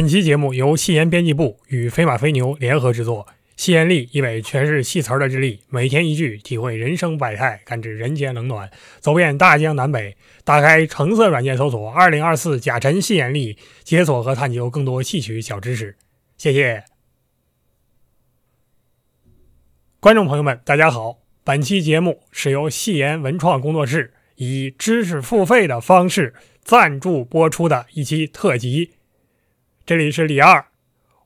[0.00, 3.28] 本期节目由戏言编辑部与飞马飞牛联合制作。
[3.54, 10.16] 戏言力，一位诠释戏词儿的日历，每天一句，体会人生百态，感知人间冷暖，走遍大江南北。
[10.42, 15.94] 打开橙色软件，搜索“二零二四甲辰戏言力”，解锁和探究更多戏曲小知识。
[16.38, 16.82] 谢谢
[20.00, 21.18] 观众朋友们，大家好。
[21.44, 26.32] 本期节目是由戏言文创工作室以知识付费的方式
[26.64, 28.92] 赞助播出的一期特辑。
[29.90, 30.66] 这里是李二，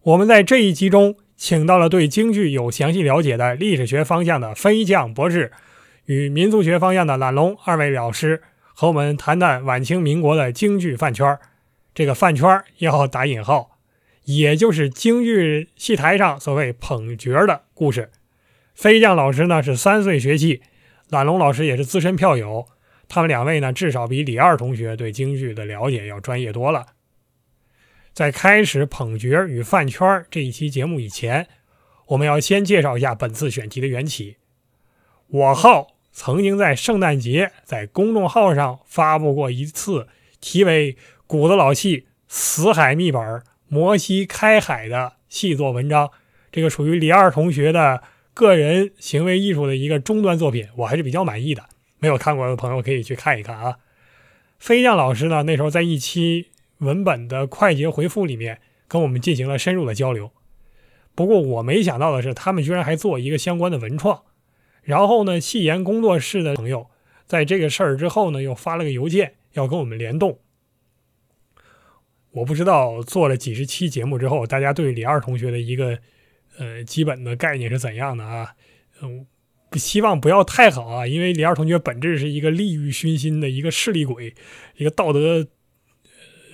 [0.04, 5.52] 我们在这一集中请到了对京剧有详细了解的历史学方向的飞将博士，
[6.06, 8.40] 与民族学方向的懒龙二位老师，
[8.72, 11.38] 和我们谈谈晚清民国的京剧饭圈
[11.94, 13.76] 这个饭圈要打引号，
[14.24, 18.10] 也就是京剧戏台上所谓捧角的故事。
[18.74, 20.62] 飞将老师呢是三岁学戏，
[21.10, 22.66] 懒龙老师也是资深票友，
[23.10, 26.86] 他们两位呢至少比李二同学对京剧的了解要专业多了。
[28.14, 31.48] 在开始捧角与饭圈这一期节目以前，
[32.06, 34.36] 我们要先介绍一下本次选题的缘起。
[35.26, 40.06] 我号曾经在圣诞节在公众号上发布过一次
[40.40, 40.92] 题为
[41.26, 46.12] 《古子老戏死海秘本摩西开海》的细作文章，
[46.52, 51.64] 这个属于李二同学的个人行为艺术的一个中端作品，我还是比较满意的。
[51.98, 53.78] 没有看过的朋友可以去看一看啊。
[54.60, 56.50] 飞将老师呢，那时候在一期。
[56.84, 60.30] 文本的快捷回复里面跟我们进行了深入的交流，
[61.14, 64.22] 不过我没想到的是，他们居然还做一个相关的文创。
[64.82, 66.88] 然后呢，戏言工作室的朋友
[67.26, 70.38] 在这个事儿之后呢，又发了个邮件要跟我们联动。
[72.32, 75.98] 我不知道做了几十期节目之后，大家对李二同学的一个
[76.58, 78.54] 呃基本的概念是怎样的啊？
[79.00, 79.26] 嗯，
[79.72, 84.34] 希望不要太好啊，因为李二同学本质是一个利欲熏心的一个势利鬼，
[84.76, 85.46] 一个道德。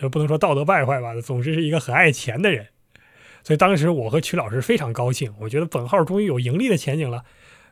[0.01, 2.69] 就不能说道德败坏吧，总之是一个很爱钱的人，
[3.43, 7.25] 所以当时我和曲老师非常高兴，我觉得本号终于有盈利的前景了。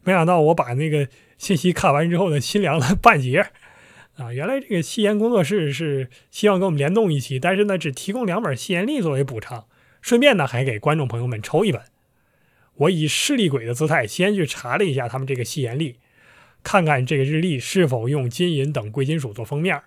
[0.04, 3.46] 没想到我把那个信息看完之后呢，心凉了半截
[4.16, 4.32] 啊！
[4.32, 9.66] 原来这个戏言工作室是希望跟我们联动一期，但是呢，只提供两本戏言历作为补偿，
[10.00, 11.82] 顺便呢还给观众朋友们抽一本。
[12.74, 15.96] 我以势利鬼的姿态先去查了一下他们这个戏言历，
[16.62, 19.82] 看看这个日历是否用金银等贵金属做封面，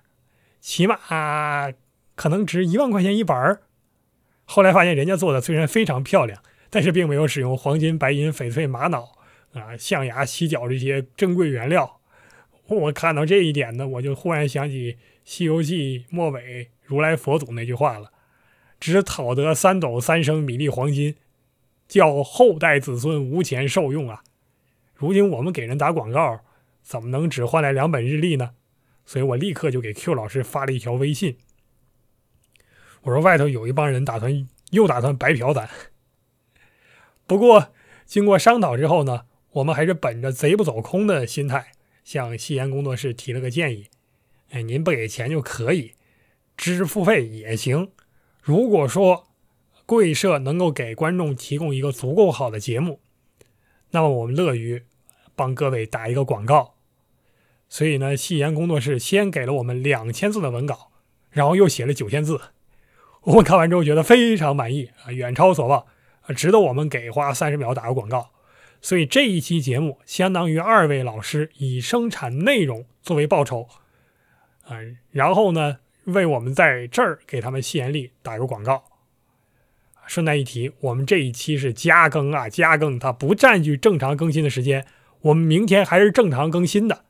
[0.59, 0.97] 起码。
[2.15, 3.61] 可能值一万块钱一本儿，
[4.45, 9.11] 后来发现人家做的虽然非常漂亮，但是并没有使用黄金、白银、翡翠、玛瑙
[9.53, 11.99] 啊、象牙、犀角这些珍贵原料。
[12.67, 14.93] 我看到这一点呢，我就忽然想起
[15.25, 18.11] 《西游记》末尾如来佛祖那句话了
[18.79, 21.15] ：“只讨得三斗三升米粒黄金，
[21.87, 24.23] 叫后代子孙无钱受用啊！”
[24.95, 26.41] 如今我们给人打广告，
[26.81, 28.51] 怎么能只换来两本日历呢？
[29.05, 31.35] 所以我立刻就给 Q 老师发了一条微信。
[33.01, 35.69] 我说外头有一帮人打算又打算白嫖咱，
[37.25, 37.73] 不过
[38.05, 41.71] 经过商讨之后呢，我们还是本着贼不走空的心态，
[42.03, 43.87] 向戏言工作室提了个建议。
[44.51, 45.93] 哎，您不给钱就可以，
[46.57, 47.91] 知识付费也行。
[48.41, 49.27] 如果说
[49.85, 52.99] 贵社能够给观众提供一个足够好的节目，
[53.91, 54.83] 那么我们乐于
[55.35, 56.75] 帮各位打一个广告。
[57.67, 60.91] 所以呢，戏言工作室先给了我们两千字的文稿，
[61.29, 62.39] 然后又写了九千字。
[63.23, 65.85] 我们看完之后觉得非常满意啊，远超所望，
[66.35, 68.31] 值得我们给花三十秒打个广告。
[68.81, 73.67] 所以这一期节目相当于二位老师以生产内容作为报酬，
[74.63, 74.77] 啊，
[75.11, 78.85] 然后呢为我们在这儿给他们吸引力打个广告。
[80.07, 84.85] 顺带一提，我们这一期是加更啊，加更，它不占据正常更新的时间，
[85.21, 87.05] 我们明天还是正常更新的。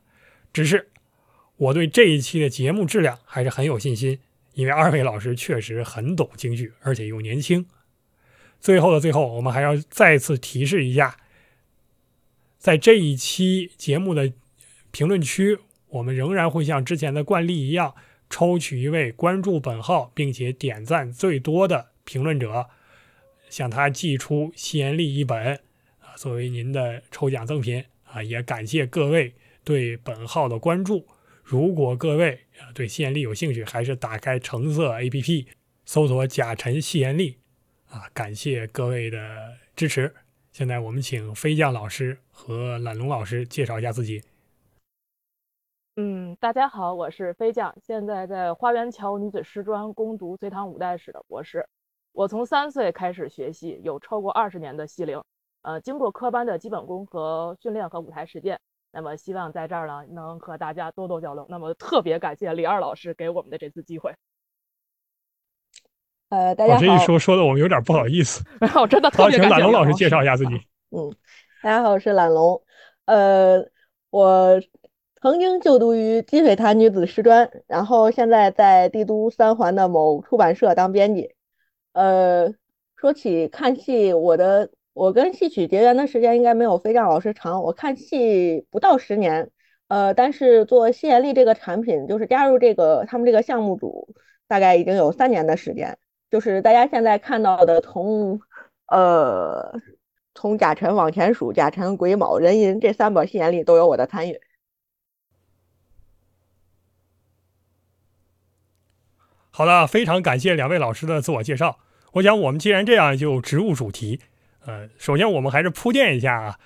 [0.51, 0.89] 只是
[1.55, 4.19] 我对这一期的节目质量还是很有信心。
[4.61, 7.65] 因为二位老师确实很懂京剧，而且又年轻。
[8.59, 11.17] 最后的最后，我们还要再次提示一下，
[12.59, 14.31] 在这一期节目的
[14.91, 15.57] 评论区，
[15.87, 17.95] 我们仍然会像之前的惯例一样，
[18.29, 22.67] 抽取一位关注本号并且点赞最多的评论者，
[23.49, 25.55] 向他寄出西言历一本
[25.99, 28.21] 啊，作为您的抽奖赠品啊。
[28.21, 29.33] 也感谢各位
[29.63, 31.07] 对本号的关注。
[31.51, 35.47] 如果各位啊对戏言力有兴趣，还是打开橙色 APP
[35.83, 37.39] 搜索“甲辰戏言力”
[37.91, 38.07] 啊！
[38.13, 40.15] 感谢各位的支持。
[40.53, 44.23] 现在我们请飞将老师和懒龙老师介绍一下自己。
[45.97, 51.67] 嗯，大家好，我是飞将，现在在花园桥女子师专攻读隋唐五代史的博士。
[52.13, 55.21] 我从三岁开始学戏，有超过二十年的戏龄。
[55.63, 58.57] 呃，经过科班的基本功和训练和舞台实践。
[58.93, 61.45] 那么希望在这儿呢，能和大家多多交流。
[61.49, 64.13] 那么特别感谢李二老师给我们的这次机会。
[66.29, 66.79] 呃，大家好。
[66.81, 68.43] 这一说说的我们有点不好意思。
[68.79, 70.55] 我真的特别请懒龙老师介绍一下自己。
[70.89, 71.09] 嗯，
[71.63, 72.61] 大家好，我是懒龙。
[73.05, 73.65] 呃，
[74.09, 74.61] 我
[75.21, 81.33] 曾经就读于积水潭女子师专，然后现在在帝都三环的某出版社当编辑。
[81.93, 82.53] 呃，
[82.97, 87.63] 说起看戏，我的我跟戏曲结缘的时间应该没有飞将老师长。
[87.63, 89.49] 我看戏不到十年，
[89.87, 94.13] 呃，但是做戏言力这个产品，就是加入这个他们这个项目组，
[94.47, 95.97] 大概已经有三年的时间。
[96.29, 98.39] 就是大家现在看到的，从
[98.87, 99.79] 呃
[100.35, 104.39] 从甲辰往前数，甲辰、癸卯、壬寅这三本戏言里都有我的参与。
[109.51, 111.79] 好的，非常感谢两位老师的自我介绍。
[112.13, 114.21] 我想，我们既然这样，就直入主题。
[114.65, 116.59] 呃，首先我们还是铺垫一下啊，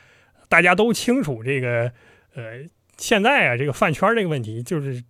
[0.49, 1.91] 大家都清楚这个
[2.35, 2.65] 呃，
[2.97, 5.03] 现在啊这个饭圈这个问题就是。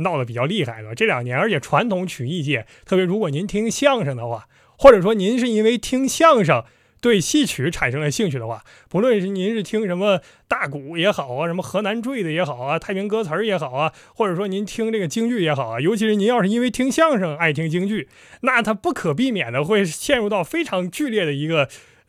[0.00, 4.46] 闹得比较厉害了这两年，而且传统曲艺界，特别如果您听相声的话，
[4.76, 6.62] 或者说您是因为听相声
[7.00, 18.08] 对戏曲产生了兴趣的话，不论是您是听什么大鼓也好啊，什么河南坠的也好啊，太平歌词儿也好啊，或者说您听这个京剧也好啊，尤其是您要是因为听相声爱听京剧，
[18.42, 21.68] 那它不可避免的会陷入到非常剧烈的一个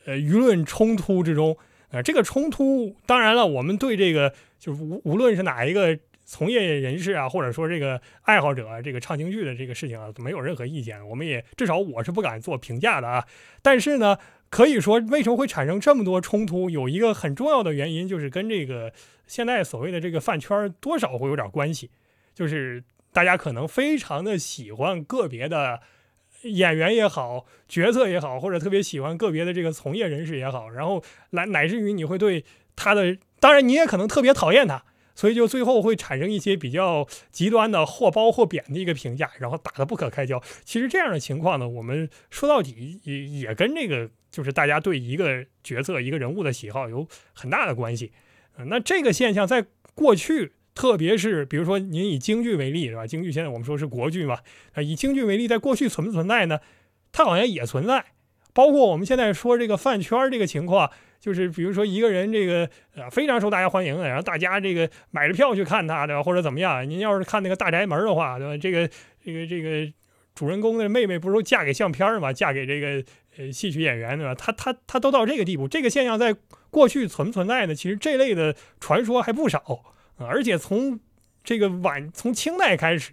[0.10, 1.56] 呃舆论冲突之中
[1.92, 2.02] 啊。
[2.02, 6.00] 这个冲突，当然了，我们对这个就是无无论是哪一个。
[6.32, 11.10] 从业人士啊，或者说这个爱好者，这个唱京剧的这个事情啊，没有任何意见。
[11.10, 13.26] 我们也至少我是不敢做评价的啊。
[13.64, 14.16] 但是呢，
[14.52, 18.94] 可以说为什么会产生这么多冲突，有一个很重要的原因，就是跟这个
[19.26, 21.90] 现在所谓的这个饭圈多少会有点关系。
[22.36, 25.82] 就是大家可能非常的喜欢个别的
[26.44, 32.46] 演员也好，角色也好，或者特别喜欢个别的这个从业人士也好，然后来乃至于你会对
[32.76, 34.84] 他的，当然你也可能特别讨厌他。
[35.16, 40.42] 所以就最后会产生一些比较极端的或褒或贬的一个评价，然后打得不可开交。
[40.64, 48.14] 其实这样的情况呢，我们说到底也也跟这个就是大家对一个角色、一个人物的喜好有很大的关系。
[48.68, 53.06] 那这个现象在过去，特别是比如说您以京剧为例，是吧？
[53.08, 54.40] 京剧现在我们说是国剧嘛，
[54.74, 56.60] 啊，以京剧为例，在过去存不存在呢？
[57.12, 58.06] 它好像也存在。
[58.54, 60.90] 包括我们现在说这个饭圈这个情况。
[61.20, 66.24] 就是比如说一个人这个呃非常受大家欢迎的，然后大家这个买着票去看他，对吧？
[66.24, 66.90] 或者怎么样？
[66.90, 68.58] 您要是看那个大宅门的话，对吧？
[68.58, 68.90] 这个
[69.22, 69.92] 这个这个
[70.34, 72.32] 主人公的妹妹不是嫁给相片嘛？
[72.32, 73.04] 嫁给这个
[73.38, 74.34] 呃戏曲演员，对吧？
[74.34, 76.34] 他他他都到这个地步，这个现象在
[76.70, 77.76] 过去存不存在呢？
[77.76, 79.84] 其实这类的传说还不少，
[80.26, 81.00] 而且从
[81.44, 83.12] 这个晚从清代开始，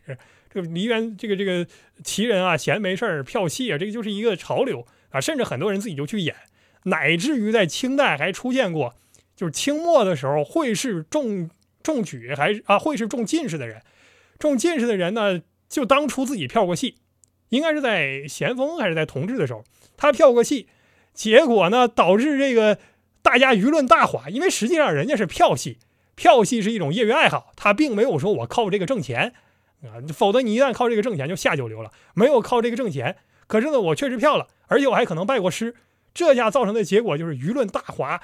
[0.50, 1.66] 这个梨园这个这个
[2.02, 6.34] 奇人啊，闲没事儿票戏啊，这个就是一个潮流啊，甚至很多人自己就去演。
[6.84, 8.94] 乃至于在清代还出现过，
[9.34, 11.50] 就是清末的时候，会试中
[11.82, 13.82] 中举还是啊会试中进士的人，
[14.38, 16.96] 中进士的人呢，就当初自己票过戏，
[17.48, 19.64] 应该是在咸丰还是在同治的时候，
[19.96, 20.68] 他票过戏，
[21.12, 22.78] 结果呢导致这个
[23.20, 25.78] 大家舆论大哗，因为实际上人家是票戏，
[26.16, 29.34] 票戏是一种业余爱好，他并没有说我靠这个挣钱
[29.82, 33.16] 啊，否则你一旦靠这个挣钱就下九流了，没有靠这个挣钱，
[33.46, 35.76] 可是呢我确实票了，而且我还可能拜过师。
[36.14, 38.22] 这下造成的结果就是舆论大哗，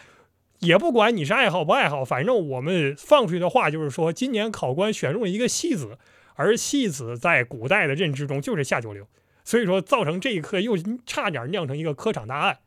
[0.60, 5.98] 也不管你是爱好不爱好，反正我们放出去的话就是说，今年考官选中了一个戏子，
[6.34, 9.06] 而戏子在古代的认知中就是下九流，
[9.44, 10.74] 所以说造成这一刻又
[11.04, 12.60] 差点酿成一个科场大案。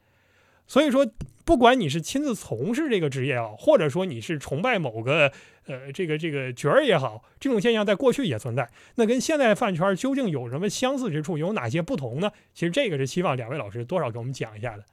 [0.68, 1.08] 所以说，
[1.46, 5.32] 不管你是亲自从事这个职业啊，或者说你是崇拜某个
[5.68, 8.68] 呃这个这个角儿也好，这种现象在过去也存在。
[8.96, 12.32] 那跟现在饭圈究竟有什么相似之处，有哪些不同呢？
[12.54, 14.84] 其实这个是希望两位老师多少给我们讲一下的。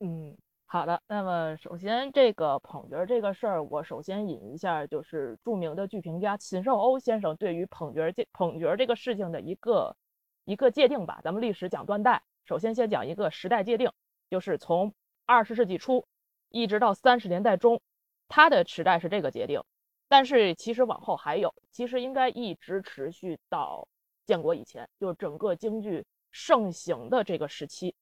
[0.00, 1.00] 嗯，好的。
[1.08, 9.96] 那么首先，这个捧角儿这个事儿，我首先引一下，就是著名的剧评家秦寿欧先生对于捧角儿这捧角儿这个事情的一个
[10.44, 11.22] 一个界定吧。
[11.24, 13.90] 咱们历史讲断代，首先先讲一个时代界定，
[14.28, 14.92] 就是从
[15.26, 16.06] 二十世纪初
[16.50, 17.80] 一直到三十年代中，
[18.28, 19.62] 他的时代是这个界定。
[20.08, 23.86] 但是其实往后还有，其实应该一直持续到
[24.24, 27.92] 建国以前，就是整个京剧盛行的这个时期。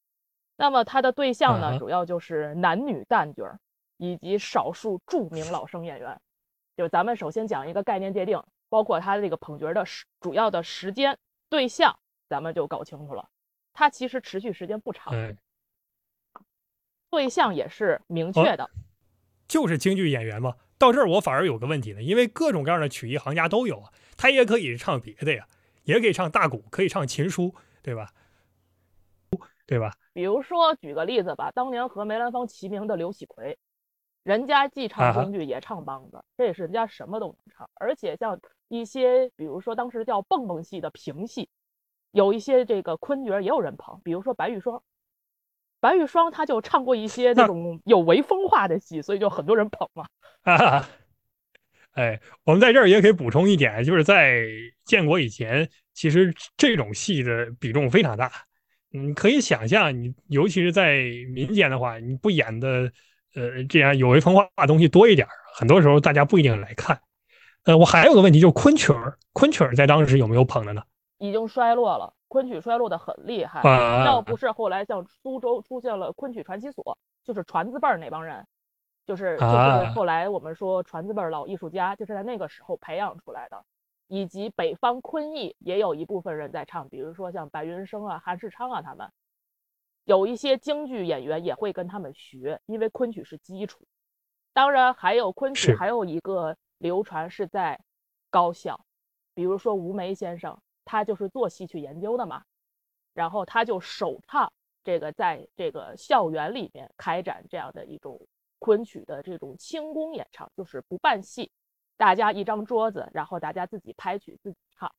[0.56, 3.58] 那么他的对象呢，主要就是男女旦角儿，
[3.96, 6.20] 以及少数著名老生演员。
[6.76, 13.26] 就咱们首先讲一个概念界定，包括他这个捧角的时主要的时间对象，咱们就搞清楚了。
[13.72, 15.14] 他其实持续时间不长，
[17.14, 18.68] 对象也是明确的，
[19.46, 20.56] 就是京剧演员嘛。
[20.76, 25.46] 到这儿我反而有个问题呢，因为各种各样的曲艺行家都有啊，他也可以唱别的呀，
[25.84, 28.10] 也可以唱大鼓，可以唱琴书，对吧？
[29.64, 29.94] 对吧？
[30.12, 33.56] 比如说，举个例子吧，当年和梅兰芳齐名的刘喜奎，
[34.24, 37.70] 人家既唱京剧也唱梆子，这也是人家什么都能唱。
[37.74, 41.48] 而且像一些，比如说当时叫蹦蹦戏的评戏，
[42.10, 44.82] 有一些这个昆角也有人捧，比如说白玉霜。
[45.84, 50.06] 白玉霜他就唱过一些那种有违风化的戏，所以就很多人捧嘛。
[51.92, 54.46] 哎，我们在这儿也可以补充一点，就是在
[54.86, 58.32] 建国以前，其实这种戏的比重非常大。
[58.88, 61.02] 你可以想象，你尤其是在
[61.34, 62.90] 民间的话，你不演的，
[63.34, 66.98] 呃，这样有违风化的东西多一点，很多时候大家不一定来看。
[67.64, 70.82] 呃，我还有个问题，就是昆曲儿，昆曲儿在当时有没有捧的呢？
[71.24, 73.62] 已经衰落了，昆曲衰落的很厉害。
[74.04, 78.46] 要不是后来像苏州出现了昆曲传奇所，就是传字辈儿那帮人，
[79.06, 83.64] 就是就是后来我们说传字辈儿老艺术家，就是在那个时候培养出来的。
[84.06, 89.10] 以及北方昆艺也有一部分人在唱，比如说像白云生啊、韩世昌啊，他们
[90.04, 93.86] 有一些京剧演员也会跟他们学，因为昆曲是基础。
[94.52, 97.80] 当然还有昆曲还有一个流传是在
[98.28, 98.78] 高校，
[99.34, 100.56] 比如说吴梅先生。
[100.84, 102.44] 他就是做戏曲研究的嘛，
[103.14, 108.20] 然后他就首唱这个，在这个校园里面开展这样的一种
[108.58, 111.50] 昆曲的这种轻功演唱，就是不办戏，
[111.96, 114.92] 大家一张桌子，然后大家自己拍曲自己唱。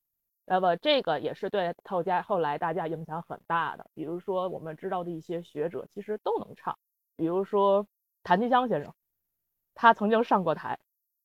[0.44, 3.84] 那么这个也是对后家后来大家影响很大的。
[3.94, 6.78] 比如说我们知道的一些学者其实都能唱，
[7.16, 7.86] 比如说
[8.22, 8.94] 谭其骧先生，
[9.74, 10.78] 他曾经上过台，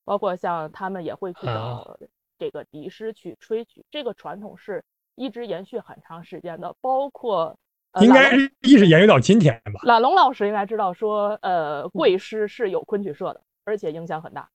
[0.03, 1.98] 包括像他们也会去找。
[2.41, 4.83] 这个笛师去吹曲，这个传统是
[5.13, 7.55] 一直延续很长时间的，包括
[8.01, 9.79] 应该是一直延续到今天吧。
[9.83, 14.50] 懒龙老师应该知道，说呃，贵师是有昆曲社的，而且影响很大。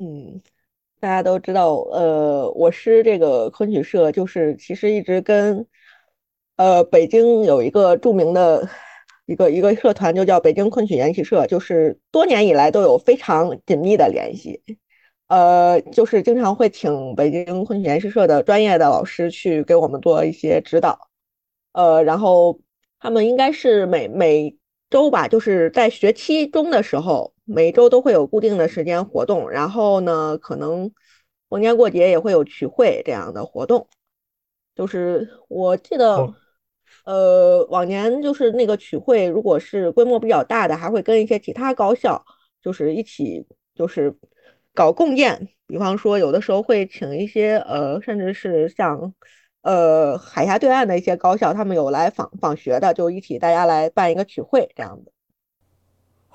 [0.00, 0.42] 嗯，
[0.98, 5.64] 大家都知道，呃，我师这个昆曲社就是其实一直跟
[6.56, 8.68] 呃北京有一个著名的
[9.26, 14.60] 一个一个社团，就叫北京昆曲研习社，就是多年以来都有非常紧密的联系。
[15.32, 21.08] 呃，就是经常会请北京昆曲研习社的专业的老师去给我们做一些指导，
[21.72, 22.60] 呃，然后
[22.98, 24.54] 他们应该是每每
[24.90, 30.92] 周吧，就是在学期中的时候，每周都会有固定的时间活动，然后呢，可能
[31.48, 33.88] 逢年过节也会有曲会这样的活动。
[34.74, 36.34] 就是我记得，
[37.06, 42.22] 呃，往年就是那个曲会，如果是规模比较大的，还会跟一些其他高校
[42.62, 44.14] 就是一起就是。
[44.74, 49.12] 搞共建，比方说有的时候会请一些呃，甚至是像
[49.60, 55.12] 呃海峡对岸的一些高校，他们有来访访学的，就一起大家来办一个曲会这样的。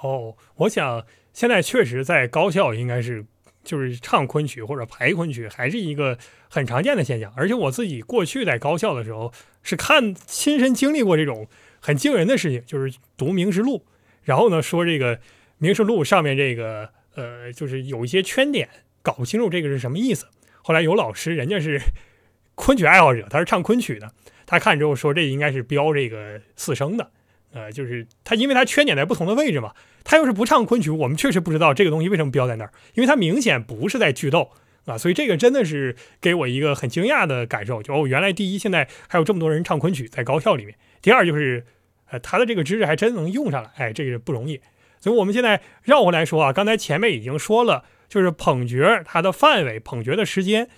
[0.01, 1.03] 哦，我想
[1.33, 3.25] 现在确实在高校应该是
[3.63, 6.15] 就是唱昆曲或者排昆曲，还是一个
[6.47, 7.33] 很常见的现象。
[7.35, 11.47] 而且我自己过去在高校的时候是看亲身经历过这种
[11.79, 13.79] 很惊人的事情，就是读《明实录》，
[14.21, 15.17] 然后呢说这个
[15.57, 16.95] 《明实录》上面这个。
[17.17, 18.69] 呃，就是有一些圈点，
[19.01, 20.27] 搞不清楚这个是什么意思。
[20.61, 21.81] 后来有老师，人家是
[22.53, 24.13] 昆曲爱好者，他是唱昆曲的，
[24.45, 27.09] 他看之后说这应该是标这个四声的。
[27.53, 29.73] 呃，就是他，因为他圈点在不同的位置嘛。
[30.03, 34.51] 他要是不唱昆曲，我们确实不知道这个东西为什么标在那儿，因为他明显不是在剧斗
[34.85, 34.97] 啊。
[34.97, 41.65] 所以这个真的是给我一个很惊讶的感受，就哦，原来第一，现在还有这么多人唱昆曲在高校里面；第二，就是
[42.11, 44.61] 呃，他的这个知识还真能用上来，哎，这个不容易。
[44.99, 50.69] 所以，我们现在绕回来说啊，刚才前面已经说了，就是捧角它的范围、捧角的时间。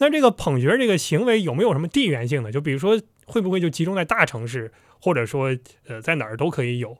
[0.00, 2.52] 那这个捧角这个行为有没有什么地缘性的？
[2.52, 5.48] 就比如说，会不会就集中在大城市，或者说，
[5.86, 6.96] 呃，在哪儿都可以有？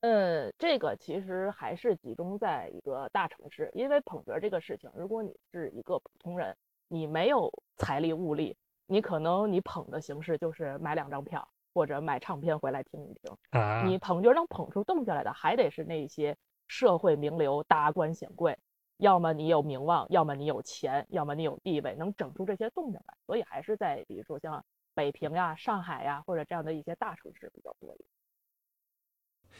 [0.00, 6.56] 呃，这个其实还是集中在一个大城市，因为捧角这个事情，如果你是一个普通人，
[6.88, 11.46] 你没有财力物力，你可能你捧的形式就是买两张票。
[11.74, 13.84] 或者买唱片回来听一听啊！
[13.86, 16.36] 你捧角能捧出动静来的，还得是那些
[16.68, 18.56] 社会名流、达官显贵，
[18.98, 23.14] 要么你有名望，要么你有钱，要么你有地位，能整出这些动静来。
[23.26, 24.64] 所以还是在比如说像
[24.94, 28.06] 北平呀、上海呀，或者这样的一些大城市比较多一点。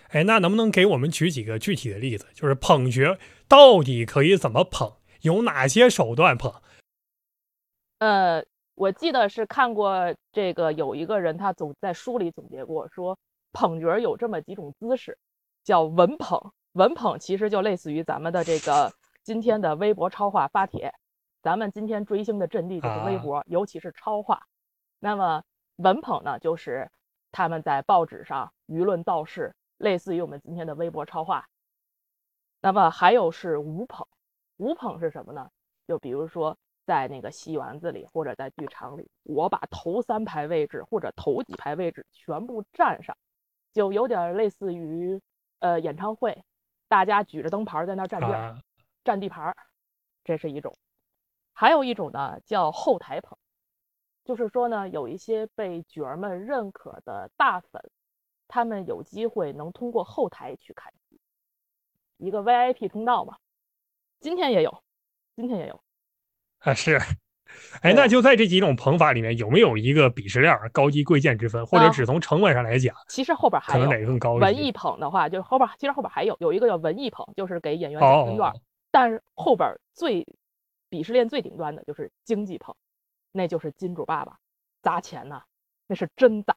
[0.09, 2.27] 哎，那能不能给我们举几个具体的例子？
[2.35, 3.17] 就是捧角
[3.49, 4.97] 到底可以怎么捧？
[5.23, 6.63] 有哪些手段捧？
[7.99, 8.45] 呃。
[8.75, 13.19] 我记得是看过这个，有一个人他总在书里总结过，说
[13.53, 15.19] 捧角有这么几种姿势，
[15.63, 16.53] 叫文捧。
[16.73, 18.91] 文捧其实就类似于咱们的这个
[19.23, 20.93] 今天的微博超话发帖，
[21.43, 24.43] 咱们今天追星的阵地就是微博，尤其是超话。
[24.99, 25.43] 那么
[25.77, 26.91] 文捧呢，就是
[27.31, 31.47] 他们在报纸上舆论造势，类似于我们今天的微博超话。
[32.63, 34.07] 那么还有是武捧，
[34.57, 35.51] 武捧是什么呢？
[35.87, 36.57] 就比如说。
[36.85, 43.17] 在那个戏园子里，或者在剧场里，我把头三排位置或者头几排位置全部占上，
[43.73, 45.21] 就有点类似于
[45.61, 46.45] 呃演唱会，
[46.89, 48.63] 大家举着灯牌在那占地
[49.05, 49.57] 占地盘儿，
[50.25, 50.77] 这是一种。
[51.53, 53.39] 还有一种呢，叫后台捧。
[54.25, 57.91] 就是说呢，有一些被角儿们认可的大粉，
[58.47, 61.21] 他们有机会能通过后台去看戏，
[62.19, 63.37] 一个 VIP 通道嘛。
[64.21, 64.83] 今天也有，
[65.35, 65.83] 今天也有。
[66.63, 67.01] 啊，是。
[67.83, 72.95] 哎，那就在这几种捧法里面，有没有一个鄙视链高低贵贱之分，或者只从成本上来讲？
[73.09, 74.35] 其实后边还有可能哪个更高？
[74.35, 78.53] 文艺捧的话，就是后边其实后边还有有一个叫文艺捧，就是给演员讲分段。
[78.91, 80.27] 但是后边最
[80.91, 82.75] 鄙视链最顶端的就是经济捧，
[83.33, 84.37] 那就是金主爸爸
[84.83, 85.43] 砸钱呐，
[85.87, 86.55] 那是真砸，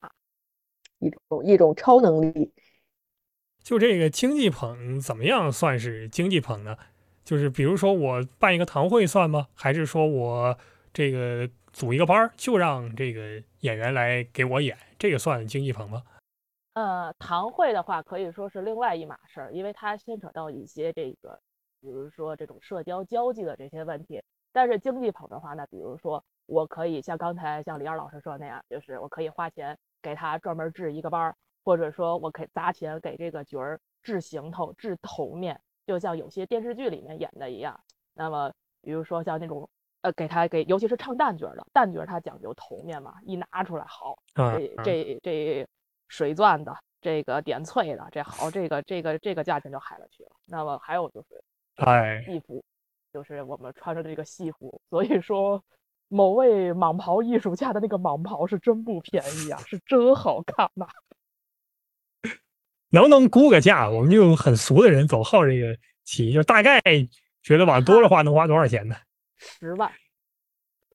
[1.00, 2.52] 一种一种超能力。
[3.64, 6.78] 就这个经济捧怎么样算是经济捧呢？
[7.26, 9.48] 就是比如说我办一个堂会算吗？
[9.56, 10.58] 还是说我
[10.94, 16.04] 这个组一个班儿就让这个演员来给我演，这个算经济捧吗？
[16.76, 21.40] 呃，堂会的话可以说是另外一码事儿，因为它牵扯到一些这个，
[21.82, 24.22] 比如说这种社交交际的这些问题。
[24.54, 35.60] 但是经济捧的话呢，比如说我可以像刚才像李二老师说的那样，就是我可以花钱给他专门制一个班儿，或者说我可以砸钱给这个角儿制行头、制头面。
[35.86, 37.80] 就像有些电视剧里面演的一样，
[38.14, 38.52] 那么
[38.82, 39.70] 比如说像那种
[40.02, 45.68] 呃，给他给，尤其是唱旦角的旦角，他讲究头面嘛，一拿出来好，这这这
[46.08, 50.30] 水钻的，这个点翠的，这好，这个这个这个价钱就嗨了去了。
[50.46, 51.44] 那么还有就是，
[51.78, 52.64] 哎，戏服，
[53.12, 55.64] 就是我们穿着这个戏服，所以说
[56.08, 60.88] 某位蟒袍艺术家的那个蟒袍是真不便宜啊，是真好看呐。
[62.96, 63.90] 能不能估个价？
[63.90, 66.82] 我们就很俗的人，走好这个棋，就大概
[67.44, 68.96] 觉得往多了花能花多少钱呢？
[69.38, 69.92] 十万，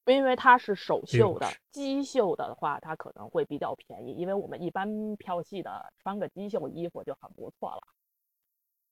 [0.06, 4.14] 因为它是首绣的，机绣的话，它可能会比较便宜。
[4.14, 7.82] 因为我们一般票戏的穿个机绣衣服就很不错了。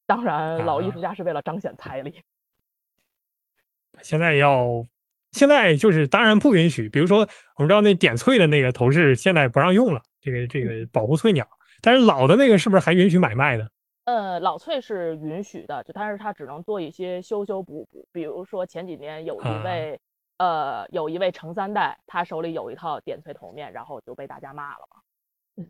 [0.04, 2.22] 当然，老艺术家是为了彰显财力。
[4.02, 4.86] 现在要，
[5.32, 6.90] 现在就是当然不允许。
[6.90, 7.20] 比如说，
[7.56, 11.48] 我们知道那点翠的那个头饰现在不让用了，这个这个保护翠鸟。
[11.80, 13.66] 但是老的那个是不是还允许买卖呢？
[14.04, 18.08] 呃，老翠是允许的，就但是它只能做一些修修补补。
[18.10, 20.00] 比如说前几年有一位，
[20.38, 25.64] 呃，有一位程三代，他手里有一套点翠头面，然后就被大家骂了嘛。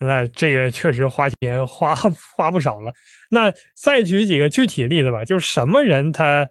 [0.00, 1.94] 那这个确实花钱花
[2.34, 2.94] 花不少了。
[3.28, 6.48] 那再举几个具体例子吧，就是什么人他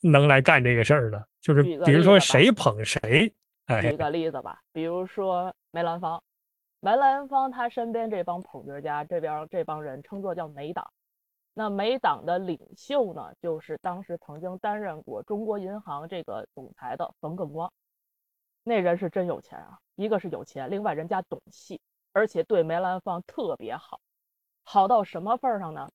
[0.00, 1.20] 能来干这个事儿呢？
[1.40, 3.34] 就是比如说谁捧谁。
[3.82, 6.22] 举个例子吧，比如说梅兰芳。
[6.84, 10.92] 梅兰芳他身边这帮捧角家，这边这帮人称作叫梅党。
[11.54, 17.72] 那梅党的领袖呢，就是当时曾经担任过中国银行这个总裁的冯耿光。
[18.64, 21.80] 那人是真有钱啊，一个是有钱，另外人家懂戏，
[22.12, 23.98] 而且对梅兰芳特别好，
[24.62, 25.88] 好到什么份上呢？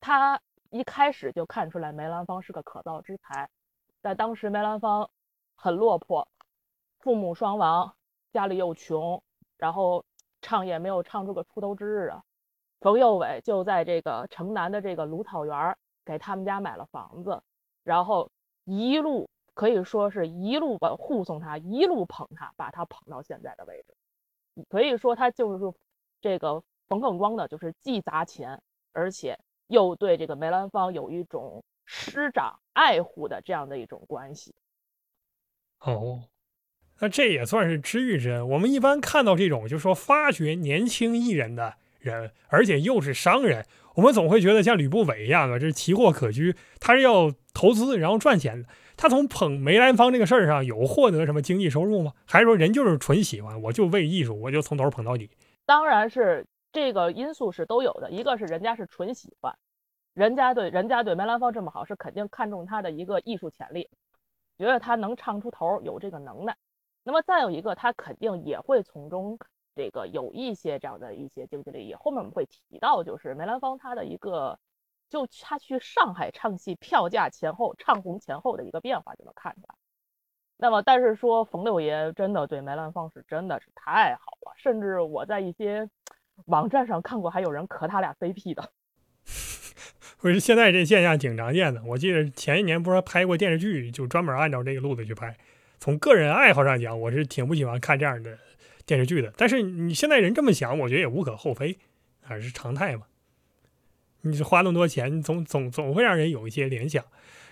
[0.00, 3.48] 他一开始就看出来梅兰芳是个可造之才。
[4.02, 5.08] 在当时梅兰芳
[5.54, 6.28] 很落魄，
[6.98, 7.96] 父母双亡，
[8.34, 9.22] 家里又穷，
[9.56, 10.04] 然后。
[10.46, 12.22] 唱也没有唱出个出头之日啊！
[12.78, 17.42] 冯幼伟就在这个城南的这个芦草园给他们家买了房子，
[17.82, 18.30] 然后
[18.62, 23.96] 一路可以说是一路把护送他，一路捧他，把他捧到现在的位置。
[24.68, 25.78] 可以说他就是
[26.20, 34.54] 这个冯耿光的，就是既砸钱，而且又对这个梅兰芳有一种师长爱护的这样的一种关系。
[35.80, 36.22] 哦。
[37.00, 38.48] 那这也算是知遇之恩。
[38.48, 43.64] 我们一般看到这种，就是说发掘年轻艺人的人，而且又是商人，
[43.96, 48.68] 我们总会觉得像吕不韦一样啊，这奇货可居，他是要投资然后赚钱的。
[48.96, 52.12] 他从捧梅兰芳这个事儿上有获得什么经济收入吗？
[52.24, 55.28] 还是说人就是纯喜欢，我就为艺术，我就从头捧到底？
[55.66, 58.10] 当然是这个因素是都有的。
[58.10, 59.54] 一个是人家是纯喜欢，
[60.14, 63.86] 人家对人家对梅兰芳这么好，是肯定看中他的一个艺术潜力，
[64.56, 66.56] 觉得他能唱出头，有这个能耐。
[67.06, 69.38] 那么再有一个，他肯定也会从中
[69.76, 71.94] 这个有一些这样的一些经济利益。
[71.94, 74.58] 后面我们会提到，就是梅兰芳他的一个，
[75.08, 79.76] 就他去上海唱戏票价前后唱红前后的一个变化就能看出来。
[80.56, 85.88] 那么，但是说冯六爷真的对梅兰芳是真的是太好了，甚至我在一些
[86.46, 88.68] 网站上看过，还有人磕他俩 CP 的。
[90.18, 91.84] 不是现在这现象挺常见的。
[91.84, 95.36] 我记得前一年不是拍过电视剧，就专门按照这个路子去拍。
[95.86, 98.36] 从个人爱好上讲，我是挺不喜欢看这样的
[98.84, 99.32] 电视剧的。
[99.36, 101.78] 但是你现在人这么想，我觉得也无可厚非，
[102.20, 103.04] 还是常态嘛。
[104.22, 107.04] 你花那么多钱，总总总会让人有一些联想。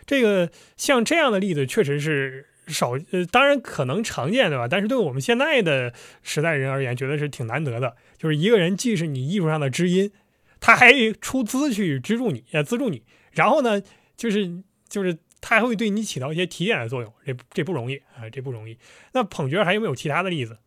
[0.04, 4.66] 这个像这样的例子确实是少，呃，当然可能常见对吧？
[4.66, 5.94] 但是对我们现在的
[6.24, 7.94] 时代人而言，觉得是挺难得的。
[8.18, 10.10] 就是一个人既是你艺术上的知音，
[10.58, 13.04] 他还出资去资助你，呃，资助你。
[13.30, 13.80] 然后呢，
[14.16, 15.18] 就是就是。
[15.46, 18.78] 它还会对你起到一些提点的作用，这这不容易啊，这不容易。
[19.12, 20.58] 那捧角还有没有其他的例子？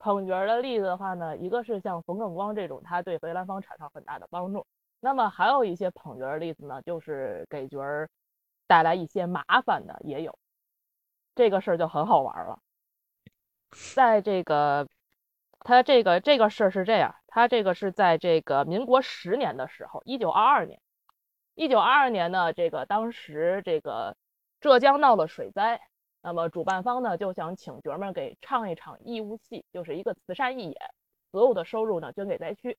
[0.00, 4.66] 捧角的例子的话呢，一个是像冯正光这种，他对梅兰芳产生很大的帮助。
[4.98, 8.10] 那么还有一些捧角的例子呢，就是给角儿
[8.66, 10.36] 带来一些麻烦的也有。
[11.36, 12.58] 这个事儿就很好玩了。
[13.94, 14.88] 在这个，
[15.60, 20.80] 他这个这个事儿是这样，他这个是在这个民国十年的时候，一九二二年。
[21.58, 24.16] 一九二二年呢，这个当时这个
[24.60, 25.80] 浙江闹了水灾。
[26.22, 30.76] 那么主办方呢就想请角们给唱一场义务戏，就是一个慈善义演，
[31.32, 32.78] 所有的收入呢捐给灾区。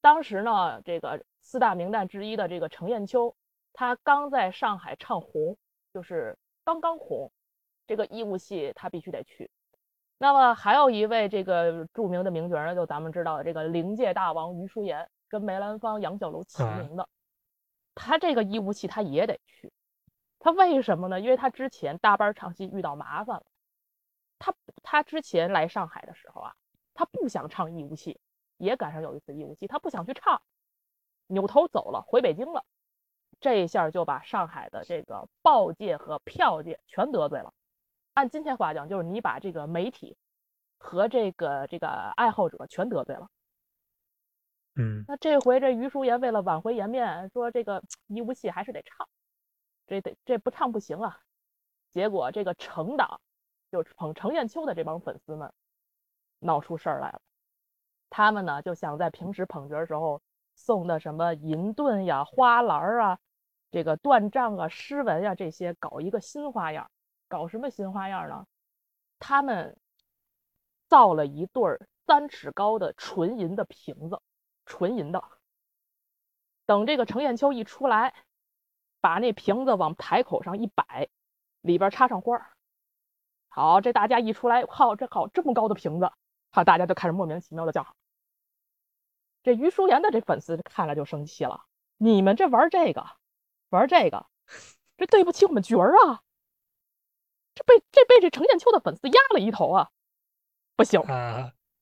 [0.00, 3.34] 当时呢，这个四大名旦之一的这个程砚秋，
[3.72, 5.56] 他刚在上海唱红，
[5.92, 7.32] 就是刚刚红，
[7.88, 9.50] 这个义务戏他必须得去。
[10.18, 17.08] 那么还有一位这个著名的名角呢，就咱们知道的这个灵界大王余叔岩，跟梅兰芳、杨小楼齐名的，
[17.98, 19.72] 他这个义务戏他也得去。
[20.38, 21.20] 他为什么呢？
[21.20, 23.46] 因为他之前大班唱戏遇到麻烦了。
[24.38, 26.54] 他他之前来上海的时候啊，
[26.94, 28.20] 他不想唱义务戏，
[28.56, 30.40] 也赶上有一次义务戏，他不想去唱，
[31.26, 32.64] 扭头走了，回北京了。
[33.40, 37.52] 这一下就把上海的这个报界和票界全得罪了。
[38.14, 40.16] 按今天话讲，就是你把这个媒体
[40.78, 43.28] 和这个这个爱好者全得罪了。
[44.78, 49.08] 嗯，那这回这余叔岩为了挽回颜面，说这个义务戏还是得唱。
[49.88, 51.18] 这得这不唱不行啊！
[51.90, 53.20] 结果这个程党，
[53.72, 55.52] 就捧程砚秋的这帮粉丝们，
[56.38, 57.20] 闹出事儿来了。
[58.08, 60.22] 他们呢就想在平时捧角的时候
[60.54, 63.18] 送的什么银盾呀、花篮啊、
[63.70, 66.88] 这个断杖啊、诗文呀这些，搞一个新花样。
[67.26, 68.46] 搞什么新花样呢？
[69.18, 69.76] 他们
[70.86, 74.20] 造了一对儿三尺高的纯银的瓶子，
[74.68, 75.24] 纯银的。
[76.66, 78.14] 等这个程砚秋一出来。
[79.00, 81.08] 把那瓶子往台口上一摆，
[81.60, 82.50] 里边插上花儿。
[83.48, 86.10] 好，这大家一出来，靠，这好这么高的瓶子，
[86.50, 87.94] 好，大家就开始莫名其妙的叫好。
[89.44, 91.64] 这于淑妍的这粉丝看了就生气了，
[91.96, 93.06] 你们这玩这个，
[93.68, 94.26] 玩这个，
[94.96, 96.24] 这对不起我们角儿啊！
[97.54, 99.90] 这被这被这程砚秋的粉丝压了一头啊！
[100.74, 101.00] 不行，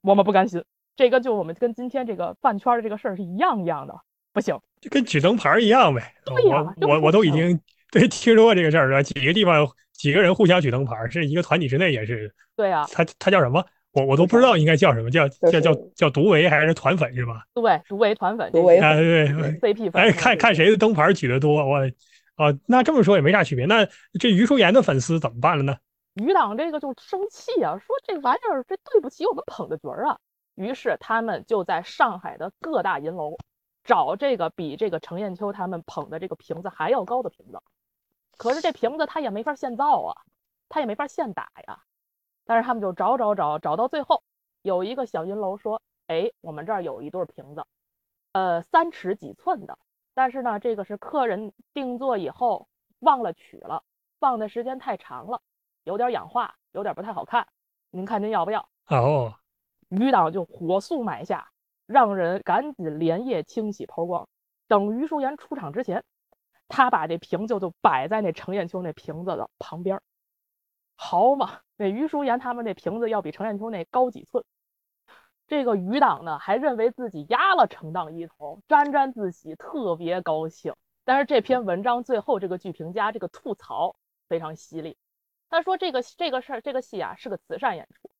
[0.02, 0.62] 我们不甘心。
[0.96, 3.94] 这个就我们跟今天这个饭圈的这个事儿是一样一样的。
[4.32, 6.14] 不行，就跟举灯牌一样呗。
[6.24, 7.58] 对呀，我我我都已经
[7.90, 9.02] 对听说过这个事儿了。
[9.02, 12.30] 几个地方几个人互相举灯牌，是一个团体之内也是。
[12.54, 13.64] 对啊，他他叫什么？
[13.92, 17.44] 我我都不知道应该叫什么，叫叫叫叫独唯还是团粉是吧？
[17.54, 20.02] 对，独唯团粉，独唯啊对 CP 粉。
[20.02, 21.78] 哎，看看谁的灯牌举得多，我
[22.34, 23.64] 啊，那这么说也没啥区别。
[23.64, 23.88] 那
[24.20, 25.74] 这于淑妍的粉丝怎么办了呢？
[26.16, 30.18] 余党这个就生气啊，说这玩意儿这对不起我们捧的角儿啊。
[30.56, 33.36] 于是他们就在上海的各大银楼。
[33.84, 37.62] 找这个比这个程砚秋他们捧的这个瓶子还要高的瓶子，
[38.36, 40.22] 可是这瓶子他也没法现造啊，
[40.68, 41.84] 他也没法现打呀。
[42.44, 44.24] 但是他们就找找找，找到最后
[44.62, 47.64] 有一个小银楼说：“哎，我们这儿有一对瓶子，
[48.32, 49.78] 呃，三尺几寸的，
[50.14, 52.66] 但是呢，这个是客人定做以后
[52.98, 53.84] 忘了取了，
[54.18, 55.40] 放的时间太长了，
[55.84, 57.46] 有点氧化，有点不太好看。
[57.90, 59.32] 您看您要不要？”哦，
[59.88, 61.50] 余党就火速买下。
[61.86, 64.28] 让人赶紧连夜清洗抛光。
[64.66, 66.02] 等于淑妍出场之前，
[66.66, 70.00] 他把这瓶子就摆在那程砚秋那瓶子的旁边。
[70.96, 74.44] 好嘛，那于淑妍他们那瓶子要比程砚秋那高几寸。
[75.46, 80.74] 这个余党呢，还认为自己压了程党一头，沾沾自喜，特别高兴。
[81.04, 83.94] 但是这篇文章最后这个剧评家这个吐槽
[84.28, 84.96] 非常犀利，
[85.48, 88.10] 他说这个这个事儿这个戏啊是个慈善演出。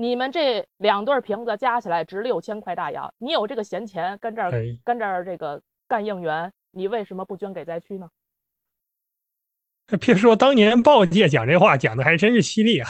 [0.00, 4.52] 你们这两对瓶子加起来值六千块大洋，你有这个闲钱跟这儿
[4.84, 8.08] 跟这儿这个干应援，你为什么不捐给灾区呢？
[10.00, 12.88] 别说当年报界讲这话讲的还真是犀利啊！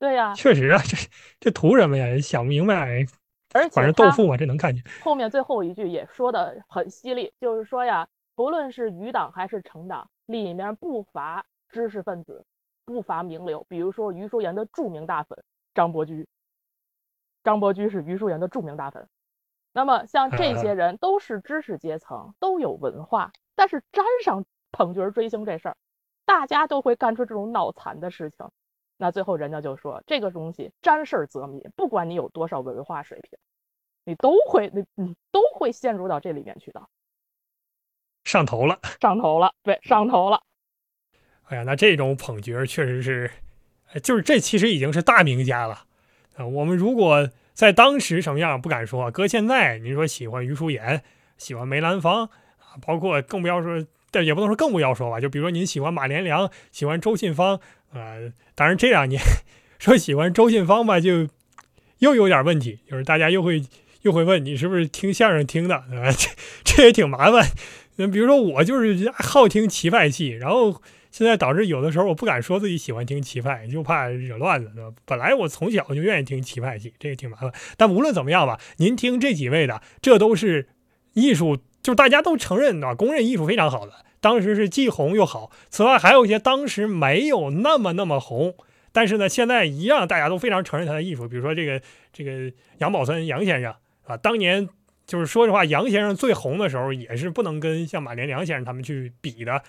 [0.00, 0.96] 对呀，确实啊，这
[1.38, 2.18] 这图什么呀？
[2.18, 3.06] 想不明白。
[3.52, 4.82] 而且反正豆腐嘛，这能看见。
[5.04, 12.44] 后面最后一句也说的很犀利，就是说呀，不论是余党还是成党，里面不乏知识分子，
[12.84, 15.38] 不乏名流，比如说余淑妍的著名大粉
[15.72, 16.26] 张伯驹。
[17.42, 19.08] 张伯驹是余淑妍的著名大粉，
[19.72, 25.76] 那么像这些人都是知识阶层，都有文化，但是沾上捧角追星这事儿，
[26.24, 28.46] 大家都会干出这种脑残的事情。
[28.96, 33.38] 那最后人家就说，这个东西沾事儿则迷，不管你有多少文化水平，
[34.04, 36.82] 你都会，你你都会陷入到这里面去的。
[38.24, 40.42] 上头了，上头了，对，上头了。
[41.44, 43.30] 哎呀，那这种捧角确实是，
[44.02, 45.86] 就是这其实已经是大名家了。
[46.36, 51.02] 啊我们如果在当时什么样不敢说，搁现在，您说喜欢余淑妍，
[51.36, 52.24] 喜欢梅兰芳
[52.58, 55.20] 啊，包括更不要说但也不能说更不要说吧。
[55.20, 57.60] 就比如说您喜欢马连良，喜欢周信芳，
[57.92, 59.20] 呃，当然这两年
[59.78, 61.28] 说喜欢周信芳吧，就
[61.98, 63.62] 又有点问题，就是大家又会
[64.02, 66.28] 又会问你是不是听相声听的，啊， 这
[66.64, 67.46] 这也挺麻烦。
[67.96, 70.80] 那比如说我就是好听齐派戏，然后
[71.10, 74.94] 现在导致有的时候我不敢说自己喜欢听齐派，就怕惹乱子，对吧？
[75.04, 77.52] 本来我从小就愿意听齐派戏，这个挺麻烦。
[77.76, 80.68] 但无论怎么样吧，您听这几位的，这都是
[81.14, 83.92] 艺术，就是大家都承认的，公认艺术非常好的。
[84.20, 85.50] 当时是既红又好。
[85.68, 88.54] 此外，还有一些当时没有那么那么红，
[88.92, 91.28] 但是呢，现在一样大家都非常承认他的艺术。
[91.28, 91.80] 比如说这个
[92.12, 94.68] 这个杨宝森杨先生啊，当年。
[95.06, 99.60] 就是说实话，杨先生最红的时候也是不能跟像马连良先生他们去比的。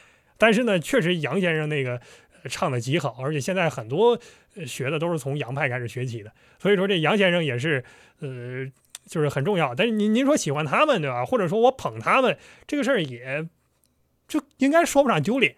[0.42, 2.02] 但是呢，确实杨先生那个
[2.50, 4.20] 唱的极好，而且现在很多
[4.66, 6.32] 学的都是从杨派开始学起的。
[6.58, 7.84] 所以说这杨先生也是
[8.22, 8.66] 呃，
[9.06, 9.76] 就是很重要。
[9.76, 11.24] 但是您您说喜欢他们对吧？
[11.24, 13.48] 或者说我捧他们这个事儿，也
[14.28, 15.56] 就应该说不上丢脸。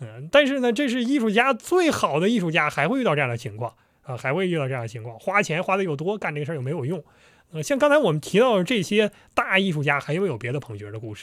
[0.00, 7.04] 嗯，但是呢，这是艺术家最好的艺术家还会遇到这样的情况啊，还会遇到这样的情况，花钱花的又多，干这个事儿又没有用。
[7.52, 11.22] 呃，像刚才我们提到的这些大艺术家，还有没有别的捧角的故事？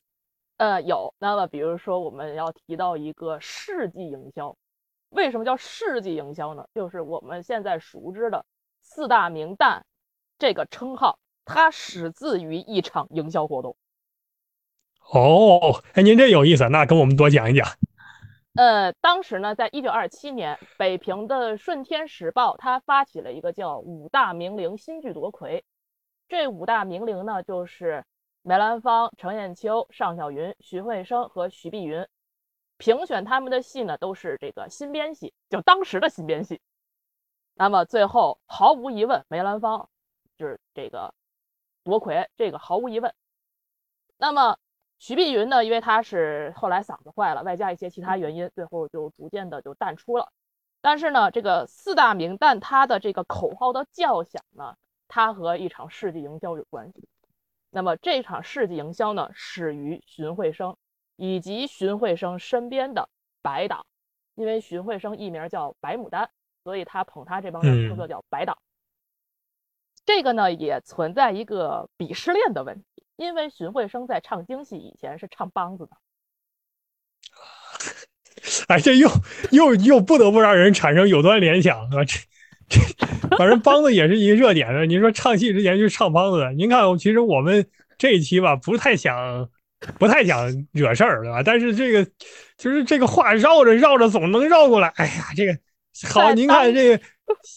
[0.61, 1.11] 呃，有。
[1.17, 4.55] 那么，比如说，我们要提到一个世纪营销。
[5.09, 6.63] 为什么叫世纪营销呢？
[6.75, 8.45] 就是我们现在熟知的
[8.79, 9.81] 四大名旦
[10.37, 13.75] 这个称号，它始自于一场营销活动。
[15.11, 17.67] 哦，哎，您这有意思，那跟我们多讲一讲。
[18.53, 25.63] 呃，当时呢，在一九二七年，北平的《顺天时报》它发起了一个叫“五大名伶新剧夺魁”。
[26.29, 28.05] 这五大名伶呢，就是
[28.43, 32.07] 梅兰芳、程砚秋、尚小云、徐慧生和徐碧云。
[32.77, 36.59] 评选他们的戏呢，都是这个新编戏，就当时的新编戏。
[37.53, 39.87] 那么最后，毫无疑问，梅兰芳
[40.35, 41.13] 就是这个
[41.83, 43.13] 夺魁，这个毫无疑问。
[44.17, 44.57] 那么
[44.97, 50.31] 徐碧云呢，因为他是后来嗓子坏了，外加一些其他原因，最后就逐渐的就淡出了。
[50.81, 54.75] 但是呢，这个四大名旦他的这个口号的叫响呢。
[55.07, 57.07] 它和一场世纪营销有关系。
[57.73, 60.75] 那么这场世纪营销呢，始于荀慧生
[61.15, 63.09] 以及荀慧生身边的
[63.41, 63.85] 白党，
[64.35, 66.29] 因为荀慧生艺名叫白牡丹，
[66.65, 68.57] 所以他捧他这帮人称作叫白党。
[70.05, 75.95] 这个呢，也存在一个鄙视链的问题，因为荀慧生在唱京戏以前是唱梆子的。
[78.67, 79.09] 哎，这又
[79.51, 82.03] 又又不得不让人产生有端联想啊！
[82.03, 82.19] 这。
[83.37, 84.85] 反正梆子也是一个热点的。
[84.85, 86.53] 您说唱戏之前就是唱梆子。
[86.55, 87.65] 您看，其实我们
[87.97, 89.47] 这一期吧，不太想，
[89.99, 91.41] 不太想惹事儿，对吧？
[91.43, 92.05] 但是这个
[92.57, 94.87] 就是这个话绕着绕着总能绕过来。
[94.95, 95.57] 哎呀，这个
[96.09, 97.03] 好，您看这个，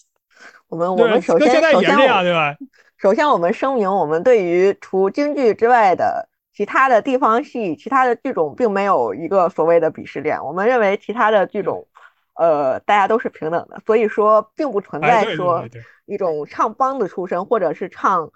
[0.69, 2.55] 我们我们首先现在也这样，对吧？
[2.97, 10.43] 首先，我们声明，我们对于除京剧之外的其他的地方戏、其他的剧种，并没有一个所谓的鄙视链。
[10.43, 11.87] 我们认为其他的剧种。
[12.35, 15.67] 呃，大家都是平等的，所以说并不存在说
[16.05, 18.31] 一种唱梆子出身，或者是唱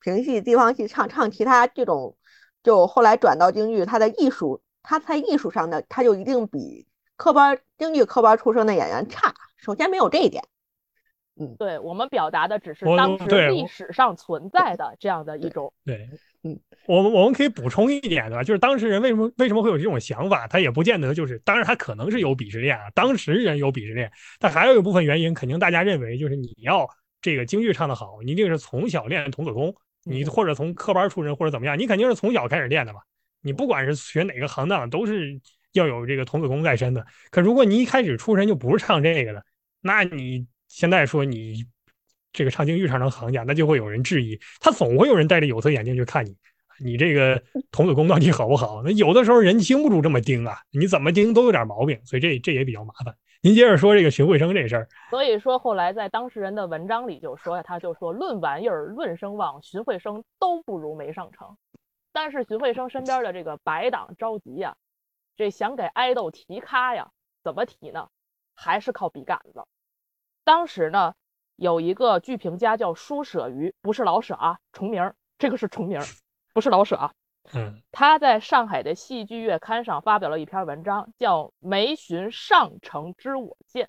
[0.00, 2.16] 评戏、地方戏唱唱其他这种，
[2.62, 6.86] 就后来转到京剧，他的艺术，他在艺术上的他就一定比
[7.16, 9.32] 科班京剧科班出身的演员差。
[9.56, 10.44] 首先没有这一点。
[11.36, 16.08] 嗯，对我们表达的只是当时历史上存在的这样的一种对。
[16.46, 18.44] 嗯，我们我们可以补充一点的吧？
[18.44, 20.46] 就是当时人为什么为什么会有这种想法？
[20.46, 26.86] 他也不见得就是，当然他可能是有鄙视链啊，当时人有鄙视链，但还有一部分原因，肯定大家认为就是你要
[27.22, 33.00] 这个京剧唱得好，你一定是从小练童子功，你或者从科班出身或者怎么样，你肯定是从小开始练的嘛。
[33.40, 35.40] 你不管是学哪个行当，都是
[35.72, 37.06] 要有这个童子功在身的。
[37.30, 39.42] 可如果你一开始出身就不是唱这个的，
[39.80, 41.64] 那你现在说你。
[42.34, 46.36] 这个唱京剧唱成行家，那就会有人质疑，他总会有人戴着有色眼镜去看你，
[46.80, 48.82] 你这个童子功到底好不好？
[48.82, 53.14] 那有的时候人经不住这么盯啊，你怎么盯都有点毛病，所以这这也比较麻烦。
[53.40, 54.88] 您接着说这个荀慧生这事儿。
[55.10, 61.56] 所以说后来在当事人的文章里就说，他就说论玩意儿、论声望，荀慧生都不如梅上成。
[62.12, 64.74] 但是荀慧生身边的这个白党着急呀，
[65.36, 67.12] 这想给爱豆提咖呀，
[67.44, 68.08] 怎么提呢？
[68.56, 69.62] 还是靠笔杆子。
[70.42, 71.14] 当时呢。
[71.56, 76.04] 有一个剧评家叫舒舍鱼，不是老舍啊，重名儿，这个是重名儿，
[76.52, 77.12] 不是老舍啊。
[77.52, 83.86] 嗯，他在上海的戏剧月刊上发表了一篇文章，叫《梅寻上乘知我见》，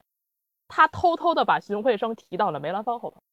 [0.68, 3.24] 他偷偷的把荀慧生提到了梅兰芳后头，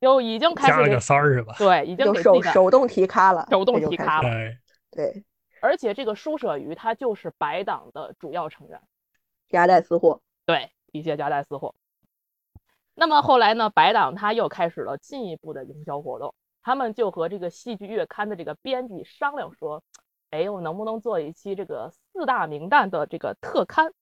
[0.00, 1.54] 就已经开始加了个三儿是吧？
[1.58, 4.28] 对，已经手手动提咖了，手动提咖了。
[4.90, 5.24] 对，
[5.62, 8.82] 而且这个舒舍鱼他就是白党的主要成员，
[9.48, 10.20] 夹带私货。
[10.44, 11.72] 对，一些夹带私货。
[13.00, 13.70] 那么后来呢？
[13.70, 19.84] 白党他又开始了进一步的营销活动，他们就和这个戏剧月刊的这个编辑商量说
[20.30, 23.92] ：“哎，我能不能做一期这个四大名旦的这个特刊？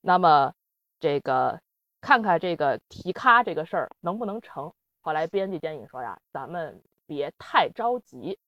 [0.00, 0.54] 那么
[1.00, 1.60] 这个
[2.00, 4.72] 看看这个提咖这个事儿能不能成？
[5.00, 8.38] 后来编辑建议说呀，咱们别太着急，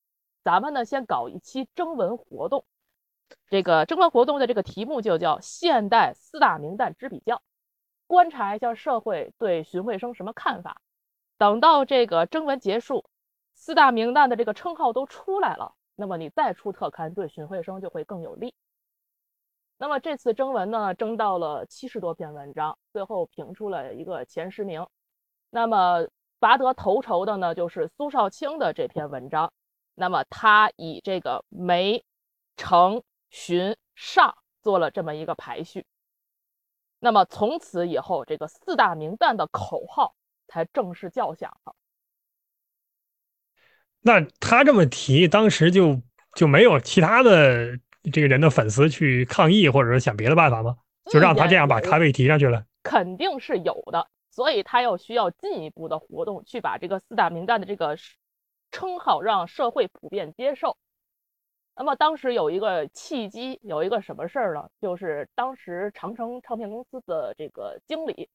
[0.44, 2.64] 咱们呢先搞一期征文活动。
[3.48, 7.42] 这个征文活动的这个题目就叫“现代四大名旦之比较”，
[8.10, 10.80] 观察一下社会对荀慧生什么看法。
[11.38, 13.04] 等到这个征文结束，
[13.54, 18.52] 四大名旦的这个称号都出来了，那么你再出特刊，对荀慧生就会更有利。
[19.78, 24.84] 那么这次征文呢，征到了七十多篇文章，最后评出了一个前十名。
[25.50, 26.08] 那么
[26.40, 29.52] 拔得头筹的呢，就是苏少卿的这篇文章。
[29.94, 32.04] 那么他以这个梅、
[32.56, 33.02] 程。
[33.32, 35.86] 荀上做了这么一个排序，
[37.00, 40.14] 那么从此以后，这个四大名旦的口号
[40.46, 41.74] 才正式叫响了。
[44.02, 46.00] 那他这么提，当时就
[46.34, 47.78] 就没有其他的
[48.12, 50.76] 这个人的粉丝去抗议，或者说想别的办法吗？
[51.10, 52.64] 就让他这样把咖位提上去了？
[52.82, 57.96] 肯定是有的，所以他又需要进一步的活动，去把这个四大名旦的这个
[58.70, 60.76] 称号让社会普遍接受。
[61.80, 64.68] 那么当时有一个契机，有一个什么事儿呢？
[64.82, 68.28] 就是当时长城唱片公司的这个经理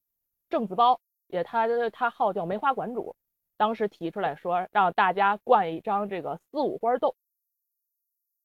[0.50, 3.14] 郑子包，也他他号叫梅花馆主，
[3.56, 7.14] 当时提出来说让大家灌一张这个四五花豆，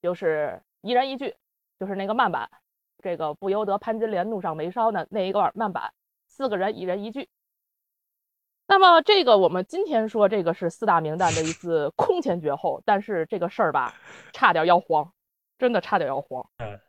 [0.03, 1.35] 就是一人一句，
[1.79, 2.47] 就是那个慢板，
[2.99, 5.91] 这个不由得潘金莲怒上眉梢的那一段慢板，
[6.27, 7.27] 四个人一人一句。
[8.71, 13.93] 那么这个我们今天说这个是四大名旦的一次 空前绝后，但是这个事儿吧，
[14.31, 15.11] 差点要黄，
[15.59, 16.41] 真的差点要黄。
[16.59, 16.79] 嗯，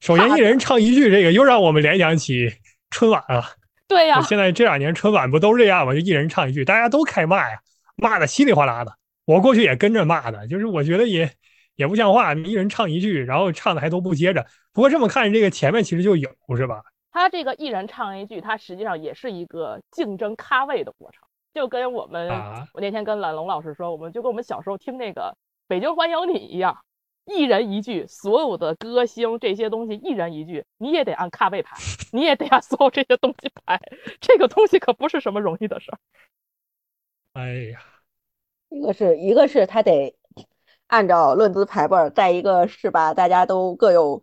[0.00, 2.50] 首先一人唱一句，这个又让我们联想起
[2.88, 3.44] 春晚啊。
[3.86, 5.92] 对呀，现在这两年春晚不都这样吗？
[5.92, 7.60] 就一人唱一句，大家都开骂呀，
[7.94, 8.90] 骂的稀里哗啦的。
[9.26, 11.30] 我过去也跟着骂的，就是我觉得也
[11.76, 14.46] 也不像话，一人唱一句，然后唱的还都不接着。
[14.72, 16.80] 不过这么看，这个前面其实就有，是吧？
[17.12, 22.30] 他这个一人唱一句，他实际上也是一个竞争咖位的过程，就跟我们
[22.72, 25.20] 我那天跟懒龙老师说，我们就跟我们小时候听那个
[25.68, 26.82] 《北京欢迎你》一样，
[27.26, 31.76] 一人一句，所有的歌星这些东西一人一句，你也得按咖位排，
[32.12, 33.78] 你也得按所有这些东西排，
[34.18, 35.98] 这个东西可不是什么容易的事儿。
[37.38, 37.82] 哎呀，
[38.70, 40.16] 一个是一个是他得
[40.86, 44.22] 按照论资排辈儿，再一个是吧，大家都各有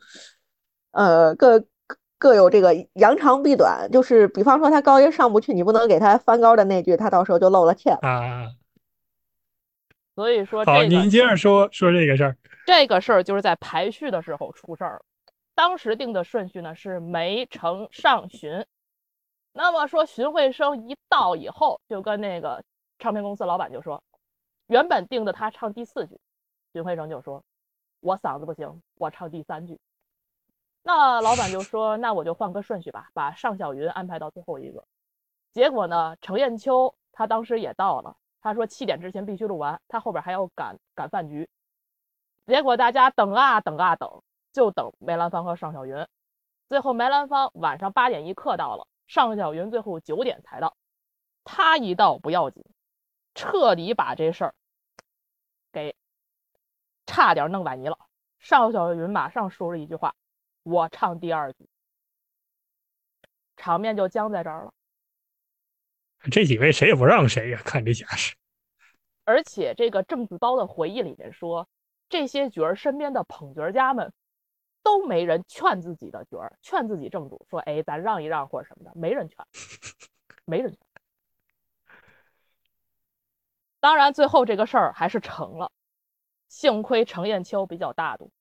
[0.89, 1.63] 呃各。
[2.19, 8.51] 各有这个扬长避短，就是比方说他高音上不去，你不能给他翻高的那句，他到时候就露了怯啊。
[10.15, 12.37] 所以说，好，您接着说说这个事儿。
[12.67, 15.01] 这个事儿就是在排序的时候出事儿了。
[15.55, 18.65] 当时定的顺序呢是梅城上荀。
[19.53, 22.61] 那么说荀慧生一到以后，就跟那个
[22.99, 24.03] 唱片公司老板就说，
[24.67, 26.19] 原本定的他唱第四句，
[26.73, 27.41] 荀慧生就说，
[28.01, 29.79] 我嗓子不行，我唱第三句。
[30.81, 34.85] 那老板就说：“那我就换个顺序吧，把尚小云安排到最后一个。”
[35.51, 41.49] 结果呢，程砚秋他当时也到了，他说七点之前必须录完，他后边还要赶赶饭局。
[42.45, 46.07] 结果大家等啊等啊等，就等梅兰芳和尚小云。
[46.67, 50.75] 最后梅兰芳晚上八点一刻到了，尚小云最后九点才到。
[51.43, 52.63] 他一到不要紧，
[53.35, 54.55] 彻底把这事儿
[55.71, 55.95] 给
[57.05, 57.97] 差点弄崴泥了。
[58.39, 60.15] 尚小云马上说了一句话。
[60.69, 61.67] 我唱第二句，
[63.57, 64.73] 场面就僵在这儿了。
[66.31, 68.35] 这几位谁也不让谁呀，看这架势。
[69.23, 71.67] 而且这个郑子包的回忆里面说，
[72.09, 74.11] 这些角儿身边的捧角家们
[74.83, 79.37] 都没人劝自己的角儿，劝自己正主说：“哎，咱让一让或者什么的。”没人劝，
[80.45, 80.79] 没人劝。
[83.79, 85.71] 当然，最后这个事儿还是成了，
[86.49, 88.31] 幸亏程砚秋比较大度。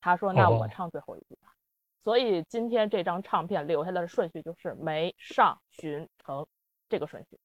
[0.00, 1.52] 他说：“那我唱最后一句吧。”
[2.04, 6.46] 所以今天这张唱片留下来的顺序就是梅上荀成
[6.88, 7.38] 这个顺序。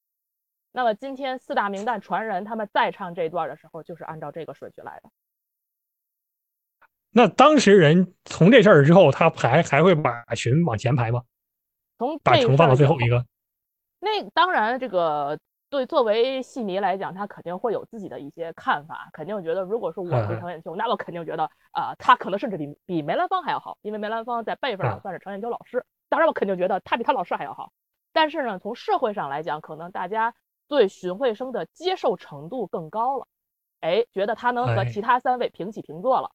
[0.71, 5.09] 那么今天四大名旦传人他们再唱这段的时候，就是按照这个顺序来的。
[7.09, 11.23] 那当时人从这事儿之后，他还还会把荀往前排吗？
[11.97, 13.25] 从把程放到最后一个？
[13.99, 15.39] 那当然，这个。
[15.73, 25.83] 对，作为戏迷来讲，他肯定会有自己的一些看法，肯定觉得，如果说我是程砚秋，那我肯定觉得，啊，他可能甚至比比梅兰芳还要好，因为梅兰芳在辈分上算是程砚秋老师。
[26.09, 27.73] 当然，我肯定觉得他比他老师还要好。
[28.11, 30.35] 但是呢，从社会上来讲，可能大家
[30.67, 33.25] 对荀慧生的接受程度更高了，
[33.79, 36.29] 哎，觉得他能和其他三位平起平坐了。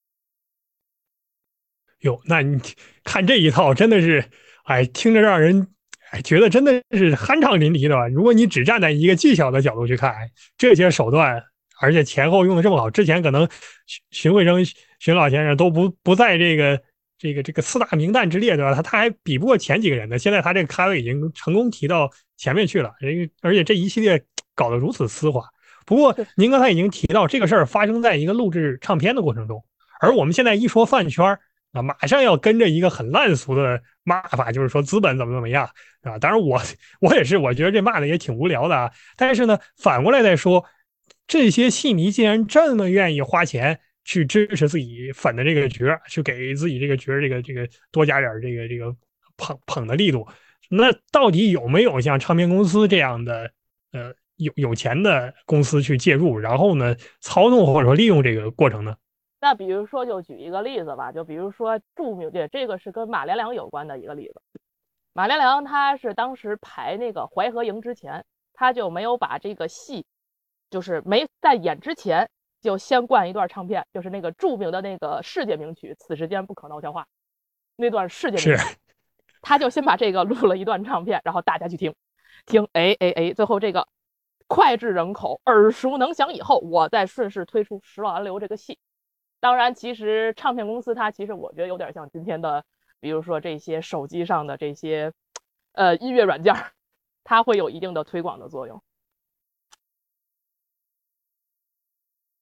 [2.00, 2.58] 哟，那你
[3.04, 4.32] 看这一套，真的是，
[4.64, 5.72] 哎，听着让人。
[6.10, 8.08] 哎，觉得真的是酣畅淋漓的吧？
[8.08, 10.14] 如果你只站在一个技巧的角度去看，
[10.56, 11.42] 这些手段
[11.80, 12.90] 而且前后用的这么好。
[12.90, 13.46] 之前可能
[13.86, 14.64] 荀荀慧生
[14.98, 16.80] 荀老先生都不不在这个
[17.18, 18.74] 这个这个四大名旦之列，对吧？
[18.74, 20.18] 他他还比不过前几个人呢。
[20.18, 24.22] 现在他这个咖位已经成功提到前面去了，人而且这一系列
[24.54, 25.42] 搞得如此丝滑。
[25.84, 29.62] 不过您刚才已经提到这个事儿发生在一个录制唱片的过程中，
[30.00, 31.38] 而我们现在一说饭圈
[31.72, 35.68] 啊，马上要跟着一个很烂俗的骂法，就是说资本怎么怎么样
[36.02, 36.18] 啊。
[36.18, 36.60] 当然我
[37.00, 38.90] 我也是，我觉得这骂的也挺无聊的啊。
[39.16, 40.64] 但是呢，反过来再说。
[41.26, 48.96] 这些戏迷既然这么愿意花钱去支持自己粉的这个角，去给自己这个角这个这个多加点这个这个
[49.36, 50.26] 捧捧的力度，
[50.70, 53.50] 那到底有没有像唱片公司这样的
[53.92, 58.96] 呃有有钱的公司去介入，然后呢操纵或者说利用这个过程呢？
[59.40, 64.42] 那比如说就举一个例子吧，就比如说著名的这个是跟马连良有关的一个例子。
[65.12, 70.04] 马连良他是当时排那个《淮河营》之前，他就没有把这个戏。
[70.70, 72.28] 就是没在演之前
[72.60, 77.02] 就先灌一段唱片，就是那个著名的那个世界名曲《此时间不可闹笑话》
[77.76, 78.76] 那段世界名曲，
[79.40, 81.94] 他就先把这个录了一段唱片，然后大家去听，
[82.44, 83.88] 听，哎哎哎，最后这个
[84.46, 88.78] 脍炙人口、耳熟能详以后，我再顺势推出《十万安流》这个戏。
[89.40, 92.64] 当然，其实唱片公司它其实我觉得有点像今天的，
[93.00, 95.12] 比如说这些手机上的这些
[95.72, 96.54] 呃音乐软件，
[97.22, 98.82] 它会有一定的推广的作用。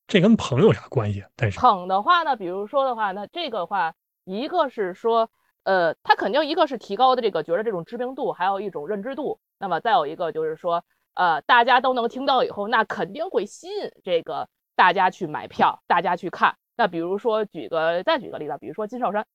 [0.07, 1.29] 这跟捧有啥关系啊？
[1.37, 3.95] 但是捧的话呢，比如说的话，那这个话，
[4.25, 5.29] 一个是说，
[5.65, 9.41] 呃，他肯定一个是提高的这个觉得这种知名度，还有一种认知度。
[9.59, 10.85] 那么再有一个就是说，
[11.15, 16.57] 呃，大家都能听到以后，那肯定会吸引这个大家去买票，大家去看。
[16.77, 19.27] 那比如说举个再举个例子，比如说金少山，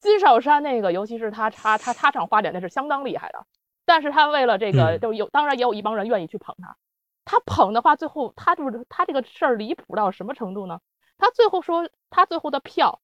[0.00, 3.46] 金少山那个，尤其是他他他他唱花脸那是相当厉害的，
[3.84, 6.76] 但是他为了这个，就有当然也有一帮人愿意去捧他。
[7.24, 10.80] 他捧的话，最后他就是他这个事儿离谱到什么程度呢？
[11.18, 13.00] 他最后说，他最后的票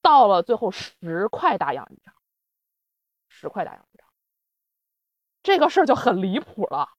[0.00, 2.14] 到了最后十块大洋一张，
[3.28, 4.06] 十块大洋一张，
[5.42, 6.90] 这个事儿就很离谱了。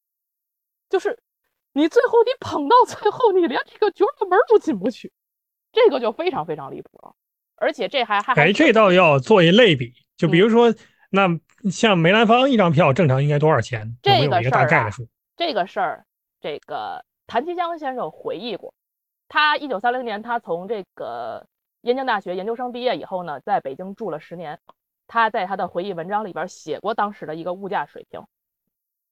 [0.89, 1.23] 就是
[1.71, 5.13] 你最后你捧到最后，你连这个角的门都进不去，
[5.75, 7.13] 这个就非常非常离谱了。
[7.57, 10.73] 而且这还还哎，这倒要做一类比，就比如说，
[11.11, 11.27] 那
[11.69, 13.95] 像梅兰芳一张票正常应该多少钱？
[14.01, 14.89] 这个事儿啊，
[15.37, 16.05] 这个事儿。
[16.41, 18.73] 这个谭其江先生回忆过，
[19.27, 21.45] 他一九三零年他从这个
[21.81, 24.59] 燕京大学研究生毕业以后呢，在北京住了十年。
[25.07, 28.21] 他在他的回忆文章里边写过当时的一个物价水平。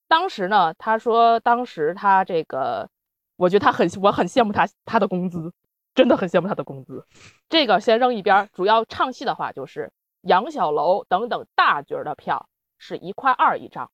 [0.08, 2.90] 当时呢，他说当时他这个，
[3.36, 5.54] 我觉得他很，我很羡慕他他的工资，
[5.94, 7.06] 真的很羡慕他的工资。
[7.50, 9.92] 这个先扔一边，主要唱戏的话就是
[10.22, 13.92] 杨小楼等等大角的票是一块二一张。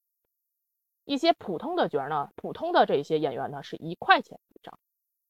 [1.05, 4.77] 一些普通的角呢，普通的这些演员呢，是一块钱一张，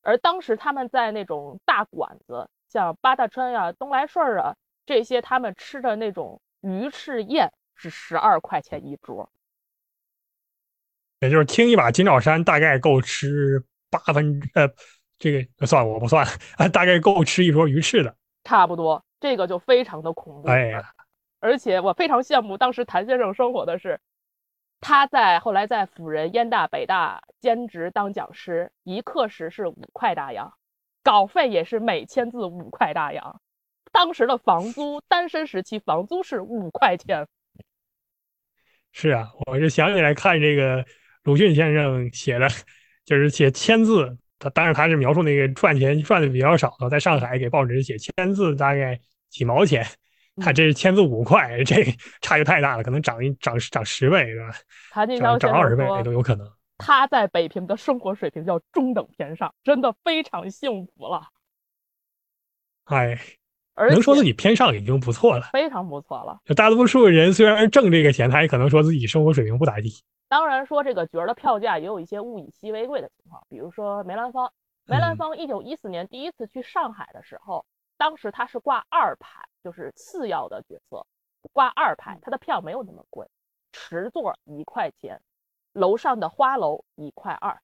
[0.01, 4.55] 而当时他们在那种大馆子，像八大川呀、东来顺啊
[4.85, 9.31] 这些，他们吃的那种鱼翅宴是十二块钱一桌，
[11.21, 14.67] 也就是听一把金爪山大概够吃八分，呃，
[15.19, 16.25] 这个算我不算
[16.57, 20.47] 啊， 大概够吃一桌鱼翅的，差不多，这个就非常的恐怖。
[20.47, 20.93] 哎呀，
[21.39, 23.99] 而且我非常羡慕当时谭先生生活的是。
[24.81, 30.53] 他在后来在辅仁、燕大、北大兼职当讲师，一课时是五块大洋，
[31.03, 33.41] 稿费也是每千字五块大洋。
[33.91, 37.27] 当时的房租，单身时期房租是五块钱。
[38.93, 40.85] 是啊，我就想起来看这个
[41.23, 42.47] 鲁迅先生写的，
[43.03, 49.85] 就是写签字，他当然他是描述那个赚钱赚的比较少的，在上海给报纸写签字大概几毛钱。
[50.41, 51.83] 他这是签字五块，这
[52.21, 55.05] 差距太大了，可能涨一涨涨十倍，是吧？
[55.19, 56.49] 涨涨二十倍都有可能。
[56.77, 61.23] 他在北平的生活水平叫中等偏上，真的非常幸福了。
[62.85, 63.19] 哎，
[63.87, 66.39] 能说自己偏上已经不错了，非常不错了。
[66.55, 70.03] 大多数人虽然挣这个钱，他也可能说自己生活水平不咋地。
[70.27, 74.51] 当然说这个角儿的票价也有一些物以稀为贵的情况，比如说梅兰芳。
[74.85, 77.65] 梅兰芳一九一四年第一次去上海的时候。
[77.97, 81.05] 当时他是挂二排，就是次要的角色，
[81.51, 83.27] 挂二排，他的票没有那么贵，
[83.73, 85.19] 池座一块钱，
[85.73, 87.59] 楼上的花楼一块二。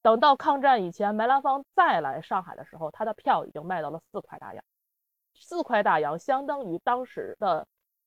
[0.00, 4.62] 等到抗战以前，梅兰芳再来上海的时候，他的票已经卖到了四块大洋，
[5.34, 7.66] 四块大洋相当于当时的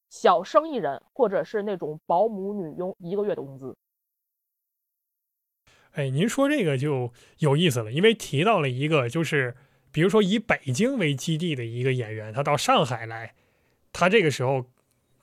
[0.10, 3.76] 小生意人或者是那种保姆女佣一个月的工资。
[5.92, 9.56] 哎，您说这个就有意思了，因为提到了一个就是。
[9.90, 13.34] 比如说，以北京为基地的一个演员，他到上海来，
[13.92, 14.66] 他这个时候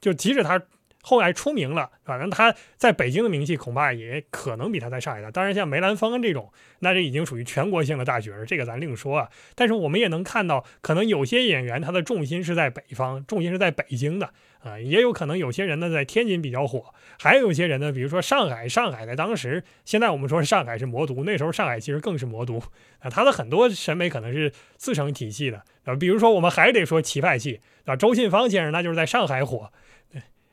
[0.00, 0.60] 就即使他
[1.06, 5.30] 后来出名了，反正他在北京的名气恐怕也可能比他在上海大。
[5.30, 9.28] 当然，像梅兰芳这种，那这已经属于全国性的大角儿，这个咱另说啊。
[9.54, 14.30] 但是我们也能看到，可能有些演员他的重心是在北方，重心是在北京的
[14.60, 22.58] 啊，也有可能有些人呢在天津比较火，还有一些人呢，比如说上海，上海在当时，现在我们说上海是魔都，那时候上海其实更是魔都
[23.00, 29.70] 啊，他的很多审美可能是自成体系的啊，比如说我们还得说齐派系啊，周信芳先生那就是在上海火。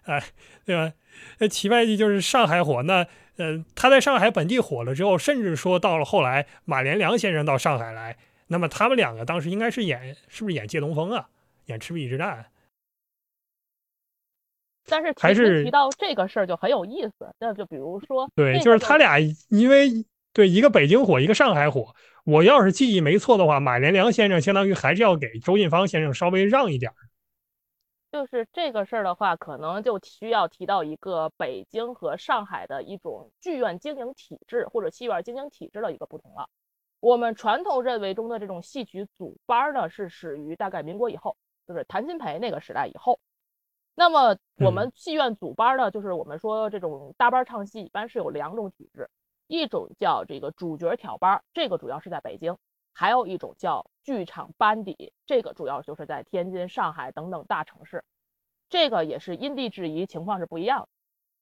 [0.03, 0.23] 哎，
[0.65, 0.93] 对吧？
[1.39, 3.05] 那齐白帝就是上海火，那
[3.37, 11.29] 呃，他在上海本地火了之后，甚至说到了后来，马连良先生到上海来，那么他们两个当时应该是演，是不是演借东风啊？
[11.65, 12.45] 演赤壁之战？
[14.87, 19.89] 但是还是提到这个事儿就很有意思，那就比如说，对，就是他俩，因为
[20.33, 21.93] 对一个北京火，一个上海火，
[22.25, 26.95] 我要是记忆没错的话，马连良先生相当于还是要给周信芳先生稍微让一点儿。
[28.11, 36.49] 就是这个事儿的话，可能就需要提到一个北京和上海的一种剧院经营体制或者戏院经营体制的一个不同了。
[36.99, 43.17] 我们传统认为中的这种戏曲组班呢，是始于大概民国以后，就是谭鑫培那个时代以后。
[43.95, 49.09] 那么我们戏院组班呢，就是我们说这种大班唱戏，一般是有两种体制，
[49.47, 52.57] 一种叫这个主角挑班，这个主要是在北京。
[52.93, 58.03] 还有一种叫剧场班底，这个主要就是在天津、上海等等大城市，
[58.69, 60.89] 这个也是因地制宜，情况是不一样的。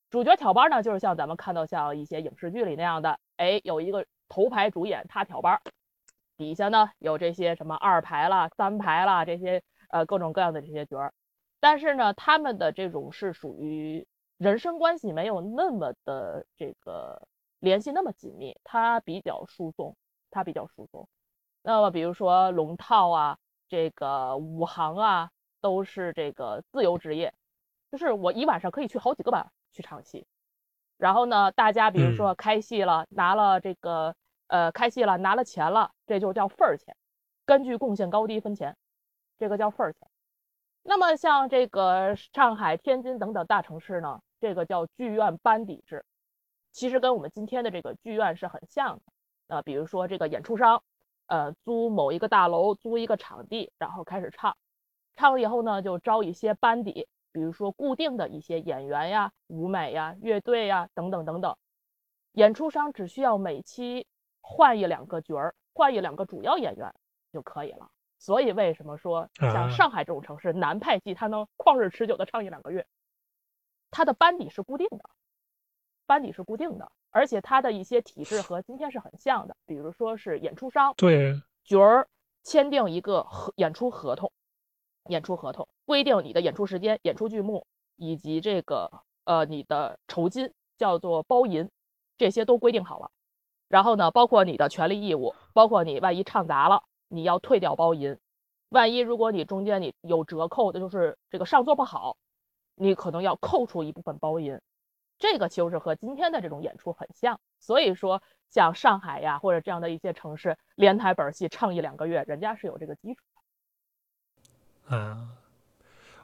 [0.10, 5.62] 主角挑班呢，就是像咱们看到像一些影视剧里那样的，哎，有一个头牌主演他挑班，
[6.38, 11.14] 底下呢有这些什么二排啦、三排啦这些呃各种各样的这些角儿，
[11.60, 17.28] 但是呢，他们的这种是属于人生关系没有那么的这个
[17.60, 19.96] 联系那么紧密，他比较疏松，
[20.32, 21.08] 他比较疏松。
[21.62, 23.38] 那么，比如说龙套啊，
[23.68, 25.30] 这个武行啊，
[25.60, 27.34] 都是这个自由职业，
[27.92, 30.26] 就是我一晚上可以去好几个班去唱戏。
[30.98, 34.16] 然后呢，大家比如说开戏了，拿了这个
[34.48, 36.96] 呃开戏了，拿了钱了，这就叫份儿钱，
[37.46, 38.76] 根据贡献高低分钱，
[39.38, 40.08] 这个叫份儿钱。
[40.84, 46.06] 那么像这个上海、天津等等大城市呢，这个叫剧院班底制，
[46.72, 49.04] 其实跟我们今天的这个剧院是很像的。
[49.48, 50.82] 呃，比如说这个演出商。
[51.30, 54.58] 呃，租某一个大楼，租一个场地，然后开始唱。
[55.16, 61.56] 唱了以后呢，就招一些班底，比如说固定的一些演员呀、舞美呀、乐队呀等等等等。
[62.32, 64.08] 演出商只需要每期
[64.42, 66.92] 换一两个角儿，换一两个主要演员
[67.32, 67.92] 就可以了。
[68.18, 72.88] 所以为什么说像上海这种城市，南派戏它能旷日持久的唱一两个月？
[73.92, 75.10] 它的班底是固定的，
[76.08, 76.92] 班底是固定的。
[77.12, 82.08] 而且它的一些体制和今天是很像的，比如说是演出商对角儿
[82.44, 84.32] 签订一个合演出合同，
[85.10, 88.92] 演出合同规定你的演出时间、演出剧目以及这个
[89.26, 91.70] 呃你的酬金叫做包银，
[92.18, 93.10] 这些都规定好了。
[93.68, 98.18] 然后呢，包括你的权利义务，包括你万一唱砸了，你要退掉包银。
[98.70, 102.18] 万一如果你中间你有折扣的，就是这个上座不好，
[102.76, 104.60] 你可能要扣除一部分包银。
[105.20, 113.22] 这个其实是和今天的这种演出很像，所以说像上海呀或者这样的一些城市，连台本戏唱一两个月，人家是有这个基础
[114.90, 114.96] 的。
[114.96, 115.28] 啊，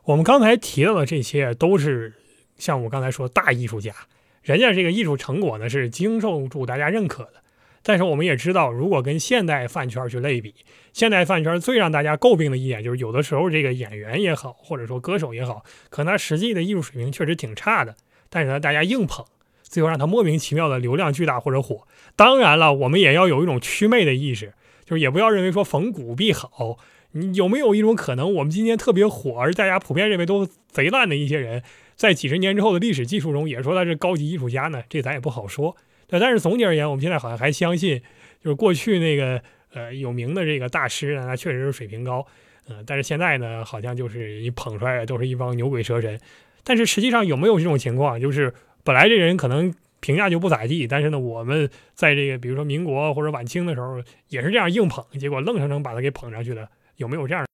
[0.05, 2.13] 我们刚才提到的这些都是
[2.57, 3.93] 像我刚才说大艺术家，
[4.41, 7.43] 人家这个艺术成果呢是经受住大家认可的。
[7.83, 10.55] 但是我们也知道，如果跟现代饭圈去类比，
[10.91, 17.95] 现代饭圈最让大家诟病的一点就是，有的时候这个演员也好，或者说歌手也好，可能他实际的艺术水平确实挺差的。
[18.29, 19.25] 但是呢，大家硬捧，
[19.63, 21.87] 最后让他莫名其妙的流量巨大或者火。
[22.15, 24.53] 当然了，我们也要有一种祛魅的意识，
[24.85, 26.77] 就是也不要认为说逢古必好。
[27.11, 31.63] 你有没有一种可能，我们今天特别火，而大家普遍认为都贼烂的一些人，
[31.95, 34.83] 在几十年之后的历史技术中，也说他是高级艺术家呢？
[34.89, 35.77] 这咱也不好说。
[36.07, 38.01] 但但是总体而言，我们现在好像还相信，
[38.43, 39.41] 就是过去那个
[39.73, 42.25] 呃有名的这个大师呢，他确实是水平高。
[42.67, 46.19] 嗯，但是现在呢，好像就是你捧出来都是一帮牛鬼蛇神。
[46.65, 48.19] 但是实际上有没有这种情况？
[48.19, 48.53] 就是
[48.83, 57.45] 本来这人可能评价就不咋地，但是呢，我们在这个比如说民国或者晚清的时候也是这样硬捧，结果愣生生把他给捧上去的，有没有这样？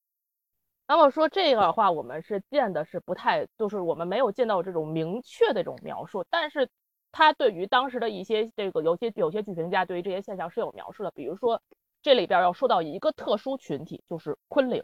[0.88, 6.68] 那么说这个话，我们是见的是不太，就是我们没有见到这种明确的这种描述，但是
[7.14, 11.62] 他对于当时的一些这个有些有些剧评家对于这些现象是有描述的，比如说
[12.02, 14.84] 这里边要说到一个特殊群体，就是昆凌。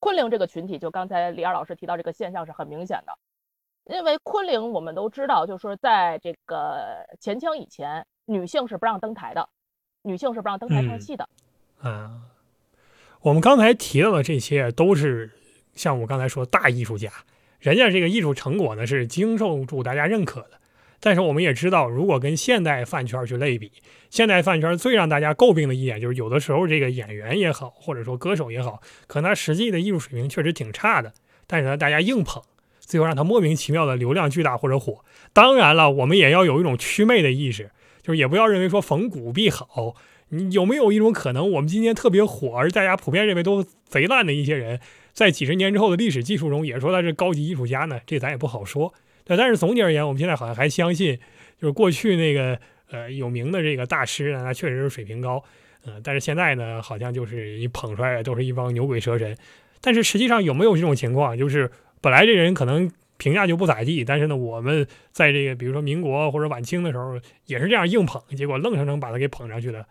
[0.00, 3.12] 昆凌这个群体，就刚才李二老师提到这个现象是很明显的，
[3.94, 9.48] 因为昆凌我们都知道，就是说在这个前清以前，女性是不让登台的，
[10.02, 11.28] 女性是不让登台唱戏的。
[11.80, 12.22] 啊，
[13.20, 15.30] 我们刚才提到的这些都是
[15.74, 17.10] 像我刚才说大艺术家，
[17.58, 20.60] 人家这个艺术成果呢是经受住大家认可的。
[21.00, 23.72] 但是我们也知道，如果跟现代饭圈去类比，
[24.10, 31.12] 现代饭圈最让大家诟病的一点就是，有的时候这个演员也好，或者说歌手也好，可能他实际的艺术水平确实挺差的，
[31.46, 32.42] 但是呢，大家硬捧，
[32.80, 35.04] 最后让他莫名其妙的流量巨大或者火。
[35.32, 37.70] 当然了，我们也要有一种祛魅的意识，
[38.02, 39.94] 就是也不要认为说逢古必好。
[40.30, 44.78] 你有没有一种可能，我们今天特别火，而大家普遍认为都贼烂的一些人，
[45.14, 47.98] 在几十年之后的历史技术中，也说他是高级艺术家呢？
[48.06, 48.92] 这咱也不好说。
[49.24, 51.18] 对，但是总体而言，我们现在好像还相信，
[51.58, 55.42] 就是过去那个呃有名的这个大师呢，他确实是水平高，
[55.86, 59.36] 嗯，但是现在呢，好像就是一捧出来都是一帮牛鬼蛇神。
[59.80, 61.70] 但是实际上有没有这种情况，就是
[62.00, 69.86] 本来这人可能评价就不咋地，但是呢，我们在这个比如说民国或者晚清的时候也是这样硬捧，结果愣生生把他给捧上去了。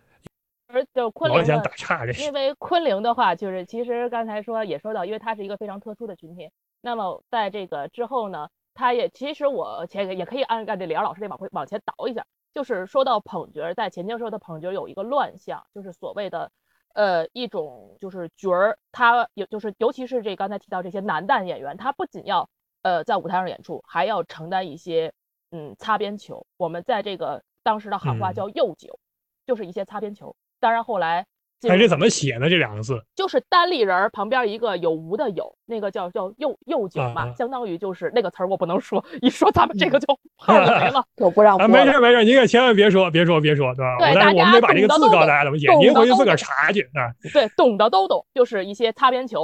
[0.67, 6.49] 而就昆凌想打岔，这因为昆凌的话，就是其实刚才说也说到，因为他是一个非常特殊的群体，
[6.81, 8.47] 那么在这个之后呢。
[8.79, 12.23] 他也其实我前也可以按按这李敖老师这往回往前倒一下，
[12.57, 16.51] 就是说到捧角，在前期时候的捧角有一个乱象，就是所谓的
[16.95, 22.49] 呃一种就是角儿，他有就是尤其是这刚才提到这些男旦演员，他不仅要
[22.81, 25.13] 呃在舞台上演出，还要承担一些
[25.51, 26.47] 嗯擦边球。
[26.57, 28.97] 我们在这个当时的喊话叫右九，
[29.45, 30.35] 就是一些擦边球。
[30.59, 31.27] 当然后来。
[31.67, 32.47] 哎，这怎么写呢？
[32.49, 40.05] 这两个字就是单立人儿旁边一个有无的有，那个叫叫右右九嘛，相当于就是那个词儿我不能说，一说咱们这个就
[40.37, 41.57] 号没了，就不让。
[41.69, 43.97] 没事没事，您可千万别说，别说别说，对吧？
[43.97, 47.09] 对，大家我们得把这个字告诉大家怎么写，您回去自个儿查去啊。
[47.33, 49.43] 对，懂的都懂，就是一些擦边球，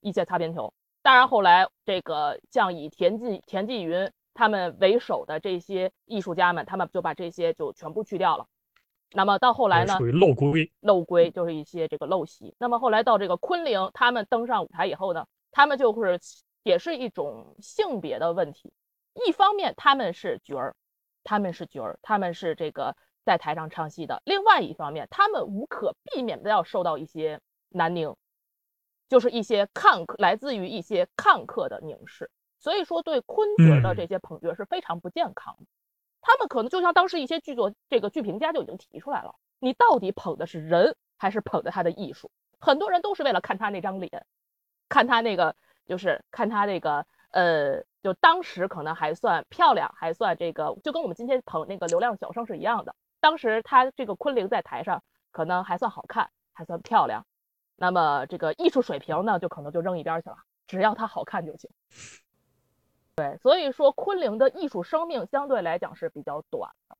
[0.00, 0.72] 一些擦边球。
[1.02, 8.44] 当然后来这个像以田忌田忌云他们为首的这些艺术家们，他们就把这些就全部去掉了。
[9.14, 9.96] 那么到后来呢？
[9.96, 12.52] 属于漏规，漏规就是一些这个陋习。
[12.58, 16.18] 那么后来到这个昆凌，他们登上舞台以后呢，他们就是
[16.64, 18.72] 也是一种性别的问题。
[19.24, 20.74] 一方面他们是角儿，
[21.22, 28.12] 他们是角儿，他们是这个在台上唱戏的；另外一方面，他们无可避免的要受到一些南宁，
[29.08, 32.28] 就是一些看客来自于一些看客的凝视。
[32.58, 35.66] 所以说，对昆角的这些捧角是非常不健康的。
[36.26, 42.30] 他们可能就像当时一些剧作这个剧评家就已经提出来了，你到底捧的是人还是捧的他的艺术？
[42.58, 44.24] 很多人都是为了看他那张脸，
[44.88, 45.54] 看他那个
[45.86, 52.94] 就是看他那个呃，就当时可能还算漂亮，还算这个就跟我们今天捧那个流量小生是一样的。
[53.20, 57.26] 当时他这个昆凌在台上可能还算好看，还算漂亮，
[57.76, 61.68] 那么这个艺术水平呢，就可能就扔一边去了，只要他好看就行。
[63.16, 66.96] 对，所以说昆凌的艺术生命相对来讲是比较短的，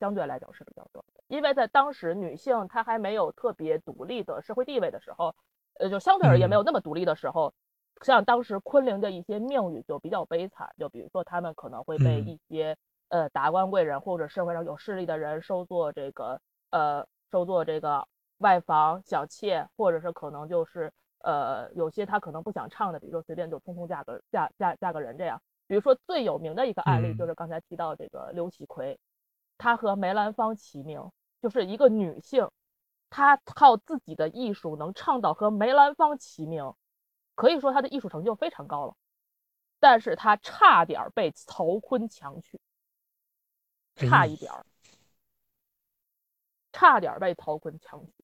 [0.00, 5.34] 相对来讲是比较短的，因为在当时女性她还没有特别独立的社会地位的时候，
[5.78, 7.52] 呃，就相对而言没有那么独立的时候，
[8.00, 12.74] 像当时昆凌的一些命运就比较悲惨，就比如说他们可能会被一些
[13.10, 16.40] 呃达官贵人或者社会上有势力的人收做这个
[16.70, 20.90] 呃收做这个外房小妾，或者是可能就是。
[21.22, 25.40] 呃，有些他可能不想唱的，比如说随便就通通嫁个嫁嫁嫁个人这样。
[25.66, 28.98] 比如说最有名的一个案例就是刚才提到这个刘启奎，
[29.56, 31.10] 他和梅兰芳齐名，
[31.40, 32.50] 就是一个女性，
[33.08, 36.74] 她靠自己的艺术能唱到和梅兰芳齐名，
[37.34, 38.94] 可以说她的艺术成就非常高了。
[39.80, 42.60] 但是她差点被曹锟强娶，
[43.96, 44.66] 差一点儿，
[46.72, 48.21] 差点被曹锟强娶。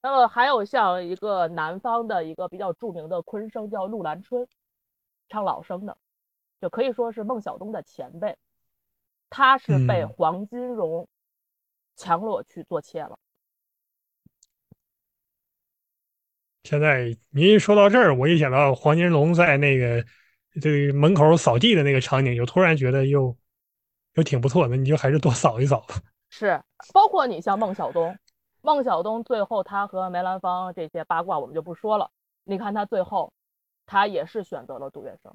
[0.00, 4.46] 那么还有像一个南方的一个比较著名的昆声叫陆兰春，
[5.28, 5.96] 唱老生的，
[6.60, 8.36] 就可以说是孟小冬的前辈，
[9.28, 11.08] 他是被黄金荣
[11.96, 13.18] 强裸去做妾了。
[16.62, 20.04] 现在您说到这儿，我一想到黄金荣在那个
[20.60, 23.36] 这个门口扫地的那个场景，就突然觉得又
[24.14, 25.96] 又挺不错的，你就还是多扫一扫吧。
[26.30, 28.16] 是，包括你像孟小冬。
[28.68, 32.10] 孟小冬最后，他和梅兰芳这些八卦我们就不说了。
[32.44, 33.32] 你看他最后，
[33.86, 35.32] 他也是选择了杜月笙。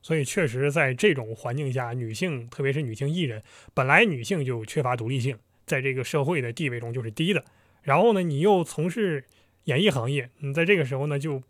[0.00, 3.42] 所以，确实在这种环境下，女性，特别是女性艺人，
[3.74, 7.44] 本来女性就缺乏独立性，在这个社会的地位中就是低的。
[7.82, 9.26] 然后呢，你又从事
[9.64, 11.42] 演艺行业，你在这个时候呢，就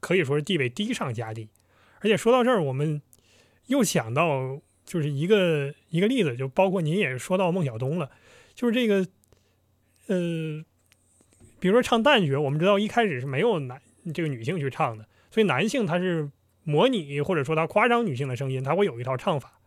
[0.00, 1.48] 可以说是地位低上加低。
[2.00, 3.00] 而且说到这儿，我们
[3.68, 4.60] 又想到。
[4.84, 8.10] 就是一个一个例子，就包括您也说到孟小冬了，
[8.54, 9.06] 就是这个，
[10.08, 10.64] 呃，
[11.60, 13.80] 比如说唱旦角，我们知道一开始是没有男
[14.12, 16.30] 这个女性去唱的，所以男性他是
[16.64, 19.58] 模拟或者说他夸张女性的声音，他会有一套唱法。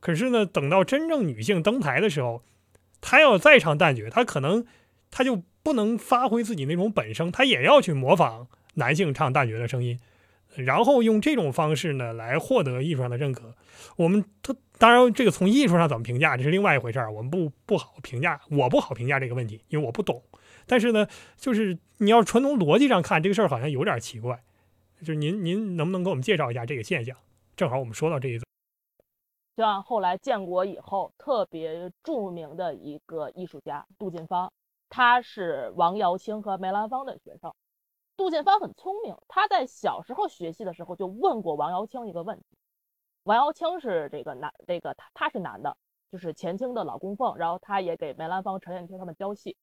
[0.00, 2.42] 可是呢，等到真正女性登台的时候，
[3.00, 4.66] 他要再唱旦角，他可能
[5.10, 10.00] 他就不能发挥自己那种本声，他也要去模仿男性唱旦角的声音，
[10.56, 13.54] 然后用这种方式呢来获得艺术上的认可。
[13.96, 20.22] 我们他当然这个从艺术上怎么评价这是另外一回事儿，我们不不好评价，我不好评价这个问题，因为我不懂。
[20.66, 24.42] 但是呢，就是你要纯从逻辑上看这个事儿，好像有点奇怪。
[25.00, 27.16] 就是您您能不能给我们介绍一下这个现象？
[27.56, 28.38] 正好我们说到这一
[29.56, 34.50] 像后来建国以后特别著名的一个艺术家杜近芳，
[34.88, 37.52] 他是王瑶卿和梅兰芳的学生。
[38.16, 42.58] 杜近芳很聪明，他在小时候学戏的时候就问过王瑶卿一个问题。
[43.24, 45.76] 王瑶卿是这个男，这个他他是男的，
[46.10, 49.56] 就是前清的老供奉，然后他也给梅兰芳、陈燕卿他们教戏。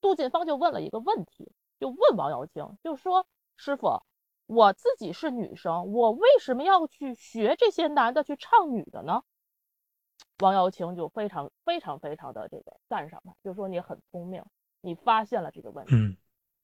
[0.00, 3.26] 杜近芳就问了一个问题，就问王瑶卿，就说
[3.56, 4.02] ：“师傅，
[4.46, 9.22] 我自己是女生，我为什么要去学这些男的去唱女的呢？”
[10.40, 14.42] 王瑶卿就非常非常非常的这个赞赏他，就说你很聪明，
[14.80, 15.92] 你发现了这个问题。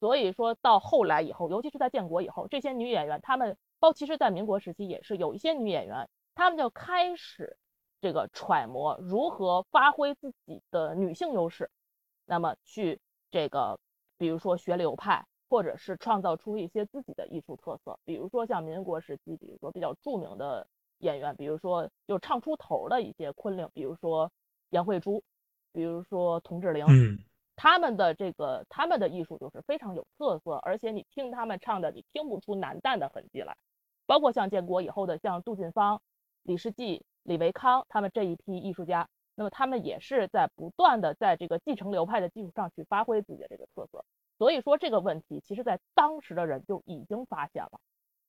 [0.00, 7.56] 所以说到后来以后，尤其是在建国以后，这些女演员，她们包其实，在民国时期也是有一些女演员，她们就开始
[8.00, 11.70] 这个揣摩如何发挥自己的女性优势，
[12.24, 13.00] 那么去。
[13.28, 13.78] 这个，
[14.16, 20.66] 比如说学流派，或者是创造出一些自己的艺术特色，比如说像民国时期，比如说比较著名的
[20.98, 24.30] 演员，比如说就唱出头的一些昆凌，比如说
[24.70, 25.22] 颜慧珠，
[25.72, 27.18] 比如说童志玲，嗯，
[27.56, 33.56] 他们的这个他们的艺术就是非常有特色，而且你听他们唱的，你听不出男旦的痕迹来。
[34.06, 36.00] 包括像建国以后的像杜近芳、
[36.42, 39.08] 李世济、李维康他们这一批艺术家。
[39.38, 44.02] 那么他们也是在不断的在这个继承流派的基础上去发挥自己的这个特色，
[44.38, 47.78] 所以说这个问题其实在当时的人就已经发现了，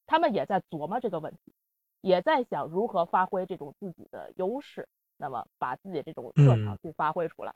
[0.06, 1.54] 他们也在琢磨这个问题，
[2.02, 7.56] 也在想如何发挥这种自己的优势，那么把自己这种特长去发挥出来。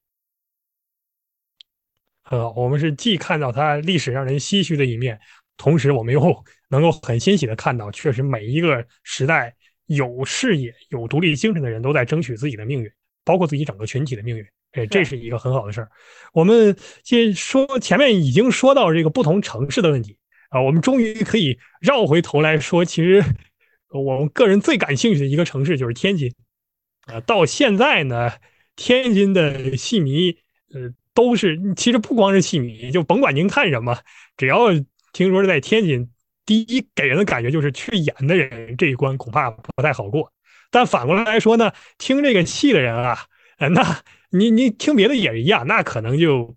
[2.29, 5.19] 呃，我们是既看到它历史让人唏嘘的一面，
[5.57, 9.55] 同时我们又 能够很欣喜的看到，确实每一个时代
[9.87, 12.91] 有视野、有独立精神的人都在争取自己的命运。
[13.23, 15.87] 包括自己整个群体的命运，哎，这是一个很好的事儿。
[16.33, 20.17] 我们先说前面已经说到这个不同城市的问题
[20.49, 23.23] 啊，我们终于可以绕回头来说，其实
[23.91, 26.33] 我们个人最感兴趣的一个城市就是天津
[27.05, 27.19] 啊。
[27.21, 28.31] 到现在呢，
[28.75, 30.31] 天津的戏迷
[30.73, 33.97] 呃都是，其实不光是戏迷，就甭管您看什么，
[34.37, 34.69] 只要
[35.13, 36.09] 听说是在天津，
[36.45, 40.31] 第一给人的感觉就是去演的人这一关恐怕不太好过。
[40.69, 43.17] 但反过来说呢，听这个戏的人啊，
[43.57, 46.55] 那你你听别的也一样，那可能就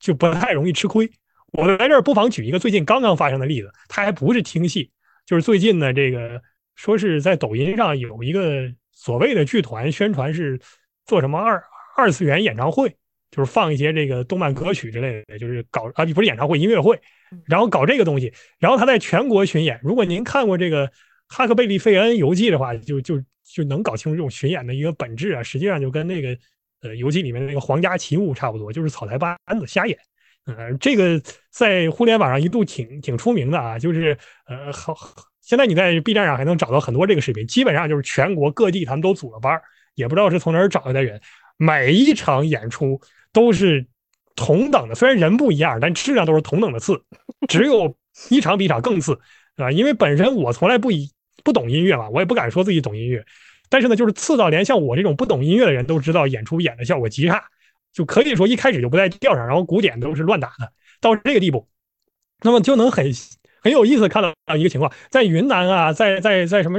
[0.00, 1.10] 就不太容易吃亏。
[1.52, 4.90] 我在这儿不妨举一个最近刚刚发生的例子，他还不是听戏，
[5.26, 6.42] 就是最近呢，这个
[6.74, 10.60] 说是在抖音上有一个所谓的剧团宣传是
[11.04, 11.62] 做什么二
[11.96, 12.96] 二次元演唱会，
[13.32, 16.96] 就是放一些这个动漫歌曲之类的，就是搞啊不是演唱会音乐会，
[17.46, 19.80] 然后搞这个东西，然后他在全国巡演。
[19.82, 20.86] 如果您看过这个
[21.26, 23.20] 《哈克贝利费恩游记》的话，就就。
[23.44, 26.34] 就能搞清楚这种巡演的一个本质啊，实际上就跟那个
[26.80, 29.98] 呃游记里面那个皇家奇物差不多，就是草台班子瞎演。
[30.46, 31.20] 呃，这个
[31.50, 34.16] 在互联网上一度挺挺出名的啊，就是
[34.46, 34.96] 呃好，
[35.42, 39.60] 现在你在 B 站上还能找到很多这个视频，基本上就是全国各地他们都组了班儿
[39.96, 41.20] 也不知道是从哪儿找来的人，
[41.58, 42.98] 每一场演出
[43.32, 43.86] 都是
[44.36, 47.02] 同等的，虽然人不一样，但质量都是同等的次，
[47.48, 47.96] 只有
[48.28, 49.18] 一场比一场更次
[49.56, 51.10] 啊，因为本身我从来不以。
[51.44, 53.24] 不懂音乐嘛，我也不敢说自己懂音乐，
[53.68, 57.42] 但是呢，就是次到连像我这种不懂音乐的人都知道演出演的效果极差，
[57.92, 61.66] 就可以说一开始就不在调上，然后鼓点都是乱打的，到这个地步，
[62.42, 63.10] 那么就能很
[63.60, 66.78] 很有意思看到一个情况，在云南啊，在在在什么，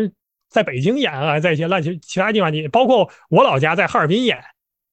[0.50, 4.38] 在北京演啊，在一些乱其其他地方，你包括我老家在哈尔滨演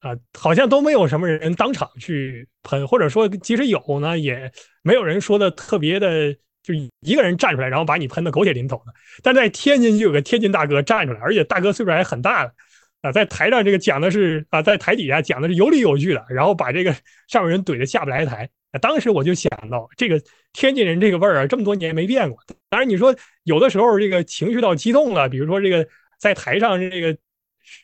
[0.01, 6.37] 啊，好像都没有什么人当场去喷，或者说即使有呢，也没有人说的特别的。
[6.63, 8.93] 就一个人站出来，然后把你喷的狗血淋头的。
[9.23, 12.53] 但在天津就有个天津大哥站出来，而且大哥岁数还很大了
[13.01, 16.95] 啊，在台上这个讲的是啊，在台底下讲的是有理有据的，然后把这个
[17.29, 18.47] 上面人怼的下不来台。
[18.83, 20.21] 当时我就想到，这个
[20.53, 22.39] 天津人这个味儿啊，这么多年没变过。
[22.69, 25.89] 当然你说有的时候这个情绪到激动了，比如说这个
[26.19, 27.17] 在台上这个。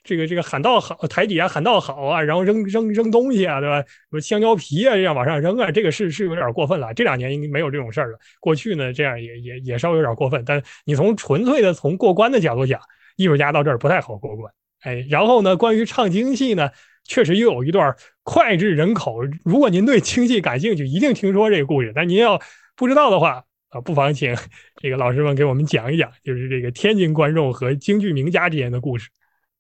[0.02, 3.80] 这个这个喊道好，台底下喊道好啊，然后扔扔扔东西啊，对吧？
[3.80, 6.92] 什么香蕉皮啊，这样往上扔啊，这个是是有点过分了。
[6.94, 8.18] 这两年应该没有这种事儿了。
[8.40, 10.42] 过去呢，这样也也也稍微有点过分。
[10.46, 12.80] 但你从纯粹的从过关的角度讲，
[13.16, 14.52] 艺术家到这儿不太好过关。
[14.82, 16.70] 哎，然后呢，关于唱京戏呢，
[17.04, 19.20] 确实又有一段脍炙人口。
[19.44, 21.92] 如果您对京戏感兴趣，一定听说这个故事。
[21.94, 22.40] 但您要
[22.76, 24.36] 不知道的话啊，不妨请
[24.80, 29.08] 这个老师们给我们讲一讲，就是这个天津观众和京剧名家之间的故事。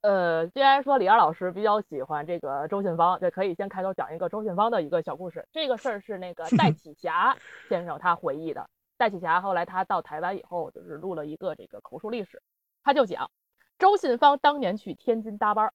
[0.02, 5.46] 呃，既然说李二老师比较喜欢这个周信芳，就可以先开头讲一个周信芳的一个小故事。
[5.50, 7.36] 这个事儿是那个戴启霞
[7.68, 8.68] 先生他回忆的。
[8.96, 12.40] 戴启霞后来他到台湾以后，就是录了一个这个口述历史，
[12.84, 13.30] 他就讲
[13.78, 15.72] 周信芳当年去天津搭班儿，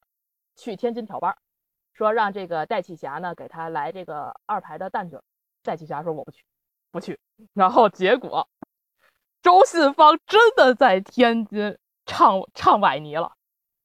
[0.55, 1.37] 去天津调班儿，
[1.93, 5.21] 说让这个戴启霞呢给他来这个二排的旦角，
[5.61, 6.43] 戴启霞说我不去，
[6.89, 7.19] 不去。
[7.53, 8.47] 然后结果
[9.41, 13.33] 周信芳真的在天津唱唱崴泥了，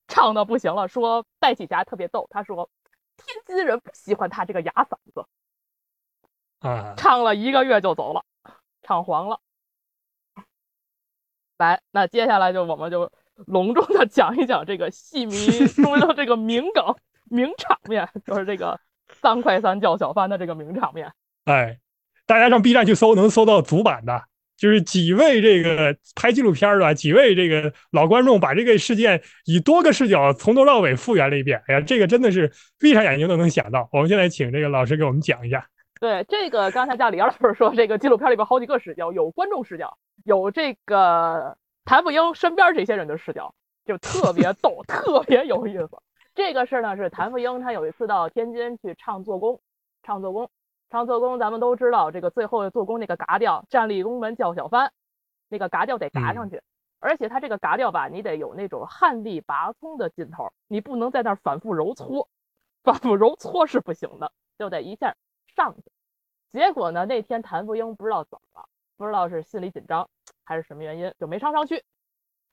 [0.09, 0.89] 唱的不行了。
[0.89, 2.69] 说戴启霞特别逗，他说
[3.17, 5.27] 天津人不喜欢他这个哑嗓子，
[6.61, 8.25] 啊，唱了一个月就走了。
[8.83, 9.41] 唱黄了，
[11.59, 15.35] 来，那接下来就我们就隆重的讲一讲这个戏迷
[15.83, 16.95] 中的这个名梗、
[17.25, 18.79] 名场面，就是这个
[19.09, 21.13] 三块三叫小番的这个名场面。
[21.47, 21.81] 哎，
[22.27, 24.23] 大家上 B 站去搜，能搜到足版的，
[24.57, 31.63] 就是几位这个拍纪录片的几位这个老观众把这个事件以多个视角从头到尾复原了一遍。
[31.67, 33.89] 哎呀，这个真的是闭上眼睛都能想到。
[33.93, 35.67] 我们现在请这个老师给我们讲一下。
[36.01, 43.55] 对这个，刚才叫李二老师说，这个纪录片里边好几个视角，有观众视角，有这个谭富英身边这些人的视角，
[43.87, 45.89] 就特别 逗，特别有意思。
[46.35, 49.61] 这个事呢是谭富英，他有一次到天津去唱做工，
[50.03, 50.51] 唱做工，
[50.91, 54.93] 唱做工，咱们都知道这个最后做工那个嘎调，站立宫门叫小番，
[55.49, 56.63] 那个嘎调得嘎上去，
[57.01, 62.29] 而且他这个嘎调吧，你得有那种旱地拔葱的劲头，你不能在那儿反复揉搓，
[62.83, 65.15] 反复揉搓是不行的，就得一下。
[65.55, 65.83] 上去，
[66.53, 67.07] 结果呢？
[67.07, 68.69] 那天谭富英不知道怎么了，
[68.99, 70.07] 不知道是心里紧张
[70.45, 71.83] 还是什么原因，就没唱上去。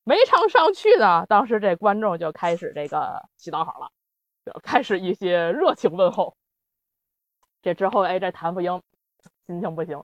[0.06, 3.90] 没唱上去呢，当时这观众就开始这个洗澡好了，
[4.46, 6.38] 就开始一些热情问候。
[7.64, 8.84] 这之后，哎，这谭富英
[9.48, 10.04] 心情不行，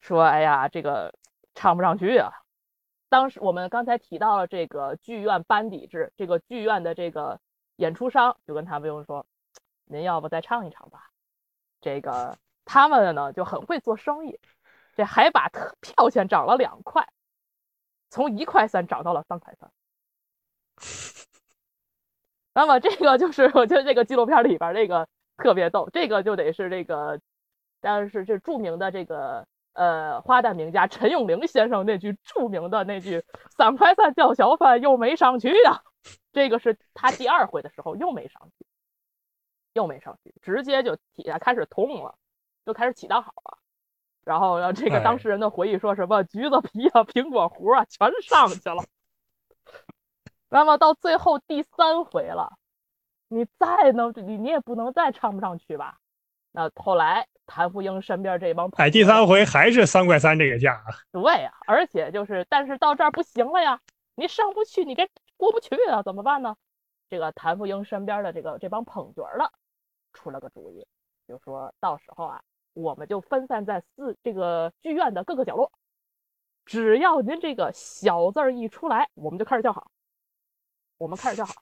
[0.00, 1.12] 说：“哎呀，这个
[1.54, 2.30] 唱不上去啊。”
[3.10, 7.40] 当时我们刚才提到了这个剧院班底制，这个剧院的这个
[7.76, 9.26] 演出商就跟谭富英说
[9.86, 11.10] ：“您要不再唱一场吧？”
[11.82, 14.38] 这个他们呢就很会做生意，
[14.94, 17.08] 这还把票钱涨了两块，
[18.08, 19.70] 从一块三涨到了三块三。
[22.54, 27.20] 那么这个就是我觉得这个纪录片里边这个特别逗，这个就得是这个，
[27.80, 33.24] 但是这著名的这个呃花旦名家陈永龄先生那句著名的那句
[33.56, 35.82] “三块三叫小贩又没上去呀”，
[36.32, 38.66] 这个是他第二回的时候又没上去。
[39.72, 42.14] 又没上去，直接就底下开始痛了，
[42.64, 43.58] 就开始起大好了。
[44.22, 48.84] 然后让这个当事人的回忆说什么橘子皮啊、苹果核啊全上去了。
[50.48, 52.52] 那么到最后第三回了，
[53.34, 55.98] 你再能你你也不能再唱不上去吧？
[56.52, 60.86] 那后来谭富英身边这帮哎，第三回还是三块三这个价啊？
[61.10, 63.80] 对呀，而且就是但是到这儿不行了呀，
[64.14, 66.56] 你上不去，你这过不去啊，怎么办呢？
[67.10, 69.52] 这个谭富英身边的这个这帮捧角的。
[70.12, 70.86] 出了个主意，
[71.26, 72.40] 就说到时候啊，
[72.72, 75.72] 我们就分散在四这个剧院的各个角落，
[76.64, 79.90] 只要您这个小字儿一出来，我们就开始叫好，
[80.98, 81.52] 我们开始叫好。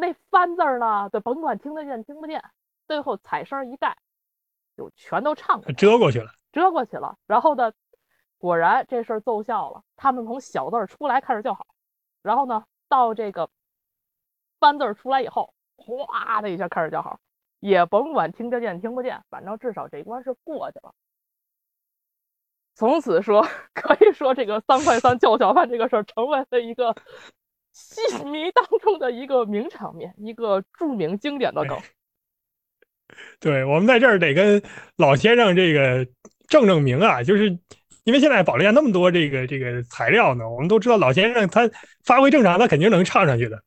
[0.00, 2.42] 那翻字儿呢，就甭管听得见听不见，
[2.86, 3.96] 最后彩声一带，
[4.76, 7.16] 就全都唱过，遮过去了，遮过去了。
[7.26, 7.72] 然后呢，
[8.38, 11.66] 果然这事儿奏效了，他们从小字儿出来开始叫好，
[12.22, 13.48] 然后呢，到这个
[14.58, 15.54] 翻字儿出来以后。
[15.82, 17.18] 哗的一下开始叫好，
[17.58, 20.92] 也甭管听得见听不见，反正至少这一关是过去了。
[22.74, 23.42] 从此说，
[23.72, 26.94] 可以说这个三块三叫小贩这个事儿成为了一个
[27.72, 31.78] 戏 迷当中的一个名场面，一个著名经典的梗。
[33.40, 34.62] 对我们在这儿得跟
[34.96, 36.06] 老先生这个
[36.48, 37.50] 正正明啊，就是
[38.04, 41.68] 因为现在保利亚那么多这个这个材料呢，我们都知道老先生他
[42.04, 43.60] 发挥正常，他肯定能唱上去的。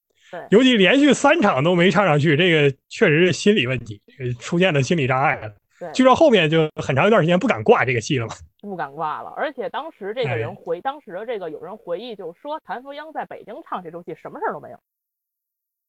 [0.50, 4.02] 尤其连续三场都没唱上去，这个确实是心理问题，
[4.40, 5.54] 出现了心理障碍了。
[5.80, 8.34] 对，据说后面就很长一段时间不敢挂这个戏了嘛。
[8.70, 14.80] 不敢挂了，而且当时这个人回，当时的这个有人回忆，就说谭富英在北京唱这出戏，什么事儿都没有。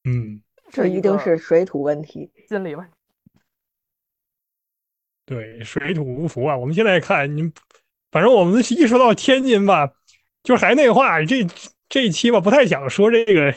[0.04, 2.92] 嗯，这一定是水土问题，心理问题。
[5.24, 6.56] 对，水土不服啊！
[6.56, 7.50] 我们现在看，你
[8.10, 9.92] 反正我们一说到天津吧，
[10.42, 11.46] 就还那话，这
[11.88, 13.54] 这一期吧，不太想说这个。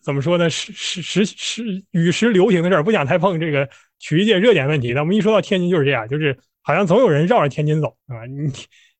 [0.00, 0.48] 怎么说呢？
[0.48, 3.68] 时时时时与时流行的事儿，不想太碰这个
[3.98, 4.94] 曲艺界热点问题。
[4.94, 8.26] 那我们一说到天津就是这样，就是好像总有人绕着天津走啊。
[8.26, 8.52] 你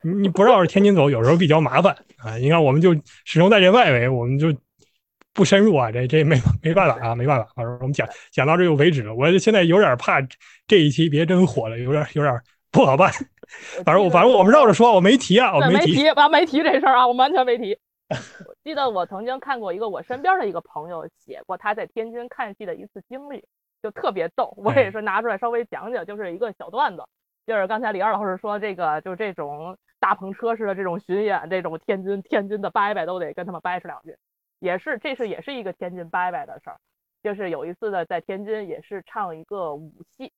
[0.03, 2.39] 你你不绕着天津走，有时候比较麻烦啊。
[2.39, 2.95] 你看，我们就
[3.27, 4.49] 始终在这外围，我们就
[5.35, 5.93] 不深入啊。
[5.93, 7.47] 这这没没办法啊，没办法。
[7.55, 9.15] 反正我们讲讲到这就为止了。
[9.15, 10.19] 我现在有点怕
[10.67, 12.41] 这一期别真火了，有点有点
[12.73, 13.13] 不好办。
[13.85, 17.79] 反正我反正我们绕着说，我没提啊，我没提，完没提这事儿啊，我完全没提。
[18.09, 23.45] 我记得我曾经看过一个我身边的一个朋友写过他在天津看戏的一次经历，
[23.83, 24.55] 就特别逗。
[24.57, 27.03] 我也是拿出来稍微讲讲，就是一个小段子。
[27.49, 34.15] 就是刚才李二老师说这个，就这种大篷车似的这种巡演，这种天津天津的伯伯都得跟他们掰扯两句。
[34.59, 36.77] 也是，这是也是一个天津伯伯的事儿。
[37.23, 40.31] 就是有一次呢，在天津也是唱一个武戏，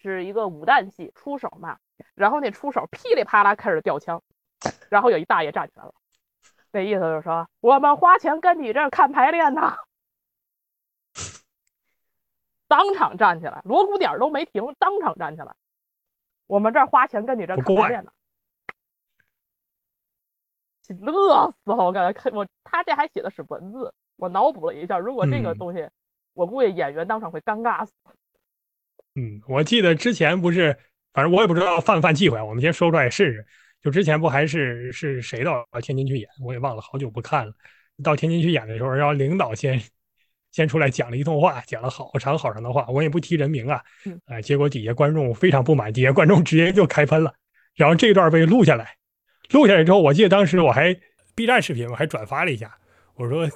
[0.00, 1.78] 是一个武旦戏，出手嘛。
[2.16, 4.20] 然后那出手噼里啪啦开始吊枪，
[4.90, 5.94] 然后有一大爷站起来了，
[6.72, 9.76] 那意思就是说我们花钱跟你这儿看排练呢。
[12.66, 15.54] 当场站起来，锣鼓点都没停，当场站起来。
[16.48, 18.10] 我们这儿花钱跟你这看排练呢，
[21.00, 21.76] 乐死了！
[21.76, 25.88] 我感觉看我他这还写的是文字，我脑补了一下，如果这个东西，
[26.32, 27.92] 我估计演员当场会尴尬死。
[29.14, 30.76] 嗯，我记得之前不是，
[31.12, 33.46] 反正我也不知道犯不犯忌讳，我们先说出来试试。
[33.82, 37.52] 就之前不还是是谁到天津去演，我也忘了，好久不看了。
[38.02, 39.78] 到天津去演的时候，然后领导先。
[40.50, 43.82] 先出来讲了一通话，讲了好长好长的话，我也不提人名啊，
[44.26, 47.32] 哎，结果底下观众非常不满，底下观众直接就开喷了，
[47.74, 48.96] 然后这段被录下来，
[49.50, 50.96] 录下来之后，我记得当时我还
[51.34, 52.76] B 站视频我还转发了一下，
[53.14, 53.48] 我说，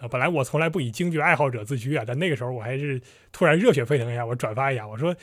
[0.00, 5.14] 呃，本来我从来不以京剧爱好者自居啊，但那个时候我还是突然热血沸腾一下，我转发一下，我说，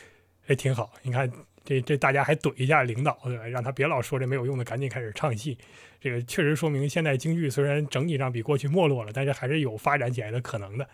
[0.47, 1.29] 哎，挺好，你看
[1.65, 3.45] 这这大家还怼一下领导，对吧？
[3.47, 5.57] 让他别老说这没有用的，赶紧开始唱戏，
[5.99, 10.87] 这个确实说明现在京剧虽然整体上比过去没落了，但是还是有发展起来的可能的。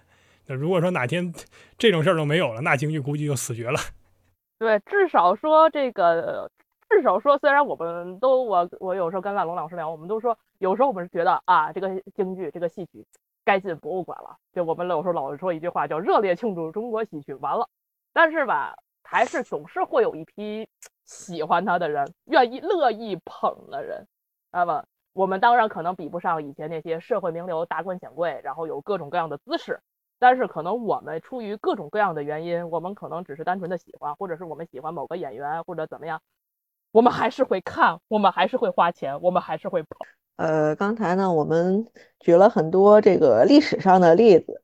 [0.48, 1.34] 那如果说哪天
[1.78, 3.80] 这种事儿都没有了，那京剧估计就死绝了。
[4.60, 6.50] 对，至少说这个，
[6.89, 13.06] 至少说，虽然我们都我我有时候跟万龙老师聊，我们都说，有时候我们是觉得啊，这个京剧这个戏曲
[13.44, 14.38] 该进博物馆了。
[14.54, 17.68] 就我们有时候老是说一句话，叫热烈庆祝中国戏曲完了。
[18.14, 20.68] 但是吧，还是总是会有一批
[21.04, 24.08] 喜欢他的人，愿意乐意捧的人。
[24.52, 29.80] 那么我们当然可能比不上以前那些社会名流、达官显贵，然后有各种各样的姿势。
[30.24, 36.21] 但是可能我们出于各种各样的原因，我们可能只是单纯的喜欢，或者是我们喜欢某个演员或者怎么样，
[36.93, 39.89] 我们还是会看，我们还是会花钱，我们还是会跑。
[40.38, 41.86] 呃，刚才呢，我们
[42.21, 44.63] 举了很多这个历史上的例子。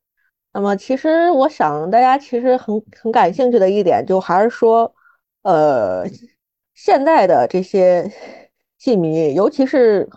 [0.53, 4.95] 那么，其实我想大家其实很很感兴趣的一点，就还是说，
[5.41, 6.05] 呃，
[6.73, 8.09] 现在的这些
[8.77, 10.09] 戏迷，尤其是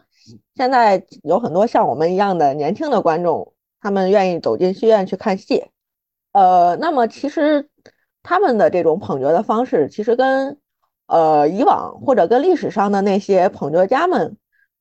[0.54, 3.52] 现在有很多像我们一样的年轻的观众。
[3.82, 5.66] 他们愿意走进戏院去看戏，
[6.30, 7.68] 呃，那么其实
[8.22, 10.56] 他们的这种捧角的方式，其实跟
[11.06, 14.36] 呃以往或者跟历史上的那些捧角家们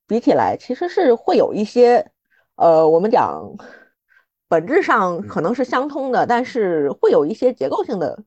[0.06, 2.12] 比起来，其实是会有一些
[2.54, 3.56] 呃，我们讲
[4.46, 8.22] 本质上可能是相通的，但是会有一些结构性的，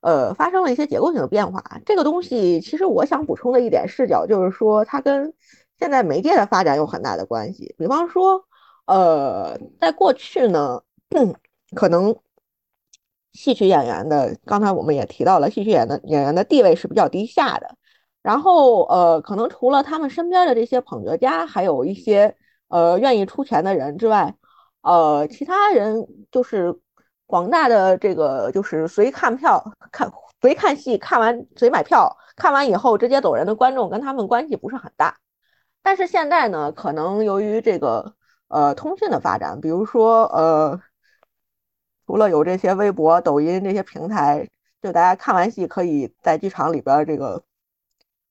[0.00, 1.80] 呃，发生了一些结构性的变化。
[1.84, 5.34] 这个东西其实我想补充的一点视角就是说，它跟
[5.76, 8.44] 现在媒介的发展有很大的关系，比方说。
[8.90, 10.82] 呃，在过去呢，
[11.76, 12.16] 可能
[13.32, 17.76] 戏曲演员的，刚才我们也提到了，戏曲演的演员的地位是比较低下的。
[18.20, 22.34] 然后，呃，可能除了他们身边的这些捧角家，还有一些
[22.66, 24.34] 呃愿意出钱的人之外，
[24.82, 26.74] 呃，其他人就是
[27.26, 29.62] 广大的这个就是随看票
[29.92, 30.10] 看
[30.40, 35.16] 随看戏，看完随买票，看完以后直接走人的观众，跟他们关系不是很大。
[35.80, 38.16] 但是现在呢，可能由于这个。
[38.50, 40.80] 呃，通讯的发展，比如说，呃，
[42.04, 44.48] 除了有这些微博、抖音这些平台，
[44.82, 47.44] 就大家看完戏可以在剧场里边这个，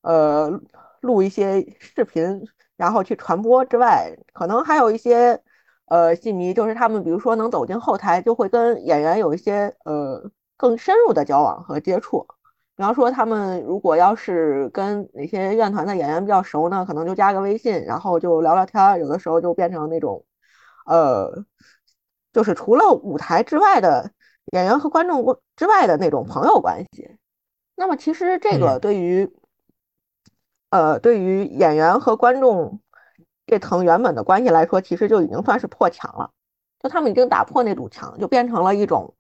[0.02, 0.60] 呃，
[1.00, 2.46] 录一些视频，
[2.76, 5.42] 然后去传播之外，可能还有一些，
[5.86, 12.28] 呃，戏迷就是他们，比如说能走进后台，就会跟演员有一些呃更深入的交往和接触。
[12.80, 20.24] 比方说，他们如果要是跟哪些院团的演员比较熟呢，可能就加个微信，然后就聊聊天有的时候就变成那种，
[20.86, 21.44] 呃，
[22.32, 24.10] 就是除了舞台之外的
[24.54, 27.18] 演员和观众之外的那种朋友关系。
[27.76, 29.30] 那么，其实这个对于，
[30.70, 32.80] 呃，对于演员和观众
[33.46, 36.32] 这层原本的关系来说，其实就已经算是破墙了。
[36.80, 39.16] 就他们已经打破那堵墙，就变成了一种，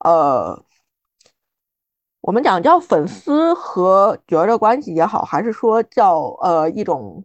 [0.00, 0.64] 呃。
[2.24, 7.22] 我们讲叫粉丝和角儿的关系也好，还是说叫呃一种，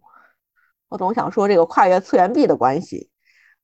[0.89, 3.09] 我总想说这个跨越次元壁的关系。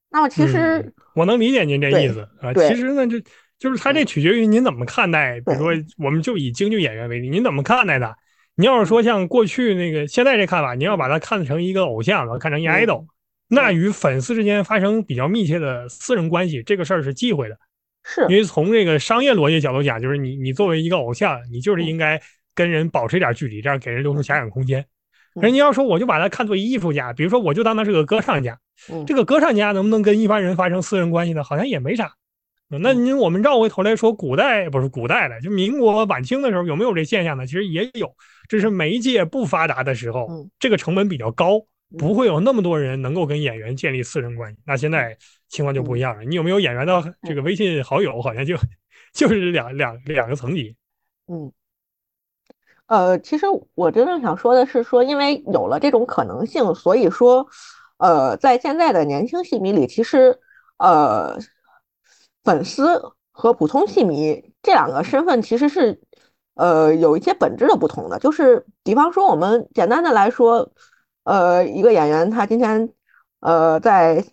[0.09, 2.53] 那么其实我能理解您这意思啊。
[2.53, 3.19] 其实呢，就
[3.59, 5.41] 就是他这取决于您怎么看待。
[5.41, 8.15] 比如说，我们就以京剧演员为例，您怎么看待的？
[8.55, 13.07] 你要是说像过去那个现在这看法，你要把他看成一个偶像，看成一 idol，
[13.49, 17.57] 那与粉丝之间发生比较密切的私人关系，这个事儿是忌讳的。
[18.05, 22.21] 是因为从这个商业逻辑角度讲，就是你你作为一个偶像，你就是应该
[22.53, 24.85] 跟人保持一点距离，这样给人留出遐想空间。
[25.41, 28.57] 人家要说我就把他看作艺术家，比如说我就当他是个歌唱家，
[29.05, 31.43] 这个歌唱家能不能跟一般人发生私人关系呢？
[31.43, 32.13] 好像也没啥。
[32.69, 37.45] 那您我们绕回头来说，古代不是古代的，就民国晚清的时候有没有这现象呢？
[37.45, 38.13] 其实也有，
[38.49, 40.27] 这是媒介不发达的时候，
[40.59, 41.61] 这个成本比较高，
[41.97, 44.59] 不会有那么多人能够跟演员建立私人关系。
[44.65, 45.15] 那现在
[45.47, 48.21] 情况就不一样了，你有没有演员的这个微信好友？
[48.21, 48.55] 好像就
[49.13, 50.75] 就是两两两个层级。
[51.27, 51.51] 嗯，
[52.87, 57.47] 呃，其实我真正想说的是，说因为有了这种可能性，所以说，
[57.97, 60.39] 呃，在现在的年轻戏迷里，其实
[60.77, 61.37] 呃。
[62.45, 65.99] 粉丝和普通戏迷这两个身份其实是，
[66.53, 68.19] 呃，有一些本质的不同的。
[68.19, 70.71] 就是，比方说，我们简单的来说，
[71.23, 72.87] 呃，一个演员他今天，
[73.39, 74.23] 呃，在，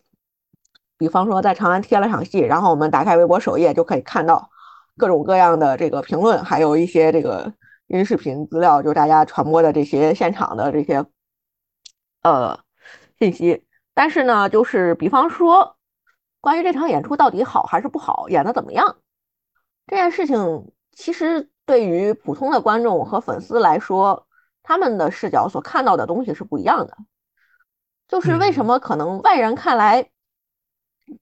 [1.03, 4.51] 比方说在长安贴了场戏，然后我们打开微博首页就可以看到
[4.97, 7.53] 各种各样的这个评论，还有一些这个
[7.89, 11.05] 音视频资料，就是大家传播的这些现场的这些，
[12.23, 12.61] 呃，
[13.19, 13.65] 信息。
[13.95, 15.77] 但是呢，就是比方说。
[16.41, 18.97] 关于这场演出到底好还是不好，演的怎么样，
[19.87, 24.27] 这件事情其实对于普通的观众和粉丝来说，
[24.65, 26.97] 他们的视角所看到的东西是不一样的。
[28.09, 30.11] 就是为什么可能外人看来，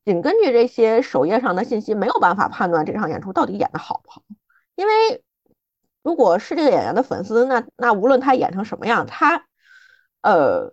[0.05, 4.23] 仅根据这些首页上的信息没有办法判断这场演出到底演的好不好？
[4.75, 5.23] 因为
[6.03, 9.47] 如果是这个演员的粉丝，那那无论他演成什么样，他
[10.23, 10.73] 呃。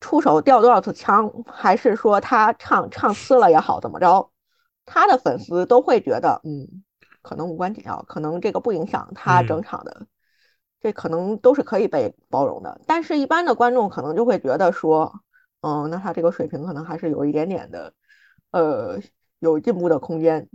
[0.00, 4.30] 出手掉多少次枪，还是说他唱唱呲了也好，怎么着，
[4.86, 6.84] 他的粉丝都会觉得，嗯，
[7.20, 10.06] 可能无关紧要，可能这个不影响他整场的，
[10.80, 12.80] 这可能都是可以被包容的。
[12.86, 15.20] 但是，一般的观众可能就会觉得说，
[15.60, 17.92] 嗯，那他这个水平可能还是有一点点的，
[18.50, 18.98] 呃，
[19.38, 20.48] 有进步的空间。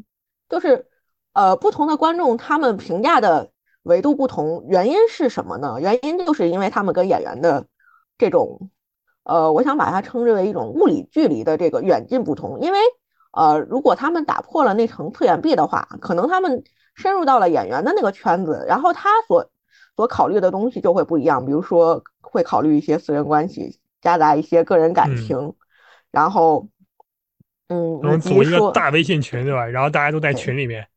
[0.50, 0.88] 就是，
[1.34, 3.52] 呃，不同的观众他们评价的
[3.84, 5.78] 维度不同，原因是什么呢？
[5.80, 7.66] 原因就是因为他们跟演员的
[8.18, 8.70] 这种。
[9.26, 12.80] 呃，我想把它称之为一种物理距离的这个远近不同，因为
[13.32, 16.62] 呃，如果他们打破了那层次元壁的话，可能他们
[16.94, 19.50] 深入到了演员的那个圈子，然后他所
[19.96, 25.56] 所考虑的东西就会不一样，比如说会考虑一些私人关系，夹杂一些个人感情，
[26.12, 26.68] 然后
[27.70, 29.66] 嗯，组一个大微信群对吧？
[29.66, 30.88] 然后大家都在群里面，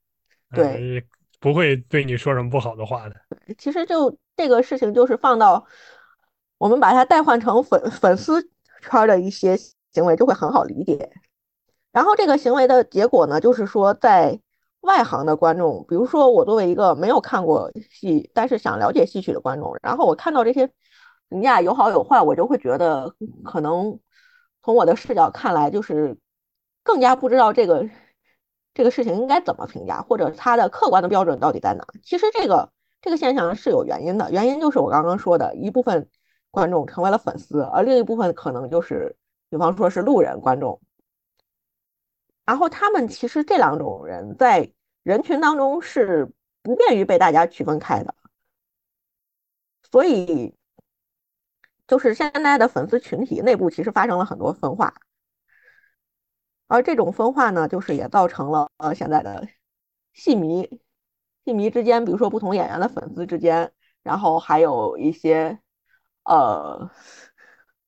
[0.52, 1.02] 对，
[1.40, 3.16] 不会对你说什么不好的话的。
[3.57, 5.64] 其实就这个事情，就是放到。
[6.59, 8.42] 我们把它代换成粉粉丝
[8.80, 9.54] 圈的一些
[9.92, 11.11] 行为，就会很好理解。
[11.92, 14.40] 然后这个行为的结果呢，就是说，在
[14.80, 20.66] 外行的观众，比如说我作为一个没有看过戏，但是想了解戏曲的观众，然后我看到这些
[21.29, 23.14] 评价有好有坏，我就会觉得，
[23.45, 23.99] 可能
[24.62, 26.16] 从我的视角看来，就是
[26.83, 27.89] 更加不知道这个
[28.74, 31.87] 这个事情应该怎么评价，或者它的客观的标准到底在哪。
[32.03, 32.70] 其实这个
[33.01, 36.09] 这个现象是有原因的，原因就是我刚刚说的一部分。
[36.53, 39.14] 观众成为了粉丝，而另一部分可能就是，
[39.51, 40.81] 比方说是路人观众。
[42.47, 44.72] 然后他们其实这两种人在
[45.03, 48.14] 人群当中是不便于被大家区分开的，
[49.91, 50.55] 所以
[51.87, 54.95] 就是现在的粉丝群体内部其实发生了很多分化，
[56.68, 59.47] 而这种分化呢，就是也造成了呃现在的
[60.12, 60.80] 戏迷
[61.45, 63.72] 戏迷之间，比如说不同演员的粉丝之间，
[64.03, 65.59] 然后还有一些。
[66.28, 66.91] 呃，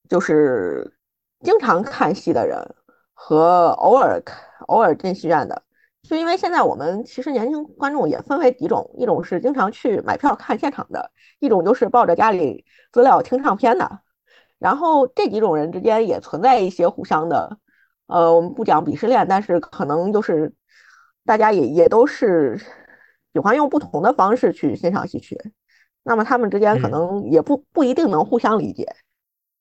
[0.08, 0.96] 就是
[1.40, 2.76] 经常看戏的人
[3.12, 4.22] 和偶尔、
[4.68, 5.60] 偶尔进戏院的，
[6.02, 14.00] 就因为现在我们其实年轻观众也分为几种，一种是经常去买票看现场的，一种就是抱着家里资料听唱片的。
[14.58, 17.58] 然后这几种人之间也存在一些互相的，
[18.06, 20.52] 呃，我们不讲鄙视链，但是可能就是
[21.24, 22.58] 大家也也都是
[23.32, 25.38] 喜欢用不同的方式去欣赏戏曲。
[26.02, 28.86] 那么他们之间可能也不不一定能互相理解，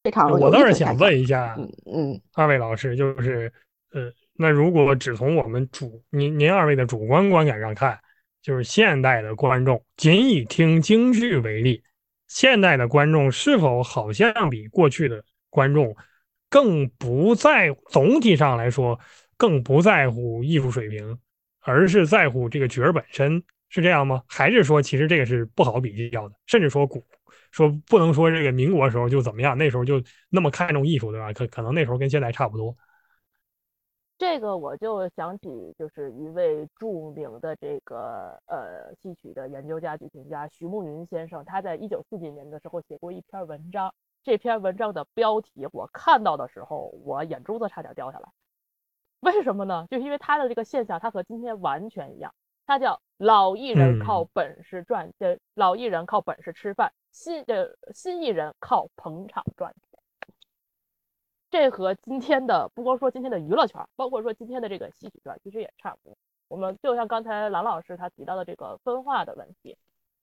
[0.01, 0.31] 非常。
[0.31, 3.51] 我倒是想问一下，嗯嗯，二位老师，就是
[3.91, 7.99] 呃，那如果只从我们主您您二位的主观观感上看，
[8.41, 11.83] 就是现代的观众，仅以听京剧为例，
[12.27, 15.95] 现代的观众是否好像比过去的观众
[16.49, 18.99] 更不在总体上来说
[19.35, 21.17] 更不在乎艺术水平，
[21.61, 23.43] 而是在乎这个角儿本身？
[23.69, 24.23] 是这样吗？
[24.27, 26.35] 还是说，其实这个是不好比较的？
[26.45, 27.05] 甚至说古，
[27.51, 31.33] 说不能说这个民国时候就怎么样，那时候就那么看重艺术，对吧？
[31.33, 32.73] 可可能那时候跟现在差不多。
[34.17, 43.93] 这个我就想起，就是一位著名的这个呃戏曲的研究家、剧评家徐慕云先生，他在一九四几年的时候写过一篇文章。
[44.23, 48.27] 这篇文章的标题我看到的时候，我眼珠子差点掉下来。
[49.19, 49.85] 为什么呢？
[49.89, 52.33] 就是因为他的这个现象，他和今天完全一样。
[52.65, 59.86] 他叫老艺人靠本事赚，呃，老艺人靠本事吃饭，新呃新艺人靠捧场赚钱。
[61.49, 66.17] 这和今天的不光说今天的娱乐圈，包括说今天的这个戏曲圈，其实也差不多。
[66.49, 69.77] 我们就像刚才兰老师他提到的这个分化的问题，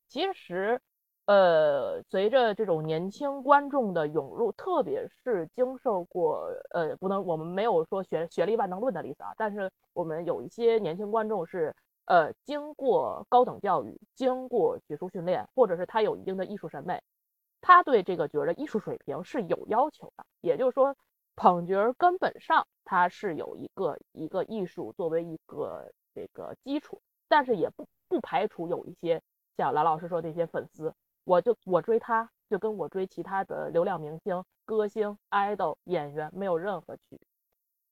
[0.07, 0.81] 其实，
[1.25, 11.75] 呃，随着这种年轻观众的涌入，特别是经受过，呃，不能我们没有说学学历万能论的例子啊，但是我们有一些年轻观众是，
[12.05, 17.03] 呃，经过高等教育，经过学术训练，或者是他有一定的艺术审美，
[17.63, 20.95] 他对这个角儿的艺术水平是有要求的，也就是说。
[21.37, 29.21] 捧角儿根本上它是有一个一个艺术作为一个这个基础，但是也不不排除有一些
[29.57, 30.95] 像蓝老师说那些粉丝，
[31.25, 37.19] 我就我追他就跟我追其他的流量明星、歌星、idol 演员没有任何区别。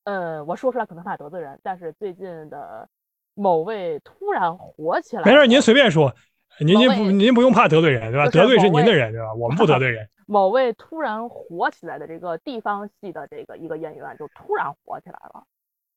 [0.05, 2.89] 呃，我说出来可能怕得罪人，但是最近的
[3.35, 6.13] 某位突然火起来，没事，您随便说，
[6.61, 8.31] 您您不您不用怕得罪人，对吧？
[8.31, 9.33] 得罪是您的人，对吧？
[9.35, 10.09] 我们不得罪人。
[10.27, 15.45] 某位突然火起来的这个地方戏的这个一个演员就突然火起来了，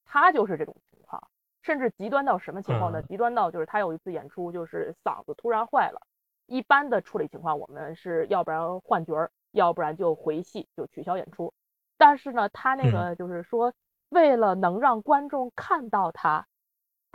[0.03, 1.21] 他就是这种情况，
[1.61, 3.01] 甚至极端到什么情况呢？
[3.03, 6.01] 极端到就是他有一次演出就是嗓子突然坏了，
[6.47, 11.53] 一般的处理情况我们是要不然换角儿，要不然就回戏就取消演出。
[11.97, 13.73] 但是呢，他那个就是说
[14.09, 16.45] 为了能让观众看到他，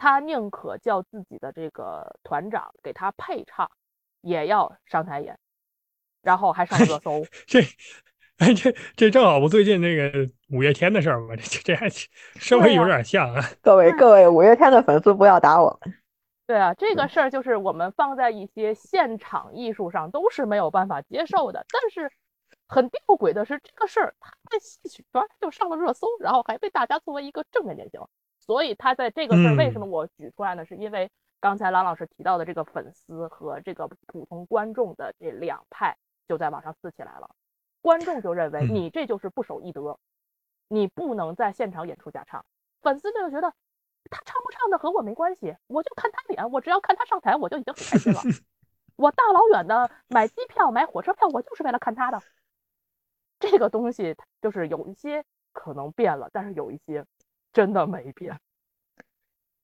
[0.00, 3.70] 他宁可叫自己的这个团长给他配唱，
[4.22, 5.38] 也要上台演。
[6.22, 7.60] 然后还上热搜， 这，
[8.38, 11.36] 哎，这这正好不最近那个五月天的事儿吗？
[11.36, 11.86] 这这还
[12.38, 13.42] 稍微有点像啊。
[13.60, 15.94] 各位各位，五月天的粉丝不要打我们。
[16.46, 21.64] 对啊，这个事儿就是我们放在一些现场艺术上都是没有办法接受的。
[21.70, 22.10] 但是
[22.68, 28.00] 很吊诡的是，这个事儿他在戏曲圈就上了热搜，然后还被大家作为一个正面典型。
[28.40, 30.64] 所以他在这个事儿为什么我举出来呢？
[30.64, 31.08] 是因为
[31.38, 35.96] 刚才郎老师提到的这个粉丝和这个普通观众的这两派。
[36.28, 37.28] 就在网上撕起来了，
[37.82, 39.98] 观众就认为你这就是不守义德，
[40.68, 42.44] 你不能在现场演出假唱。
[42.82, 43.52] 粉丝就觉得
[44.08, 48.20] 他唱不唱的和我没关系，我就看他脸，我只要看他上台，我就已经很开心了。
[48.94, 52.22] 我大老远的买机票、买火车票，我就是为了看他的。
[53.40, 57.04] 这个东西就是有一些可能变了，但是有一些
[57.52, 58.38] 真的没变。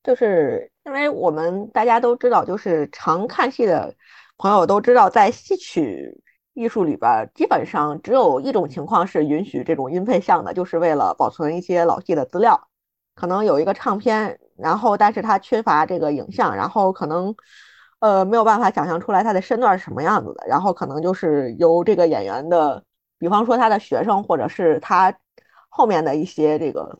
[0.02, 3.94] 就是因为我们大家都知道，就是常看戏的
[4.36, 6.22] 朋友都知道，在戏曲。
[6.58, 12.68] 艺术里边基本上只有一种情况是允许这种音配像的，就是为了保存一些老戏的资料。
[13.14, 17.36] 可能有一个唱片，然后但是它缺乏这个影像，然后可能
[17.98, 22.82] 呃没有办法想象出来他的身段是什么样子的，然后可能就是由这个演员的，
[23.18, 25.14] 比方说他的学生或者是他
[25.68, 26.98] 后面的一些这个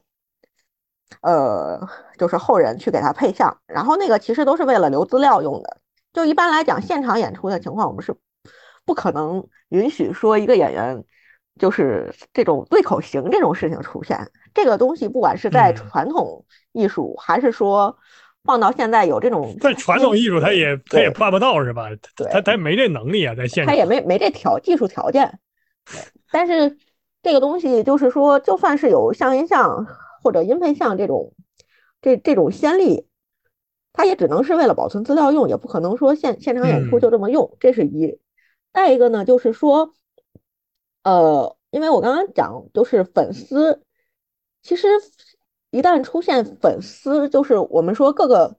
[1.23, 1.89] 呃
[2.19, 5.79] 就是后人去给他配像，然后那个其实都是为了留资料用的。
[6.13, 8.15] 就一般来讲，现场演出的情况我们是。
[8.85, 11.03] 不可能允许说一个演员
[11.59, 14.31] 就是这种对口型这种事情出现。
[14.55, 17.99] 这个东西不管是在传统艺术，还是说
[18.45, 21.89] 放到现在有这种在传统艺术，他也他也办不到是吧？
[22.31, 25.37] 他他没这能力啊，在现场他也没没这条技术条件。
[26.31, 26.79] 但是
[27.25, 29.85] 这个东西就是说，就算是有像音像
[30.27, 31.35] 或者音配像这种
[32.03, 33.07] 这这种先例，
[33.93, 37.57] 它也只能是为了保存资料用，也不可能说现现场演出就这么用。
[37.61, 38.19] 这是一。
[38.73, 39.93] 再一个呢，就是说，
[41.05, 43.85] 呃，因为我刚刚讲，就是粉丝，
[44.65, 44.89] 其实
[45.71, 48.57] 一旦出现粉丝，就是我们说各个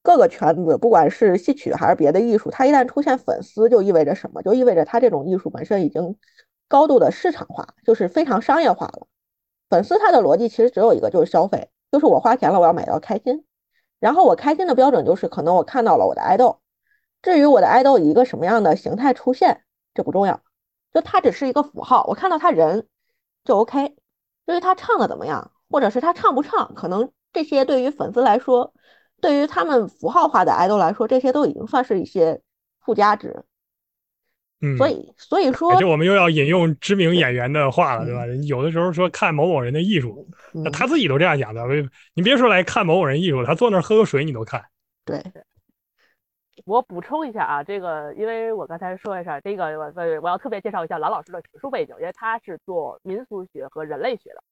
[0.00, 4.40] 各个圈子，不管是戏曲还是别的艺术，它一旦出现粉丝，就意味着什么？
[4.40, 6.16] 就意味着它这种艺术本身已经
[6.68, 9.06] 高度的市场化，就是非常商业化了。
[9.68, 13.44] 粉丝他的逻辑其实只有一个，就是消费，就是我花钱了，我要买到开心。
[14.00, 16.60] 然后我开心的标准就是，可能我看到了我的爱豆。
[17.20, 20.40] 至于我的爱豆以一个什么样的形态出现，这不重要，
[20.92, 22.86] 就他只是一个符号，我看到他人
[23.44, 23.96] 就 OK。
[24.46, 28.72] 至于他唱的怎么样，或者是他唱不唱，可能这些对于粉丝来说，
[29.20, 32.40] 对于他们符号化的爱豆来说，这些都已经算是一些
[32.80, 33.44] 附加值。
[34.60, 38.26] 嗯，所以所以说，就我们又要引用知名演员的话了，对吧？
[38.46, 41.62] 有的时候说看某某人的艺术，那他自己都这样讲的。
[42.14, 44.64] 你别说来看某某人艺术，他坐那儿喝个水你都看。
[45.04, 45.22] 对。
[46.64, 54.42] 我补充一下啊，这个因为我刚才说一下，这个我我要特别介绍一下蓝老师的学术背景，因为他是做民俗学和人类学的，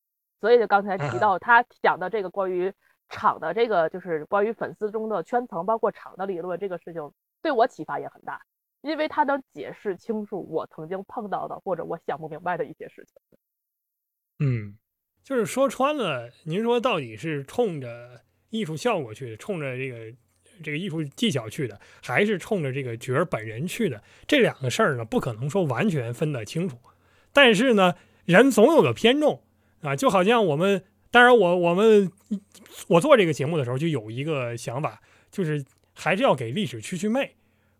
[0.41, 2.73] 所以就刚才提到他讲的这个关于
[3.09, 7.11] 场的这个就是关于粉丝中的圈层，包括场的理论这个事情，
[7.43, 8.41] 对我启发也很大，
[8.82, 13.39] 因为他能解释清楚我曾经碰到的或者我想不明白的一些事情。
[14.39, 14.77] 嗯，
[15.23, 20.16] 就是说穿了，您说到底是冲着艺术效果去的，冲着这个。
[20.65, 24.03] 这个艺术技巧去的，还是冲着这个角儿本人去的？
[24.27, 26.78] 这两个事儿呢，不可能说完全分得清楚。
[27.31, 27.94] 但是呢，
[28.24, 29.43] 人总有个偏重
[29.82, 32.11] 啊，就好像我们，当然我我们
[32.89, 35.62] 我做这个节目的时候就有一个想法，就是
[35.94, 37.36] 还是要给历史去去魅，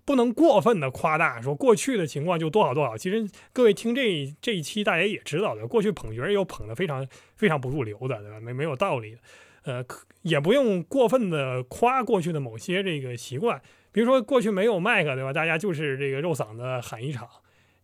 [0.07, 2.97] 不能过分的夸大，说过去的情况就多少多少。
[2.97, 8.41] 其实各位听这这一期，大家也知道的，过去捧角儿又捧的非常非常不入流的，对吧？
[8.41, 9.19] 没没有道理，
[9.65, 9.85] 呃，
[10.23, 13.61] 也不用过分的夸过去的某些这个习惯，
[13.91, 15.33] 比如说过去没有麦克，对吧？
[15.33, 17.29] 大家就是这个肉嗓子喊一场。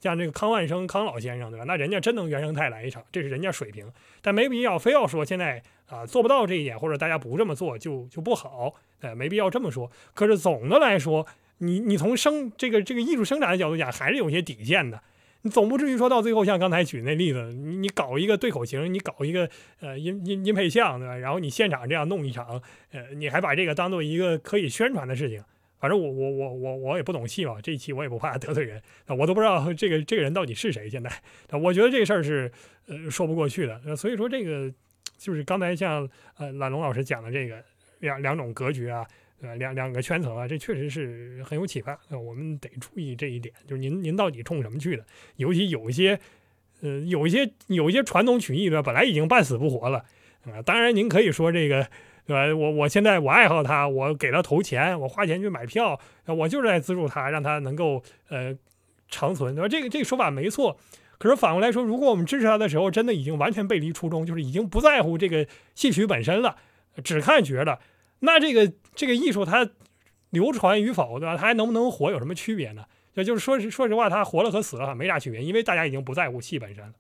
[0.01, 1.65] 像这个康万生康老先生，对吧？
[1.65, 3.89] 那人家真能原生态来一场，这是人家水平，
[4.21, 9.89] 但没必要非要说现在啊做不到这一点，或者大家不这么做就就不好，哎，没必要这么说。
[10.13, 11.25] 可是总的来说，
[11.63, 15.01] 你你从生这个这个艺术生产的角度讲，还是有些底线的。
[15.43, 19.49] 你总不至于说到最后，像刚才举那例子，你你搞一个对口型，你搞一个
[19.81, 21.17] 呃音音音配像，对吧？
[21.17, 22.61] 然后你现场这样弄一场，
[22.91, 25.43] 呃，你还把这个当做一个可以宣传的事情。
[25.79, 30.89] 反正我我我我我也不懂戏嘛，这一期我也不怕得罪人，我都不知道这个这个人到底是谁。
[30.89, 31.11] 现在，
[31.59, 32.53] 我觉得这事儿是
[32.87, 33.97] 呃说不过去的。
[33.97, 34.73] 所以说这个
[35.19, 36.09] 就是刚才像
[36.39, 37.61] 呃懒龙老师讲的这个
[37.99, 39.05] 两两种格局啊，
[39.43, 41.99] 呃两两个圈层啊，这确实是很有启发。
[42.09, 45.05] 我们得注意这一点，就是您您到底冲什么去的？
[45.37, 46.19] 尤其有一些
[46.81, 50.05] 呃有一些有一些传统曲艺对吧，本来已经半死不活了
[50.45, 50.63] 啊。
[50.63, 51.87] 当然您可以说这个。
[52.25, 52.55] 对吧？
[52.55, 58.57] 我我现在我爱好它，我给它投钱，我花钱去买票，我就是在资助它，让它能够呃
[59.09, 59.69] 长存，对吧？
[59.69, 60.79] 这个这个说法没错。
[61.19, 65.45] 可是反过来说，如果我们支持他的时候，真的已经完全背离初衷，就是已经不在乎这个
[65.75, 66.55] 戏曲本身了，
[67.03, 67.81] 只看角了，
[68.25, 69.69] 那这个这个艺术它
[70.31, 71.37] 流传与否，对吧？
[71.37, 72.85] 它还能不能活有什么区别呢？
[73.15, 76.95] 也就是说实说实话，它活了和死了没啥区别，因为大家已经不在乎戏本身了。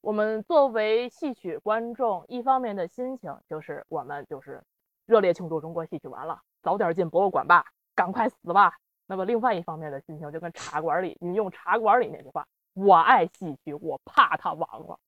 [0.00, 4.62] 我们作为戏曲观众，一方面的心情就是我们就是
[5.04, 7.64] 热烈庆祝中国戏曲完了，早点进博物馆吧，
[7.94, 8.72] 赶快死吧。
[9.06, 14.98] 那么另外一方面的心情就跟茶馆里，你用茶馆里那句话：“我爱戏曲，我怕它亡了。”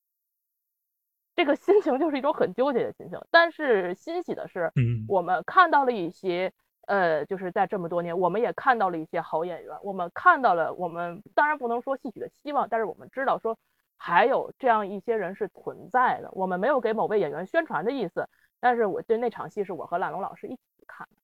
[1.38, 3.16] 这个心情就是一种很纠结的心情。
[3.30, 4.72] 但是欣喜的是，
[5.06, 6.52] 我们看到了一些，
[6.88, 13.56] 呃，就是在这么多年，我们也看到了一些好演员，我们看到了，我们当然不能说戏曲的希望，但是我们知道说。
[14.00, 18.28] 还有这样一些人是存在的，我们没有给某位演员宣传的意思，
[18.60, 21.16] 但是我对那场戏是我和懒龙老师一起看的，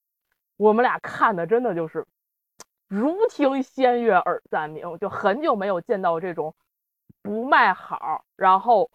[0.56, 2.04] 我们俩看的真的就是
[2.90, 6.52] 如听仙乐耳暂明，就很久没有见到这种
[7.22, 8.90] 不卖好，然后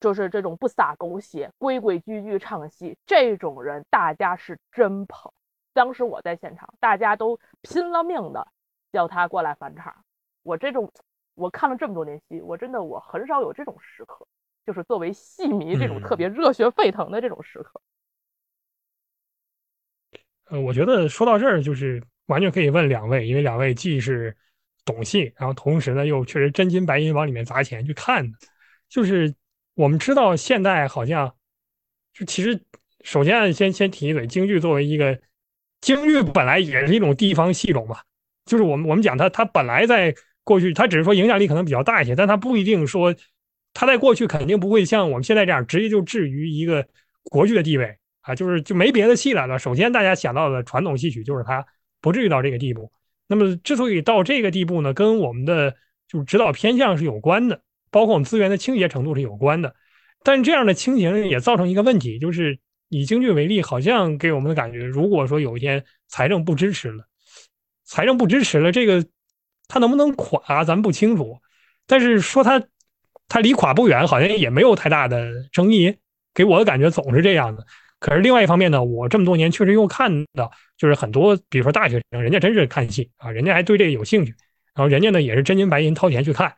[0.00, 5.30] 就是这种不撒狗血、规规矩矩唱戏这种人，大家是真捧。
[5.72, 8.48] 当时我在现场，大家都拼了命的
[8.90, 10.04] 叫他过来返场，
[10.42, 10.92] 我这种。
[11.36, 14.26] 我看了这么多年戏，我真的我很少有这种时刻，
[14.66, 17.80] 就是作为戏迷这种特别热血沸腾的这种时刻。
[20.50, 24.36] 呃，我觉得说到这儿，就是完全可以问两位，因为两位既是
[24.84, 28.36] 懂戏，然后同时呢又确实真金白银往里面砸钱去看的。
[28.90, 29.34] 就是
[29.80, 31.34] 我们知道现在好像，
[32.12, 32.62] 就其实
[33.02, 35.18] 首先先先提一嘴，京剧作为一个
[35.80, 37.96] 京剧本来也是一种地方戏种嘛，
[38.44, 40.14] 就是我们我们讲它它本来在。
[40.42, 43.14] 过去它只是说影响力可能比较大一些，但它不一定说
[43.72, 46.84] 它在过去肯定不会像我们现在这样直接就置于一个
[47.24, 49.46] 国剧的地位啊，就是就没别的戏了。
[49.46, 51.64] 那首先大家想到的传统戏曲就是它
[52.00, 52.90] 不至于到这个地步。
[53.28, 55.76] 那么之所以到这个地步呢，跟我们的
[56.08, 59.74] 就是指导偏向是有关的，包括我们资源的倾斜程度是有关的。
[60.22, 62.58] 但这样的倾斜也造成一个问题，就是
[62.88, 67.04] 以京剧为例，好像给我们的感觉，如果说有一天财政不支持了，
[67.84, 69.04] 财政不支持了，这个。
[69.72, 71.38] 他能不能垮，咱不清楚。
[71.86, 72.60] 但是说他，
[73.28, 75.94] 他离垮不远，好像也没有太大的争议。
[76.34, 77.64] 给我的感觉总是这样的。
[78.00, 84.34] 可是另外一方面呢，我这么多年确实又看到，就是很多，比如说大学生，人家真是看戏啊，人家还对这个有兴趣。
[84.74, 86.52] 然后人家呢也是真金白银掏钱去看，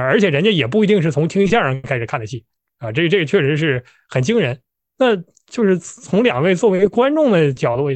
[0.00, 2.44] 而且人家也不一定是从听相声开始看的戏
[2.78, 2.90] 啊。
[2.90, 4.60] 这这个确实是很惊人。
[4.98, 5.16] 那
[5.46, 7.88] 就是从两位作为观众的角度，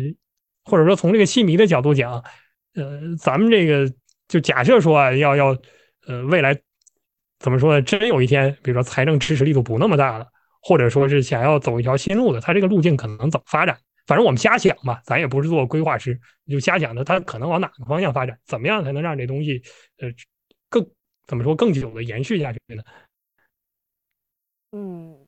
[0.64, 2.22] 或者说从这个戏迷的角度讲，
[2.74, 3.92] 呃，咱们这个。
[4.28, 5.56] 就假设说啊，要要，
[6.08, 6.60] 呃，未来
[7.38, 7.80] 怎么说呢？
[7.80, 10.26] 真有一天，比如说财政支持力度不那么大了，
[10.60, 13.78] 或者说是想要走一条新路的，它这个路径可能怎么发展？
[14.04, 16.18] 反正我们瞎想吧，咱也不是做规划师，
[16.50, 18.36] 就瞎想的，它可能往哪个方向发展？
[18.46, 19.62] 怎么样才能让这东西，
[20.00, 20.08] 呃，
[21.26, 22.82] 怎么说更久的延续下去呢？
[24.72, 25.26] 嗯，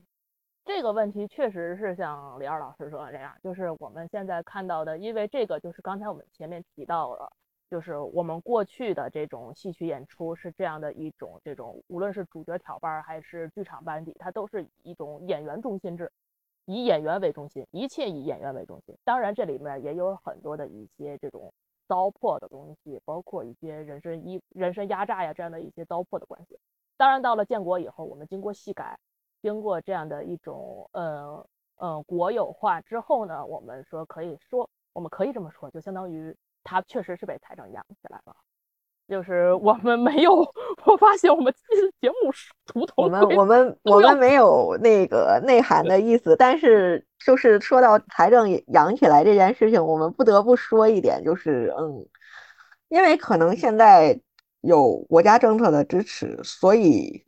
[0.65, 7.33] 这个问题确实是像李二老师说的这样，就是我们现在看到的，因为这个就是刚才我们前面提到了。
[7.71, 16.11] 就是我们过去的这种戏曲演出是这样的一种，这种无论是主角挑班还是剧场班底，它都是一种演员中心制，
[16.65, 18.97] 以演员为中心，一切以演员为中心。
[19.05, 21.53] 当然，这里面也有很多的一些这种
[21.89, 26.57] 糟粕的东西，包括一些人身依人身压榨呀这样的一些糟粕的关系。
[26.97, 28.99] 当然到了建国以后，我们经过细改，
[29.41, 31.45] 经过这样的一种呃
[31.77, 38.37] 呃国有化之后呢，我们说可以说，我们可以这么说，就相当于它确实是被财政养起来了。
[39.09, 40.35] 就是我们没有，
[40.85, 41.53] 我发现我们
[41.99, 42.15] 节目
[42.67, 52.07] 图头我们我们 我们没有那个内涵的意思，但是就是说到财政养起来这件事情，我们不得不说一点，就是嗯，
[52.91, 54.21] 因为可能现在
[54.61, 57.25] 有国家政策的支持，所以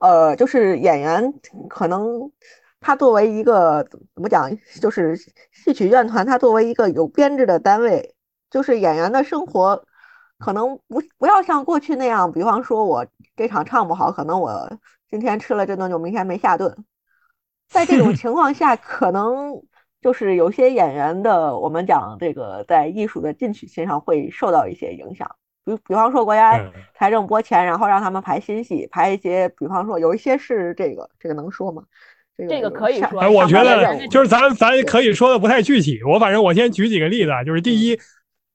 [0.00, 1.32] 呃，就是演员
[1.70, 2.30] 可能
[2.78, 4.50] 他作为一个怎么讲，
[4.82, 5.16] 就是
[5.50, 8.14] 戏曲院团，他作为一个有编制的单位，
[8.50, 9.82] 就是演员的生活。
[10.38, 13.06] 可能不不要像过去那样，比方说我
[13.36, 14.70] 这场唱不好，可能我
[15.08, 16.84] 今天吃了这顿就明天没下顿。
[17.68, 19.62] 在这种 情况下，可能
[20.02, 25.28] 就是有些演员的，我们讲这个在艺术的进取心上会受到一些影响。
[25.64, 26.60] 比比方说国家
[26.94, 31.82] 财政拨钱，然后让他们排新戏，排一些，比方说有一些是这个这个能说吗？
[32.36, 33.18] 这个可以说。
[33.20, 36.02] 哎，我觉得就是咱咱可以说的不太具体。
[36.04, 37.98] 我反正我先举几个例子，就是第一。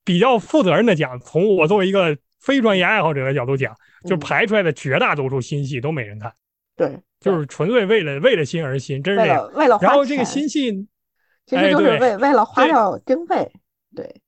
[0.04, 3.76] 比较负责任的讲，从我作为一个非专业爱好者的角度讲，
[4.06, 6.34] 就排出来的绝大多数新戏都没人看。
[6.76, 9.52] 对，就是纯粹为了为了新而新，真是这样。
[9.54, 10.88] 为了然后这个新戏，
[11.46, 13.52] 其实就是为为了花掉经费。
[13.96, 14.22] 对。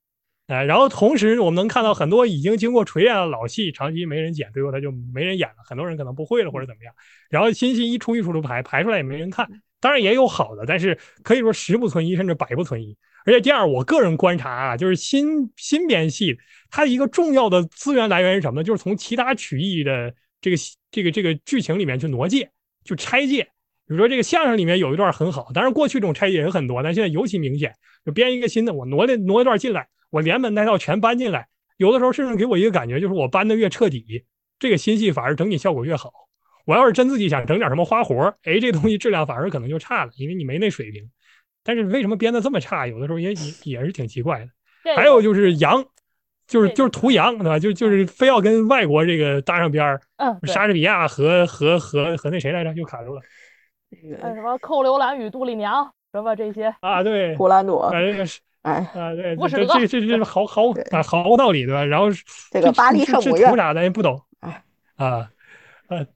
[0.46, 5.54] 哎，然后同时我们能看到很多已经经过锤炼的老戏，长期没人剪，最后他就没人演了。
[5.66, 6.94] 很多人可能不会了或者怎么样。
[7.30, 9.48] 然后新戏一出一出的排，排出来也没人看。
[9.80, 12.94] 当然也有好的，但是可以说十不存一，甚至百不存一。
[13.24, 16.36] 而且第二，我个人观察啊，就是新新编戏，
[16.70, 18.64] 它一个重要的资源来源是什么呢？
[18.64, 20.56] 就是从其他曲艺的这个
[20.90, 22.50] 这个这个剧情里面去挪借，
[22.84, 23.42] 就拆借。
[23.86, 27.74] 比如说这个相声里面有一段很好，当然过去这种拆借也很多，但现在尤其明显。
[28.04, 31.48] 就编一个新的，我挪的挪一段进来，我连本带套全搬进来。
[31.78, 34.24] 有的时候甚至给我一个感觉，就是我搬的越彻底，
[34.58, 36.12] 这个新戏反而整体效果越好。
[36.66, 41.10] 我要是真自己想整点什么花活，哎，这东西质量反而可能就差了，因为你没那水平。
[41.64, 42.86] 但是为什么编的这么差？
[42.86, 44.94] 有的时候也也也是挺奇怪的。
[44.94, 45.82] 还有就是羊，
[46.46, 47.58] 就是就是图羊，对吧？
[47.58, 49.98] 就就是非要跟外国这个搭上边儿。
[50.18, 50.38] 嗯。
[50.46, 52.72] 莎士比亚和和和和那谁来着？
[52.74, 53.22] 又卡住了。
[54.20, 57.02] 那什么寇刘兰与杜丽娘什么这些啊？
[57.02, 57.34] 对。
[57.34, 57.84] 图兰朵。
[57.86, 61.82] 哎，这个是哎啊，对，这这这这好好啊，好道理对吧？
[61.84, 62.08] 然后
[62.50, 64.20] 这个巴黎圣母院图啥咱也不懂。
[64.40, 64.62] 哎
[64.96, 65.30] 啊
[65.88, 66.06] 呃。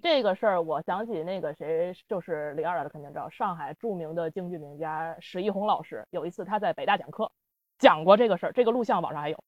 [0.00, 7.30] 这个事儿，我想起那个谁，就是李二的肯定知道，上海著名的京剧名家史一红老师，有一次他在北大讲课，
[7.78, 9.44] 讲过这个事儿，这个录像网上还有，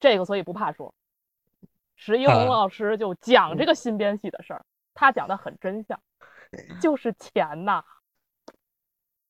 [0.00, 0.94] 这个所以不怕说。
[1.96, 4.64] 史一红老师就讲这个新编戏的事儿，
[4.94, 6.00] 他讲的很真相，
[6.80, 7.84] 就是钱呐，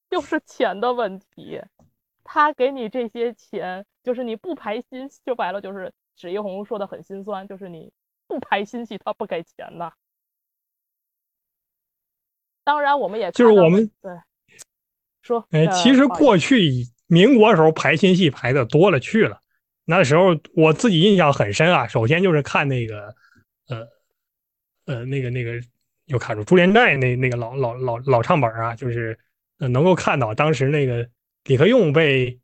[0.09, 1.61] 就是钱的问题，
[2.25, 7.93] 他给你这些钱，就是你不排新，说白了就是史一红说的很心酸，就是你
[8.27, 9.93] 不排新戏，他不给钱呐。
[12.65, 14.13] 当然，我们也就是我们对
[15.23, 19.41] 说，哎，其实过去民国时候排新戏排的多了去了。
[19.85, 21.89] 那时候我自己印象很深啊。
[21.89, 23.15] 首先就是看那个，
[23.69, 23.89] 呃，
[24.87, 25.61] 呃，那个那个
[26.07, 29.19] 又看出《朱帘寨》那那个老老老老唱本啊，就是
[29.59, 31.09] 能够看到当时那个
[31.45, 32.39] 李克用被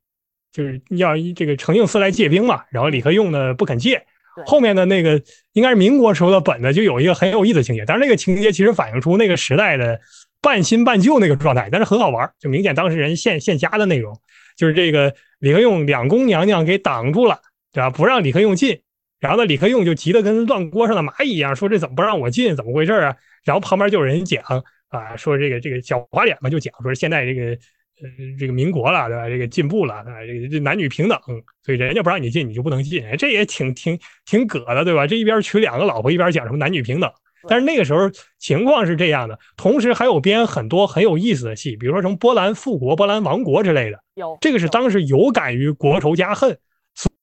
[0.50, 4.04] 就是要这个程应思来借兵嘛，然后李克用呢不肯借。
[4.46, 5.20] 后面的那个
[5.52, 10.00] 应该是民国时候的本子，就有一个很有意思的情节，但是那个情节其实反映出那个时代的
[10.40, 14.14] 半新半旧那个状态，但是很好玩，就明显当事人现现加的内容，
[14.56, 17.38] 就是这个李克用两宫娘娘给挡住了，
[17.72, 17.90] 对吧？
[17.90, 18.80] 不让李克用进，
[19.20, 22.54] 然后呢，李克用就急得跟乱锅上的蚂蚁一样，说这怎么不让我进？
[22.54, 23.16] 怎么回事啊？
[23.44, 24.42] 然后旁边就有人讲
[24.88, 27.58] 啊，说这个这个小花脸嘛，就讲说现在这个。
[28.02, 28.08] 呃，
[28.38, 29.28] 这个民国了，对吧？
[29.28, 31.18] 这个进步了，啊，这个这男女平等，
[31.64, 35.06] 所以人家不让你进，你就不能进，这也挺挺挺葛的，对吧？
[35.06, 37.10] 这一边娶两个老婆，一边讲什么男女平等。
[37.46, 44.00] 但是那个时候情况是这样的，同时还有编很多很有意思的戏，比如说什么波兰复国、波兰亡国之类的。
[44.14, 46.58] 有这个是当时有感于国仇家恨，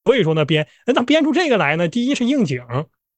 [0.06, 2.64] 所以说呢编，那他编出这个来呢，第一是应景，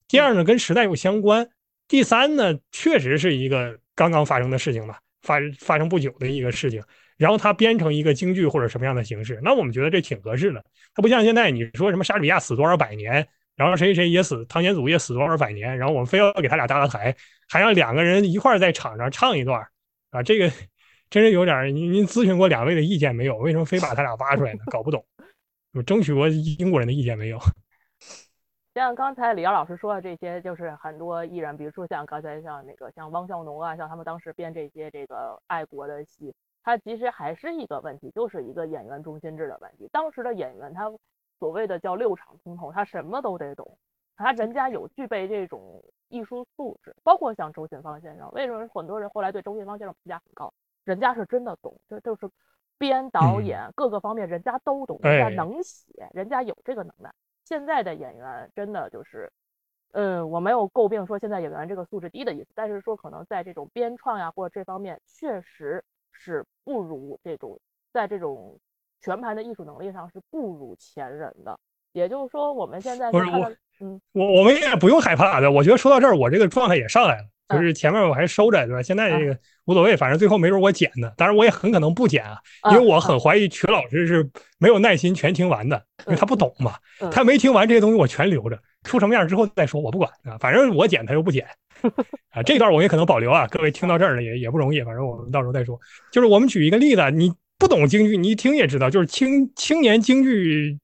[0.07, 1.47] 第二呢跟时代有相关，
[1.87, 6.81] 第三呢确实是一个刚刚发生的事情吧，发发生不久的一个事情。
[7.17, 10.63] 然后他编成一个京剧或者什么样的形式，那我们觉得这挺合适的。
[10.93, 17.15] 他不像现在你说什么莎士比亚死多少百年，然后谁谁也死，唐玄祖也死多少百年，然后我们非要给他俩搭个台，
[17.49, 19.67] 还让两个人一块儿在场上唱一段
[20.11, 20.51] 啊，这个
[21.09, 21.73] 真是有点。
[21.75, 23.37] 您您咨询过两位的意见没有？
[23.37, 24.59] 为什么非把他俩挖出来呢？
[24.67, 25.03] 搞不懂。
[25.71, 27.39] 有争取过英国人的意见没有？
[28.75, 36.31] 像刚才李阳老师说的这些，就是很多艺人，比如说像刚才像那个像汪笑农啊，像他们当时编这些这个爱国的戏。
[36.67, 39.87] 它其实还是一个问题，就是一个演员中心制的问题。
[39.89, 40.91] 当时的演员，他
[41.39, 43.77] 所谓的叫六场通透，他什么都得懂，
[44.17, 50.53] 他人家有具备这种艺术素质，包括像周信芳先生，为什么很多人后来对周信芳先生评价很高？
[50.83, 52.29] 人家是真的懂，这就是
[52.77, 57.09] 编导演各个方面人家都懂，人家能写，人家有这个能耐。
[57.45, 59.31] 现在的演员真的就是，
[59.93, 65.81] 嗯，我没有诟病说现在演员这个素质低的意思，但是说可能在这种编创呀或者这方面确实
[66.17, 67.59] 是不如这种
[67.93, 68.59] 在这种
[69.01, 71.57] 全盘的艺术能力上是不如前人的。
[71.93, 75.51] 也就是说，我们现在不是我，嗯，我我们也不用害怕的。
[75.51, 77.27] 我觉得说到这儿，我这个状态也上来了。
[77.49, 78.83] 就是前面我还收着，对吧？
[78.83, 81.13] 现在这个无所谓，反正最后没准我剪的。
[81.15, 82.37] 当然我也很可能不剪啊，
[82.71, 84.29] 因为我很怀疑曲老师是
[84.59, 86.73] 没有耐心全听完的，因为他不懂嘛。
[87.09, 90.37] 他没听完这些东西，我全留着，出什么样之后再说，我不管啊。
[90.39, 91.45] 反正我剪他又不剪
[92.31, 93.47] 啊，这段我也可能保留啊。
[93.47, 95.79] 各位听到这儿了也也不容易，反正我们到时候再说。
[96.11, 100.77] 就是我们举一个例子，你不懂京剧，你一听也知道，就是青青年京剧。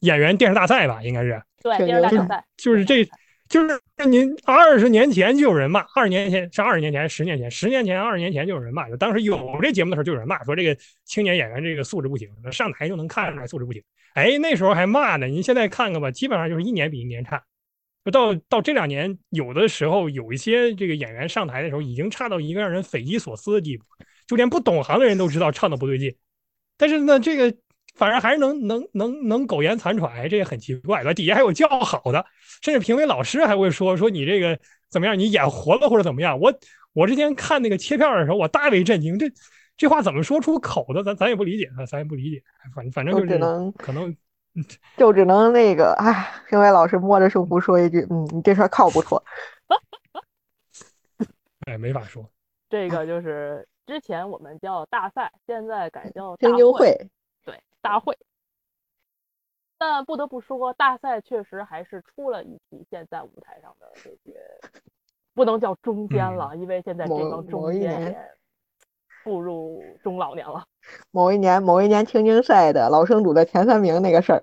[0.00, 3.02] 演员电视大赛吧，应该是对电视大赛，就是这，
[3.48, 13.82] 就是您二十年前就有人骂，二十年前是二十年前，十年前，十年前，二十年前就有人骂，就当时有这节目的时候就有人骂，说这个青年演员这个素质不行，上台就能看出来素质不行。
[14.14, 17.42] 哎，那时候还骂呢，您现在看看吧，基本上就是一年比一年差。
[18.12, 23.84] 到到这两年，有的时候有一些这个演员上台的时候，已经差到一个让人匪夷所思的地步，
[24.26, 26.14] 就连不懂行的人都知道唱的不对劲。
[26.76, 27.56] 但是呢，这个。
[27.96, 31.02] 反正还是能能能能苟延残喘，这也很奇怪。
[31.02, 32.24] 对底下还有叫好的，
[32.62, 34.58] 甚至评委老师还会说说你这个
[34.90, 36.38] 怎么样，你演活了或者怎么样。
[36.38, 36.52] 我
[36.92, 39.26] 我之前看那个切片的时候，我大为震惊，这
[39.76, 41.02] 这话怎么说出口的？
[41.02, 42.42] 咱咱也不理解，咱也不理解。
[42.74, 44.14] 反反正就只能可能
[44.96, 49.22] 就只能那个，哎，评委老师摸着胸脯说一句：“嗯，你这事儿靠不错。”
[51.66, 52.28] 哎，没法说。
[52.68, 56.94] 这个就是之前我们叫大赛，现在改叫听经会。
[57.86, 58.18] 大会，
[59.78, 64.40] 但不得不说，大赛确实还是出了一批现在舞台上的这些，
[65.34, 68.18] 不能叫中间了，因为现在这帮中间也
[69.22, 70.64] 步入中老年了。
[71.12, 74.42] 某一年，某一年青青赛的老生组的前三名那个事儿，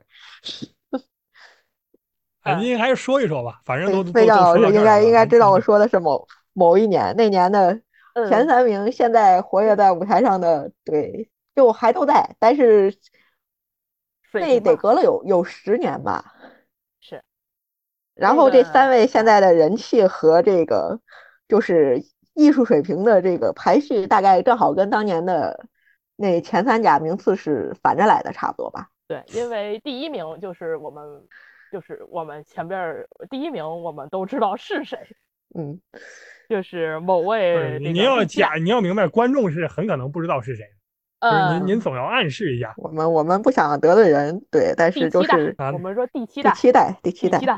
[2.43, 7.81] 哎，您还是说一说吧，反正都费老师应该应该知道我说的是某某一年那年的
[8.29, 12.97] 前三名，现在活跃在舞台上的，对，就还都在，但是。
[14.33, 16.33] 那得隔了有有十年吧，
[16.99, 17.23] 是。
[18.15, 20.99] 然后这三位现在的人气和这个
[21.47, 22.01] 就是
[22.33, 25.65] 艺术水平的这个排序，大概正好跟当年的
[26.15, 28.87] 那前三甲名次是反着来的，差不多吧？
[29.07, 31.03] 对，因为第一名就是我们，
[31.71, 34.97] 就是我们前边第一名，我们都知道是谁，
[35.55, 35.79] 嗯，
[36.49, 37.79] 就是某位。
[37.79, 40.65] 你要假，你要明白，观众是很可能不知道是谁。
[40.65, 40.82] 就
[41.23, 42.73] 是您，您总要暗示一下。
[42.77, 47.53] 我们我们不想得罪人，对，但是就是我们说第七代，第七代，第七代，七代。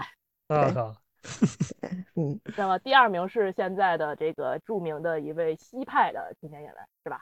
[0.47, 0.95] 啊，
[2.15, 2.39] 嗯。
[2.55, 7.21] 那么第二名是现在的这个著名的一位西派的青年演员，是吧？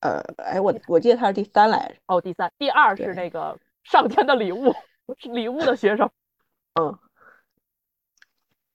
[0.00, 1.94] 呃，哎，我我记得他是第三来着。
[2.06, 4.72] 哦，第三，第二是那个上天的礼物，
[5.18, 6.08] 是礼物的学生。
[6.80, 6.96] 嗯。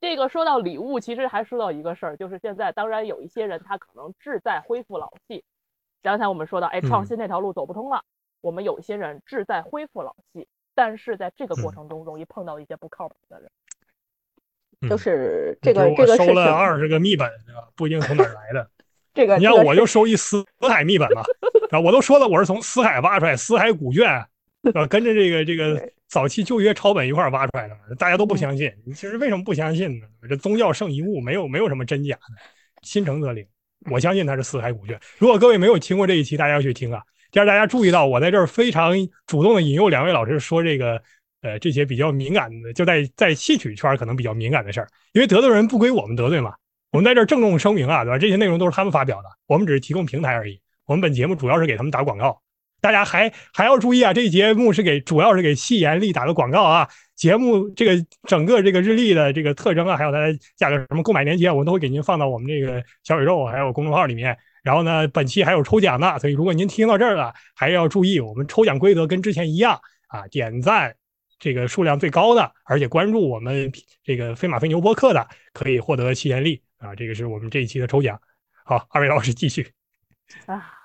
[0.02, 5.46] 这个说到礼物，其实还说到一个事儿，就是现在当然有一些人他可能志在恢复老戏。
[6.04, 8.04] 刚才我们说到，哎，创新这条路走不通了。
[8.42, 13.50] 我们有些人志在恢复老戏，但是在这个过程中容易碰到一些不靠谱的人。
[14.90, 17.70] 就是这个这个收了二十个密本，对吧？
[17.74, 18.70] 不一定从哪儿来的。
[19.16, 21.22] 这个你看，我就收一死海密本嘛，
[21.72, 24.28] 啊，我都说了，我是从死海挖出来，死海古卷，啊，
[24.90, 28.70] 跟着这个这个早期旧约抄本一块挖出来的，大家都不相信。
[28.88, 30.08] 其实为什么不相信呢？
[30.28, 32.42] 这宗教圣遗物，没有没有什么真假的，
[32.82, 33.48] 心诚则灵。
[33.92, 35.00] 我相信它是四海古卷。
[35.18, 37.02] 如果各位没有听过这一期，大家要去听啊。
[37.32, 38.94] 第二，大家注意到我在这儿非常
[39.26, 41.02] 主动的引诱两位老师说这个，
[41.42, 46.54] 呃，这些比较敏感的，就在在戏曲圈可能比较敏感的事儿，因为得罪人不归我们得罪嘛。
[46.92, 48.18] 我们在这儿郑重声明啊，对吧？
[48.20, 50.62] 这些内容都是他们发表的，我们只是提供平台而已。
[50.86, 52.40] 我们本节目主要是给他们打广告。
[52.84, 56.90] 大家还还要注意啊，这节目是给主要是给戏言力打个广告啊。
[57.16, 64.38] 节目这个整个这个日历的这个特征啊，还有它的价格什么购买链接，我都会给您放到我们这个小宇宙还有公众号里面。
[64.64, 70.94] 然后呢，本期还有抽奖呢，所以如果您听到这儿了，还要注意，我们抽奖规则跟之前一样啊，点赞
[71.40, 73.72] 这个数量最高的，而且关注我们
[74.04, 76.94] 这个飞马飞牛播客的，可以获得戏言力啊。
[76.94, 78.20] 这个是我们这一期的抽奖。
[78.66, 79.72] 好，二位老师继续
[80.48, 80.83] 啊。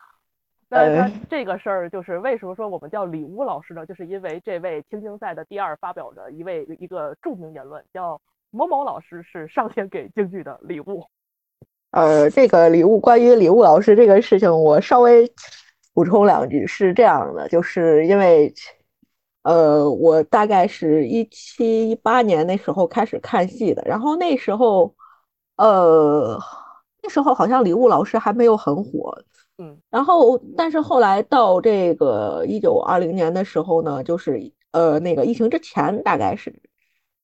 [0.70, 3.86] 那这个事儿就是为什么说我们叫礼物老师呢？
[3.86, 8.20] 就是因为这位青青赛的第二发表的一位一个著名言论，叫
[8.50, 11.06] 某某老师是上天给京剧的礼物。
[11.92, 15.32] 呃，这个礼物关于礼物老师这个事情，我稍微
[15.94, 18.52] 补充两句，是这样的，就是因为
[19.44, 24.94] 呃，我大概是一七一八年那时候开始看戏的，然后那时候，
[25.56, 26.38] 呃，
[27.02, 29.16] 那时候好像礼物老师还没有很火，
[29.58, 36.62] 嗯，然后但是后来到这个一九二零年的时候呢，就是呃那个疫情之前大概是，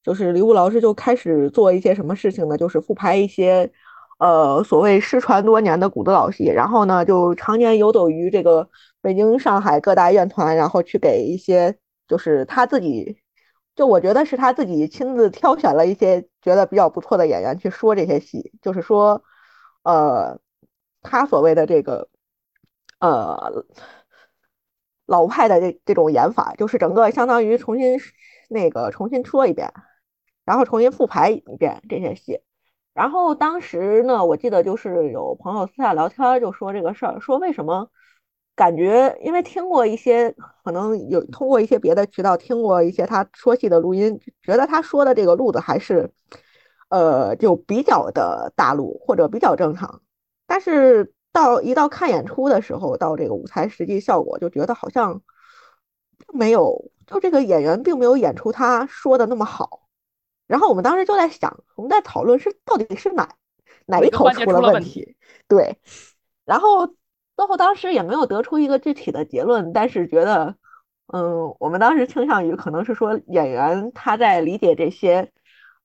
[0.03, 2.57] 就是李武老师就开始做一些什么事情呢？
[2.59, 3.73] 就是复排一些。
[4.19, 8.67] 呃，所谓失传多年的古德老戏，然后呢，就常年游走于这个
[9.03, 13.19] 北京、上海各大院团，然后去给一些，就是他自己，
[13.75, 19.21] 就我觉得是他自己亲自挑选了一些觉得比较不错的演员去说这些戏，就是说，
[19.83, 20.39] 呃，
[21.03, 22.09] 他所谓的这个，
[23.05, 23.67] 呃，
[25.05, 27.99] 老派的这这种演法，就是整个相当于重新
[28.49, 29.71] 那个重新说一遍，
[30.47, 32.41] 然后重新复排一遍这些戏。
[32.95, 37.91] 然后当时呢，我记得就是有朋友私下聊天就说这个事儿，说为什么
[38.57, 46.11] 感觉，因为听过一些，可能有通过一些别的渠道听过一些他说戏的录音，觉得他说的这个路子还是，
[46.89, 50.01] 呃，就比较的大陆或者比较正常。
[50.47, 55.21] 但是到一到看演出的时候，到这个舞台实际效果，就觉得好像
[56.33, 59.89] 没有，就这个演员并没有演出他说的那么好。
[60.47, 63.29] 然后我们当时就在想，我们在讨论是到底是哪
[63.87, 65.17] 哪一口出了问题？
[65.49, 65.77] 对，
[66.45, 70.55] 然后最后当时也没有得出一个具体的结论，但是觉得，
[71.13, 75.33] 嗯，我们当时倾向于可能是说演员他在理解这些，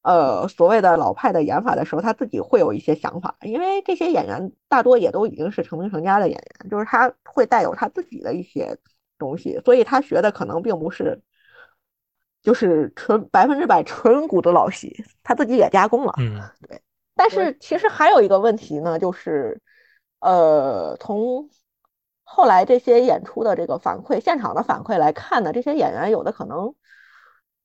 [0.02, 8.78] 呃，所谓的老派的演法的时候，他自己会有一些想法，因为这些演员大多也都已经是成名成家的演员，就是他会带有他自己的一些
[9.18, 11.22] 东西，所以他学的可能并不是。
[12.42, 16.14] 就是纯百分之百纯古的老戏，他自己也加工了。
[16.20, 16.82] 嗯，对。
[17.14, 19.60] 但是其实还有一个问题呢，就是，
[20.22, 21.50] 呃，从
[22.24, 26.74] 后来这些演出的这个反馈、现场的反馈来看呢，这些演员有的可能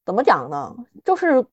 [0.05, 0.74] 怎么讲呢？
[1.05, 1.47] 就是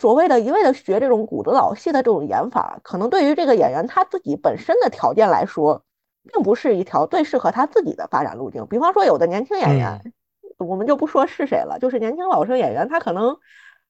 [0.00, 5.84] 所谓的一味的学这种古的老戏的这种演法，可能对于这个演员他自己本身的条件来说，
[6.32, 8.66] 并不是一条最适合他自己的发展路径。
[8.66, 10.12] 比方说，有的年轻演员。
[10.58, 13.38] 我们就不说是谁了，就是年轻老生演员，他可能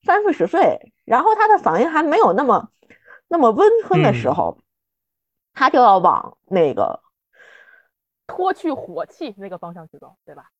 [0.05, 2.69] 三四十岁，然后他的嗓音还没有那么
[3.27, 4.59] 那么温吞的时候，
[5.53, 7.01] 他就要往那个
[8.29, 10.51] 脱去火气那个方向去走，对吧？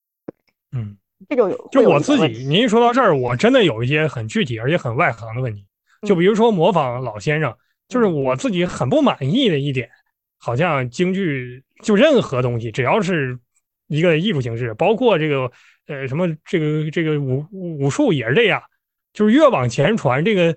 [0.73, 0.99] 嗯，
[1.29, 5.65] 这就有就我自己，您一说到这儿，我真的有一些很具体而且很外行的问题，
[6.07, 7.55] 就比如说模仿老先生，
[7.89, 9.89] 就是我自己很不满意的一点，
[10.39, 13.39] 好像京剧就任何东西，只要是
[13.89, 15.51] 一个艺术形式，包括这个。
[15.87, 18.63] 呃，什么这个这个武武术也是这样，
[19.13, 20.57] 就是越往前传，这个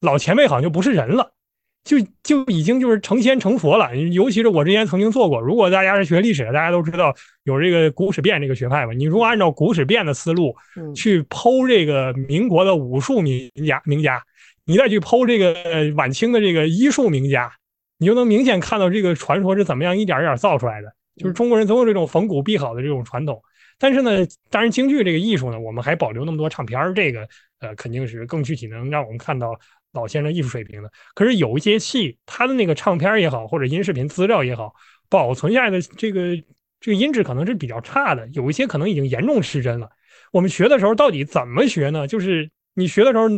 [0.00, 1.34] 老前辈好像就不是人了，
[1.82, 3.96] 就就已经就是成仙成佛了。
[3.96, 8.92] 尤其是我之前曾经做过，如果大家是学历史的，大家都知道有这个古史辨这个学派嘛。
[8.92, 10.54] 你如果按照古史辨的思路
[10.94, 14.22] 去剖这个民国的武术名家名家，
[14.64, 17.50] 你再去剖这个晚清的这个医术名家，
[17.98, 20.92] 你就能明显看到这个传说是怎么样一点一点造出来的。
[21.16, 23.42] 就是中国人总有这种逢古必好的这种传统。
[23.78, 27.26] 但是呢，当然京剧这个艺术呢，我们还保留那么多唱片儿，这个
[27.60, 29.58] 呃肯定是更具体能让我们看到
[29.92, 30.90] 老先生艺术水平的。
[31.14, 34.72] 可是有一些戏，他的那个唱片也好，或者音视频资料也好，
[35.08, 36.36] 保存下来的这个
[36.80, 39.90] 这个音质可能是比较差的，有一些可能已经严重失真了。
[40.32, 42.06] 我们学的时候到底怎么学呢？
[42.06, 43.28] 就是你学的时候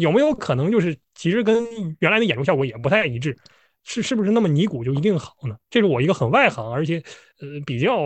[0.00, 1.64] 有没有可能就是其实跟
[2.00, 3.36] 原来的演出效果也不太一致？
[3.84, 5.56] 是是不是那么尼古就一定好呢？
[5.70, 7.02] 这是我一个很外行而且
[7.40, 7.98] 呃比较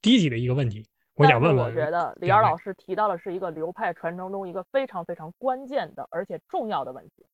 [0.00, 0.84] 低级的一个问题。
[1.16, 7.24] 我想问问，我觉得李二老师提到的是一个流派传承中一个非常非常关键的而且重要的问题。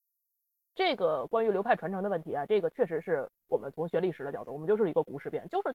[0.74, 5.74] 这个关于流派传承的问题啊，这个确实是我们从学历史的角度，我们就是一个古史辨，就是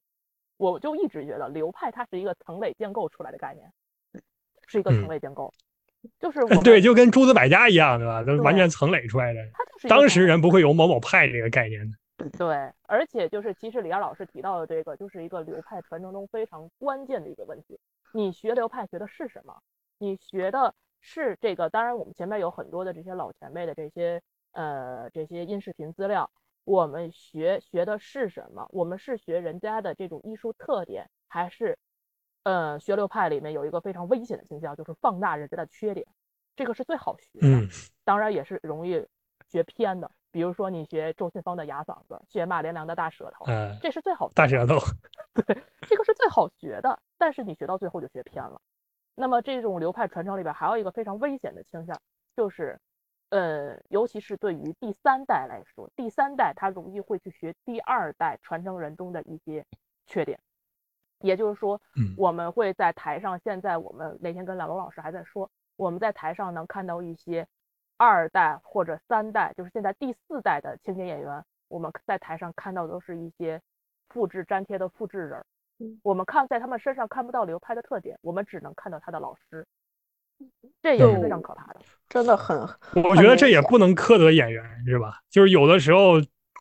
[0.57, 3.71] 我就一直觉得流派它是一个层垒建构出来的概念，
[4.67, 5.51] 是一个层垒建构，
[6.19, 8.23] 就是 对，就跟诸子百家一样，对吧？
[8.23, 9.39] 都完全层垒出来的。
[9.53, 11.97] 它就是当时人不会有某某派这个概念的。
[12.37, 17.77] 对，而且就是其实李二老师提到的这个，就是一个流派传承中非常关键的一个问题。
[18.15, 19.61] 你学流派学的是什么？
[19.97, 21.69] 你学的是这个？
[21.69, 24.21] 当然，我们前面有很多的这些老前辈的这些
[24.53, 26.31] 呃这些音视频资料，
[26.63, 28.65] 我们学学的是什么？
[28.71, 31.77] 我们是学人家的这种艺术特点，还是
[32.43, 36.07] 呃学流派里面有一个非常危险的倾向，就是放大人家的缺点？
[36.55, 37.47] 这个是最好学的，
[38.05, 39.05] 当然也是容易
[39.49, 40.09] 学偏的。
[40.31, 44.75] 比如说，你学周信芳的哑嗓子，学马连良的大舌头，嗯，这是最好大舌头，
[45.45, 46.97] 对，这个是最好学的。
[47.17, 48.61] 但是你学到最后就学偏了。
[49.15, 51.97] 那么这种流派传承里边还有一个非常危险的倾向，
[52.35, 52.77] 就是，
[53.29, 59.65] 呃，尤其是对于第三代来说，第三代他容易会去学第二代传承人中的一些
[60.05, 60.37] 缺点。
[61.19, 67.47] 也就是说，嗯我们会在台上，现在我们那天跟老龙老师还在说，我们在台上能看到一些
[67.95, 73.61] 二代或者三代，就是现在第四代的青年演员，我们在台上看到都是一些
[74.09, 75.54] 复制粘贴的复制人儿嗯，
[76.03, 79.65] 我们看在他们身上看不到流派的特点，我们只能看到他的老师，
[80.81, 81.79] 这也是非常可怕的。
[82.07, 82.57] 真的很，
[83.03, 85.19] 我觉得这也不能苛责演员，是吧？
[85.29, 86.13] 就是有的时候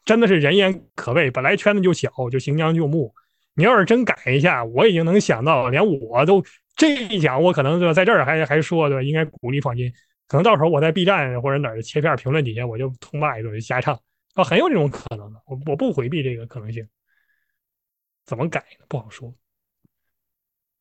[0.05, 3.15] 真的是人言可畏，本来圈子就小，就行将就木。
[3.55, 6.43] 你要是真改一下，我已经能想到，连我都
[6.74, 9.03] 这一讲，我可能就在这儿还还说对吧？
[9.03, 9.93] 应该鼓励创新。
[10.27, 13.95] 可能到时候我在 B 站或者哪儿切片评论底下，我就痛骂一顿瞎唱
[14.35, 15.41] 啊，很有这种可能的。
[15.47, 16.85] 我我不回避这个可能性，
[18.25, 18.85] 怎么改呢？
[18.89, 19.33] 不好说。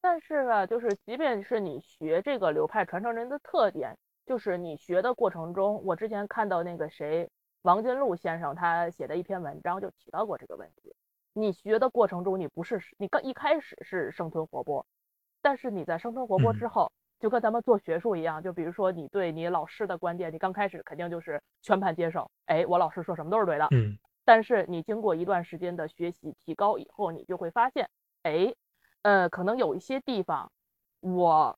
[0.01, 7.29] 但是呢，就是即便是你学这个流派传承人的特点，就是你学的过程中，我之前看到那个谁
[7.61, 10.93] 王金禄先生他写的一篇文章就提到过这个问题。
[11.31, 14.83] 你学的过程中，你不是你刚一开始是生吞活剥，
[15.41, 23.67] 但是你在生吞活剥之后，就跟咱们做学术一样，就比如说你对你老师的观点，你刚开始肯定就是全盘接受，哎，我老师说什么都是对的。
[23.71, 27.89] 嗯但是你经过一段时间的学习提高以后，你就会发现，
[28.23, 28.53] 哎，
[29.01, 30.51] 呃，可能有一些地方
[31.01, 31.57] 我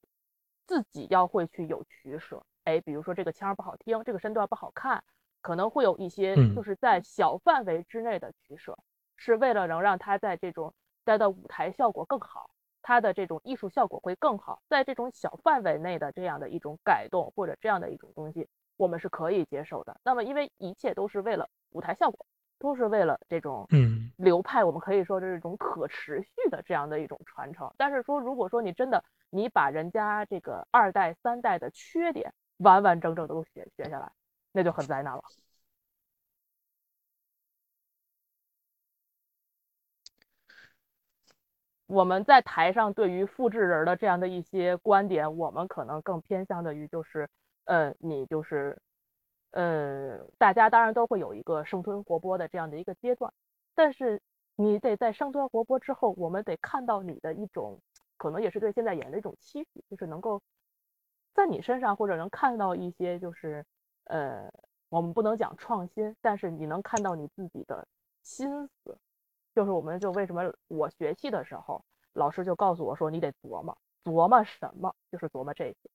[0.66, 5.04] 自己要会去有取舍，哎，比如说这个腔儿不好听，这个身段不好看，
[5.42, 8.78] 可能会有一些嗯就是在小范围之内的取舍，
[9.16, 10.74] 是为了能让他在这种
[11.06, 12.50] 它的舞台效果更好，
[12.82, 19.96] 他的这种艺术效果会更好，在这种小范围内的这样的一种改动或者这样的一种东西，我们是可以接受的。
[20.04, 22.26] 那么因为一切都是为了舞台效果。
[22.58, 27.72] 都是为了这种嗯流派，我们可以说这是一种可持续的这样的一种传承。
[27.78, 34.12] 但是说，如果说你真的你把人家这个二代、三代的缺点完完整整的都学学下来，
[34.52, 35.22] 那就很灾难了。
[41.88, 47.30] 我们在台上对于复制人的这样的一些观点，我们可能更偏向的于就是，
[47.66, 48.82] 呃，你就是。
[49.56, 53.32] 呃，大家当然都会有一个生吞活剥的这样的一个阶段，
[53.74, 54.22] 但是
[54.58, 57.80] 你得在生吞活剥之后，我们得看到你的一种，
[58.18, 60.42] 可能也是对现在演员的一种期许，就是能够
[61.34, 63.66] 在你身上或者能看到一些，就是
[64.04, 64.52] 呃，
[64.90, 67.88] 我们不能讲创新，但是你能看到你自己的
[68.24, 68.98] 心思，
[69.54, 75.90] 就是我们就为什么我学戏的时候，老师就告诉我说，你得琢磨琢磨什么，就是琢磨这些。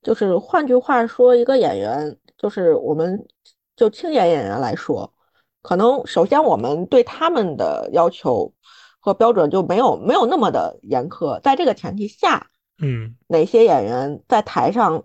[0.00, 3.26] 就是换句话说，一个演员，就是我们
[3.74, 5.12] 就青年演员来说，
[5.60, 8.54] 可能首先我们对他们的要求
[9.00, 11.40] 和标准就没有没有那么的严苛。
[11.40, 12.48] 在这个前提下，
[12.78, 15.04] 嗯哪些演员在台上，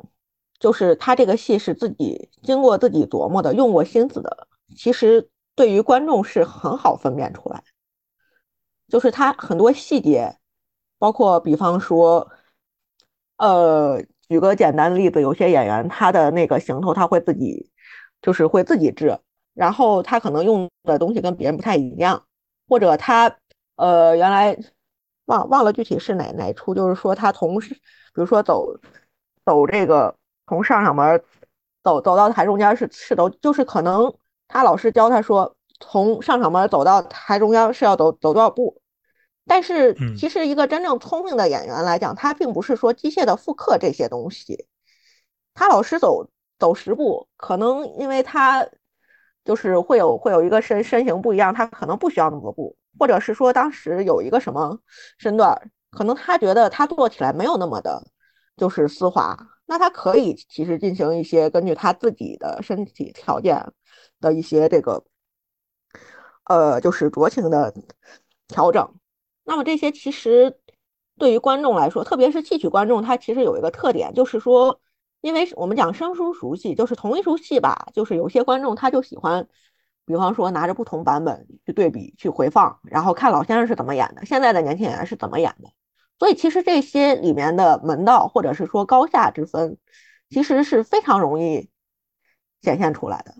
[0.60, 4.48] 就是他这个戏是自己经过自己琢磨的、用过心思的，
[4.78, 7.64] 其实对于观众是很好分辨出来。
[8.88, 10.38] 就是他很多细节，
[10.99, 12.30] 包括比方说，
[13.38, 13.99] 呃。
[14.30, 17.70] 举个简单的例子，有些演员他的那个行头他会自己，
[18.22, 19.20] 就是会自己制，
[19.54, 22.24] 然后他可能用的东西跟别人不太一样，
[22.68, 23.36] 或者他
[23.76, 24.58] 呃原来
[25.26, 27.76] 忘忘了具体是哪哪出，就是说他从比
[28.14, 28.74] 如说走
[29.45, 30.16] 走这个
[30.48, 31.22] 从上场门
[31.84, 34.14] 走走到台中间是是走，就是可能
[34.48, 38.82] 他老师教他说从上场门走到台中央是要走走多少步。
[39.45, 44.68] 但是，其实一个真正聪明的演员来讲，他并不是说机械的复刻这些东西。
[45.53, 48.65] 他老师走走十步，可能因为他
[49.44, 54.80] 就是会有会有一个身身形不一样，他可能不需要那么多步，或者是说当时有一个什么
[55.18, 58.02] 身段，可能他觉得他做起来没有那么的，
[58.56, 63.74] 就是丝滑，那他可以其实进行一些根据他自己的身体条件
[64.22, 65.03] 的一些这个，
[66.45, 67.74] 呃，就是酌情的
[68.48, 68.95] 调整。
[69.45, 70.57] 那么这些其实
[71.18, 74.80] 对于观众来说，特别是戏曲观众，他其实有一个特点，就是说，
[75.22, 79.48] 因为我们讲生疏熟悉，就是同一出戏吧，就是有些观众他就喜欢，
[80.06, 85.70] 比方说拿着不同版本去对比、去回放，然后看老先生是怎么演的，现在的年轻演员是怎么演的。
[86.20, 89.78] 所以其实这些里面的门道或者是说高下之分，
[90.30, 91.70] 其实是非常容易
[92.61, 93.36] 显现出来的。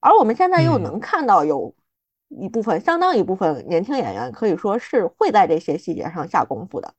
[0.00, 1.74] 而我们现在又能看到有。
[2.34, 6.94] 一部分相当一部分年轻演员可以说是会在这些细节上下功夫的，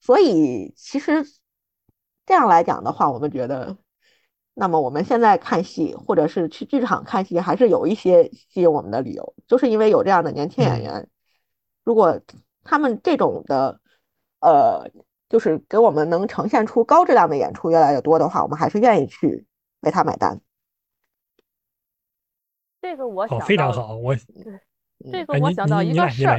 [0.00, 1.24] 所以其实
[2.24, 3.76] 这样来讲的话，我们觉得，
[4.54, 11.08] 那么我们现在看戏或者是去剧场看戏，还是有一些吸引我们的理由，就是因为有这样的年轻演员，
[11.84, 12.20] 如果
[12.62, 13.80] 他们这种的，
[14.40, 14.88] 呃，
[15.28, 19.46] 就是给我们能呈现出高质量的演出越来越多的话，我们还是愿意去
[19.80, 20.40] 为他买单。
[22.82, 24.14] 这个我想哦，非常好，我
[25.10, 26.38] 这个我想到一个事儿，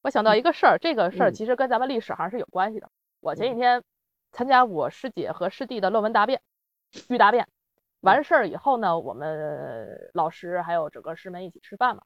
[0.00, 2.90] 我想到一个事儿，这个事儿嗯其实跟咱们历史还是有关系的。
[3.20, 3.84] 我前几天
[4.32, 6.40] 参加我师姐和师弟的论文答辩，
[7.10, 7.46] 预答辩，
[8.00, 12.02] 完事儿以后呢，我们老师还有整个师门一起吃饭嘛。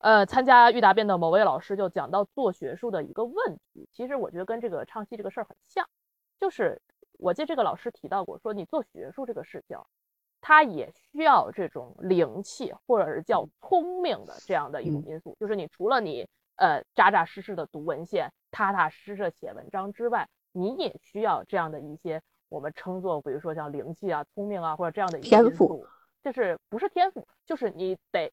[0.00, 5.88] 呃，参加预答辩的某位老师就讲到做学术的一个问题，其实我觉得跟这个唱戏这个事儿很像，
[6.38, 6.80] 就是
[7.18, 9.78] 我记得这个老师提到过，说你做学术这个事情，
[10.40, 25.86] 它也需要这种灵气或者是叫聪明的这样的一种因素，就是你除了你呃扎扎实实的读文献、踏踏实实的写文章之外，你也需要这样的一些我们称作，比如说像灵气啊、聪明啊或者这样的一些天赋因素，
[26.22, 28.32] 就是不是天赋，就是你得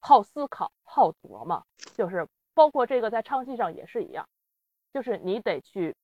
[0.00, 1.64] 好思考、好琢磨，
[1.94, 4.28] 就是包括这个在唱戏上也是一样，
[4.92, 5.94] 就是你得去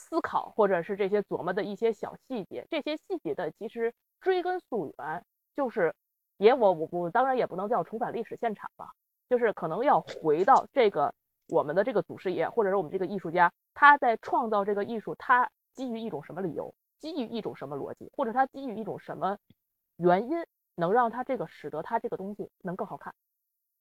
[0.00, 5.24] 思考，或者是这些琢磨的一些小细节，这些细节的其实追根溯源，
[5.54, 5.94] 就是
[6.38, 8.92] 也我我我当然也不能叫重返历史现场吧，
[9.28, 11.14] 就是可能要回到这个
[11.48, 19.36] 我们的这个祖师爷，或者是我们这个艺术家，他在创造这个艺术，他基于一种什么理由，基于一种什么逻辑，或者他基于一种什么
[19.96, 20.44] 原因，
[20.76, 23.14] 能让他这个使得他这个东西能更好看。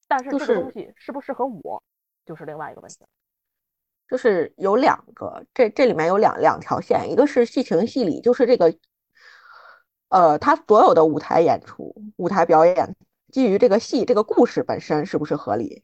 [0.07, 1.81] 但是这个东西适不适合我，
[2.25, 3.09] 就是另外一个问题了。
[4.09, 8.75] 就是有两个，这这里面有两两条线，一个是戏情戏理，就是这个，
[10.09, 12.95] 呃，他所有的舞台演出、舞台表演，
[13.31, 15.83] 基于这个戏这个故事本身是不是合理？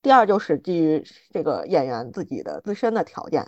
[0.00, 3.46] 第二就是基于这个演员自己的自身的条件。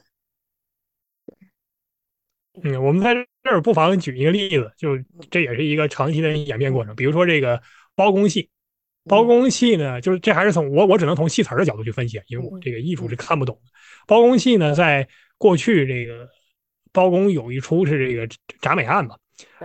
[2.63, 4.91] 嗯，我们在这儿不妨举一个例子，就
[5.31, 6.95] 这也是一个长期的演变过程。
[6.95, 7.59] 比如说这个
[7.95, 8.51] 包公戏，
[9.05, 13.71] 包公戏呢，就是这还是从我我只能从戏词儿的角度去分析，因为我这个艺术是看不懂的。
[14.07, 15.09] 包公戏呢，在
[15.39, 16.29] 过去这个
[16.93, 18.27] 包公有一出是这个
[18.61, 19.17] 铡美案嘛，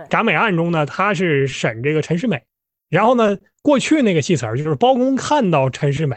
[0.08, 2.42] 铡美案中呢，他是审这个陈世美，
[2.88, 6.16] 然后呢，过去那个戏词儿就是包公看到陈世美，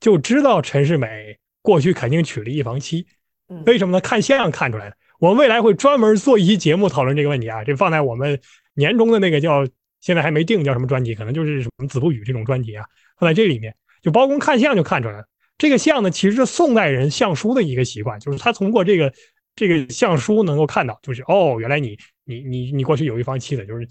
[0.00, 3.06] 就知道陈世美过去肯定娶了一房妻，
[3.48, 4.00] 嗯，为什么呢？
[4.00, 4.96] 看相看出来的。
[5.18, 8.40] 我们未来会专门做一期节目讨论这个问题啊，这放在我们
[8.74, 9.64] 年终的那个叫
[10.00, 12.84] 现在还没定叫什么专辑，可能就是什么子不语这种专辑啊，
[13.18, 13.72] 放在这里面，
[14.02, 15.24] 就包公看相就看出来了。
[15.58, 19.12] 这个相呢，其实是宋代人相书的一个习惯，就是他通过这个
[19.54, 23.86] 这个相书能够看到，就是哦，原来你你你你过去有一房妻子，就是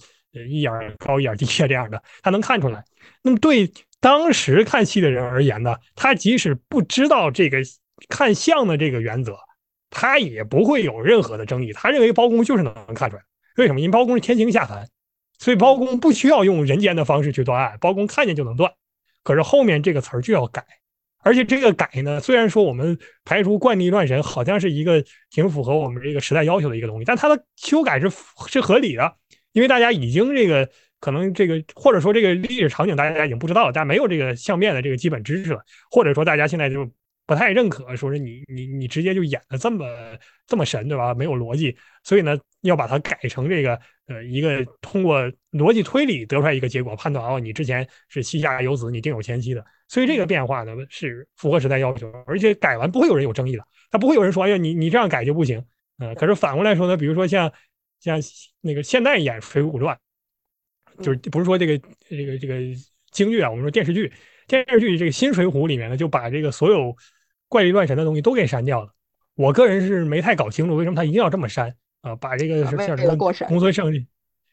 [0.49, 2.83] 一眼高一眼低啊这样的，他能看出来。
[3.21, 7.59] 那么对当时看戏的人而言呢，他即使不知道这个
[8.09, 9.37] 看相的这个原则，
[9.89, 11.71] 他也不会有任何的争议。
[11.73, 13.23] 他认为包公就是能看出来，
[13.57, 13.79] 为什么？
[13.79, 14.87] 因为包公是天庭下凡，
[15.37, 18.73] 所以包公不需要用人间的方式去断案，包公看见就能断。
[19.23, 20.65] 可是后面这个词儿就要改，
[21.23, 28.09] 而且这个改呢，虽然说我们排除怪力乱神，好像是一个挺符合我们这个时代要求的一个东西，但它的修改是
[28.47, 29.13] 是合理的，
[29.51, 30.69] 因为大家已经这个
[30.99, 36.89] 可能这个或者说这个历史场景大家已经不知道了，大家没有这个相面的这个基本知识了，或者说大家现在就
[37.25, 39.85] 不太认可，说是你你你直接就演的这么
[40.47, 41.13] 这么神，对吧？
[41.13, 43.79] 没有逻辑，所以呢，要把它改成这个
[44.11, 45.21] 呃一个通过
[45.51, 55.63] 逻辑推理得出来一个结果，判断哦，你之前是膝下有子，你定有前妻的，所以这个变化呢是符合时代要求，而且改完不会有人有争议的，他不会有人说哎呀你你这样改就不行，
[55.99, 57.51] 呃，可是反过来说呢，比如说像
[57.99, 58.19] 像
[58.61, 59.97] 那个现代演《水浒传》，
[61.03, 61.77] 就是不是说这个
[62.09, 62.55] 这个这个
[63.11, 64.11] 京剧啊，我们说电视剧，
[64.47, 66.95] 电视剧这个新《水浒》里面呢，就把这个所有
[67.47, 68.93] 怪力乱神的东西都给删掉了。
[69.35, 74.05] 我个人是没太搞清楚为什么他一定要这么删啊，把这个啊为是叫什么公孙胜利。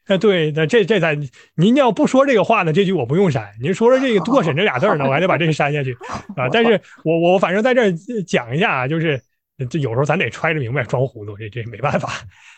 [0.05, 1.19] 哎，对，那这这咱
[1.55, 3.47] 您要不说这个话呢，这句我不用删。
[3.61, 5.95] 您说说这个“过审”这俩字儿呢， 我还得把这个删下去
[6.35, 6.49] 啊。
[6.51, 7.93] 但是我我反正在这儿
[8.25, 9.21] 讲一下啊，就是
[9.69, 12.09] 这有时候咱得揣着明白装糊涂，这这没办法。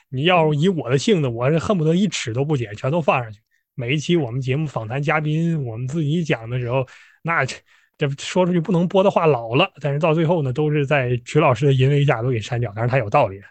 [0.10, 3.40] 你要以我的性子，我是恨不得一尺都不剪，全都放上去。
[3.76, 6.88] 每一期我们节目访谈嘉宾，我们自己讲的时候，
[7.22, 7.56] 那这
[7.98, 12.72] 这说出去不能播的话老了，但是到最后呢，都是在曲老师的淫威下都给删掉。
[12.74, 13.42] 但是他有道理，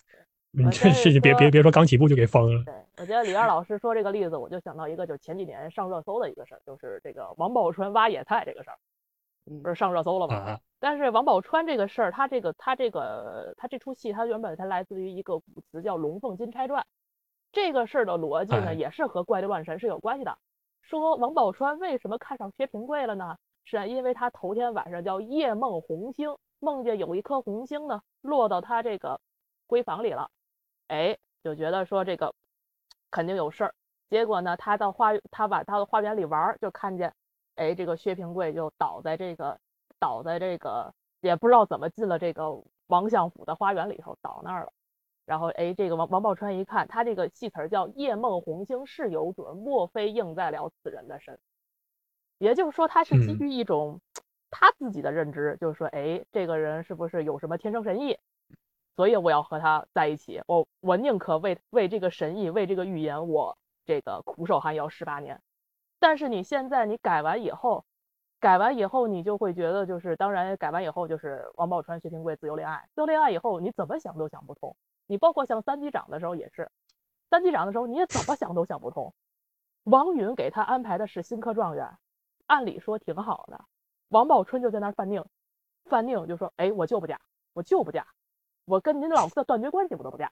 [0.53, 2.65] 你这事情别别别说刚起步就给封了。
[2.65, 8.79] 对，我觉得李二老师说这个例子，我就想到一个，就是前几年上热搜的一个事儿，就是这个王宝钏挖野菜这个事儿，
[9.51, 10.35] 嗯不是上热搜了吗？
[10.35, 16.83] 啊但是王宝钏这个事儿，他这个他这个他这出戏，他原本它来自于一个古词叫《龙凤金钗传》，
[17.53, 20.39] 这个事儿的逻辑呢，哎也是和怪力乱神是有关系的。
[20.81, 23.37] 说王宝钏为什么看上薛平贵了呢？
[23.65, 29.21] 是因为他头天晚上叫夜梦红星，梦见有一颗红星呢落到他这个
[29.69, 30.31] 闺房里了，
[30.91, 32.35] 哎，就觉得说这个
[33.13, 33.75] 肯定有事儿。
[34.11, 37.15] 结果呢，他到花他把他的花园里玩儿，就看见，
[37.55, 39.57] 哎，这个薛平贵就倒在这个
[40.01, 44.73] 倒在这个也不知道怎么进了这个王相府的花园里头，倒那儿了。
[45.27, 51.39] 然后哎，这个王王宝钏一看，他这个戏词儿叫“夜梦红星是有准，莫非应在了此人的身”。
[52.39, 54.01] 也就是说，他是基嗯于一种
[54.51, 58.19] 他自己的认知就是说，哎，这个人是不是有什么天生神异？
[58.97, 63.57] 所以我要和他在一起，我我宁可为为这个神意，为这个预言，我
[63.87, 65.41] 这个苦守寒窑十八年。
[65.99, 67.85] 但是你现在你改完以后，
[68.41, 74.77] 改完以后你就会觉得，就是当然改完以后就是王宝钏、薛平贵自由恋爱，自由恋爱以后你怎么想都想不通。
[75.07, 76.71] 你包括像三级长的时候也是，
[77.31, 79.13] 三级长的时候你也怎么想都想不通。
[79.85, 81.99] 王允给他安排的是新科状元，
[82.47, 83.65] 按理说挺好的。
[84.09, 85.25] 王宝钏就在那儿犯拧，
[85.85, 87.21] 犯拧就说：“哎，我就不嫁，
[87.53, 88.07] 我就不嫁。”
[88.65, 90.31] 我跟您老四断绝关系，我都不嫁。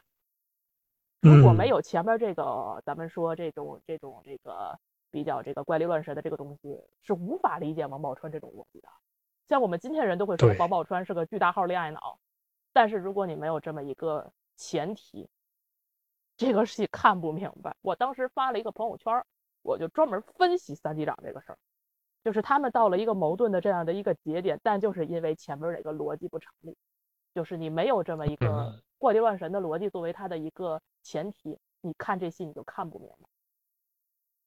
[1.21, 4.79] 如果没有前面这个，咱们说这种这种这个
[5.11, 8.89] 比较这个怪力乱神的这个东西，是无法理解王宝钏这种逻辑的。
[9.49, 12.19] 像我们今天人都会说王宝钏是个巨大号恋爱脑，
[12.73, 15.29] 但是如果你没有这么一个前提，
[16.37, 17.75] 这个戏看不明白。
[17.83, 19.25] 我当时发了一个朋友圈，
[19.63, 21.59] 我就专门分析三级长这个事儿，
[22.23, 26.77] 就是他们到了一个矛盾的这样的一个节点，但就是因为前面这个逻辑不成立。
[27.39, 33.29] 就是你没有这么一个怪力乱神的逻辑作为它的一个前提，你看这戏你就看不明白。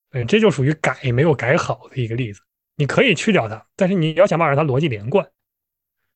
[0.10, 2.42] 对，这就属于改没有改好的一个例子。
[2.76, 5.26] 你可以去掉它，但是你要想办法让它逻辑连贯。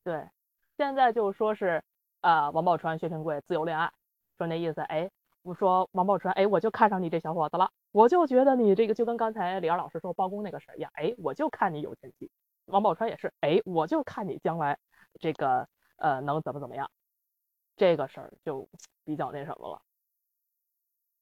[0.04, 0.28] 对，
[0.76, 1.82] 现在就说是
[2.20, 3.90] 啊，王宝钏、薛平贵自由恋爱，
[4.38, 5.10] 说那意思，哎，
[5.42, 12.28] 我说王宝钏，哎，我就看上你这小伙子了，我就觉得你这个就跟刚才李二老师说包公那个事儿一样，哎，我就看你有前途。
[12.66, 14.78] 王宝钏也是，哎，我就看你将来
[15.22, 15.66] 这个。
[15.98, 16.90] 呃，能怎么怎么样？
[17.76, 18.68] 这个事儿就
[19.04, 19.82] 比较那什么了。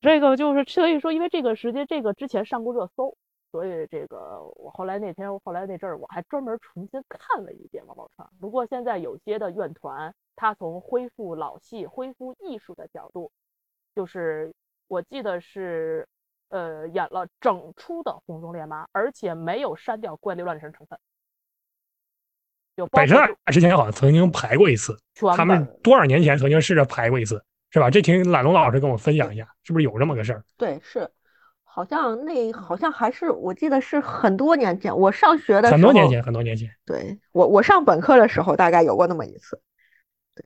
[0.01, 3.17] 这个就是所以说，因为这个时间，这个之前上过热搜，
[3.51, 8.23] 所以这个我后来那天后来那阵儿，我还专门重新看了一遍《王宝钏》。
[8.39, 13.31] 不过现在有些的院团，他从恢复老戏、恢复艺术的角度，
[13.95, 14.53] 就是
[14.87, 16.07] 我记得是
[16.49, 20.99] 呃演了整出的《红中烈马》，而且没有删掉怪力乱神成分。
[22.91, 24.97] 北大之前好像曾经排过一次，
[25.37, 27.89] 他们多少年前曾经试着排过一次，是吧？
[27.89, 30.43] 这听懒龙老师跟我分享一下，是不是有这么个事儿？
[30.57, 31.07] 对，是，
[31.63, 36.67] 好像那好像还是我记得是很多年前，我上学的很多年前，很多年前。
[36.85, 39.61] 对我我上本科的时候大概有过那么一次，
[40.35, 40.43] 对，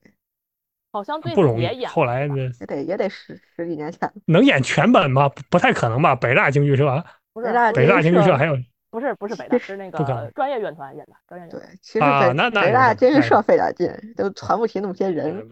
[0.92, 1.86] 好像不容易。
[1.86, 2.36] 后来呢？
[2.60, 5.30] 也得也得十十几年前，能演全本吗？
[5.50, 6.14] 不太可能吧？
[6.14, 8.58] 北大京剧社，不是北大京剧社还有。
[8.90, 11.48] 不是不是北大，是那个专业院团演的专业。
[11.50, 15.48] 对，其实北北大京剧社费点劲，都传不齐那么些人。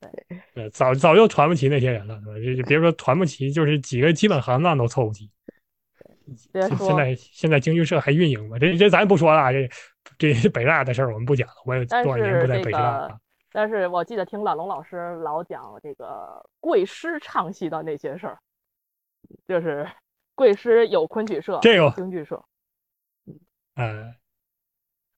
[0.00, 0.10] 对，
[0.54, 2.32] 对早早就传不齐那些人了，是吧？
[2.56, 5.30] 就别说传不齐，就是几个基本行当都凑不齐。
[6.78, 8.58] 现在现在京剧社还运营吗？
[8.58, 9.52] 这这咱不说了，
[10.18, 11.54] 这这北大的事儿我们不讲了。
[11.66, 13.18] 我也多少年不在北大了。
[13.52, 18.38] 但是我记得听朗龙老师老讲这个贵师唱戏的那些事儿，
[19.46, 19.86] 就是
[20.34, 22.42] 贵师有昆曲社，这个京剧社。
[23.76, 24.14] 嗯，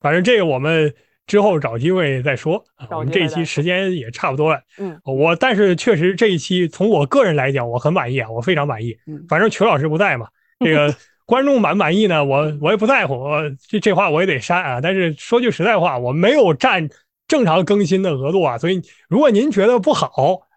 [0.00, 0.94] 反正这个我们
[1.26, 2.86] 之后找机会再说啊。
[2.92, 4.60] 我们这一期时间也差不多了。
[4.78, 8.96] 嗯，我但是确实这一期从我个人来讲，我很满意啊，我非常满意。
[9.06, 10.28] 嗯，反正曲老师不在嘛，
[10.64, 10.94] 这个
[11.26, 12.24] 观众满不满意呢？
[12.24, 13.24] 我我也不在乎，
[13.68, 14.80] 这这话我也得删啊。
[14.80, 16.88] 但是说句实在话，我没有占
[17.28, 20.10] 正常更新的额度啊，所以如果您觉得不好，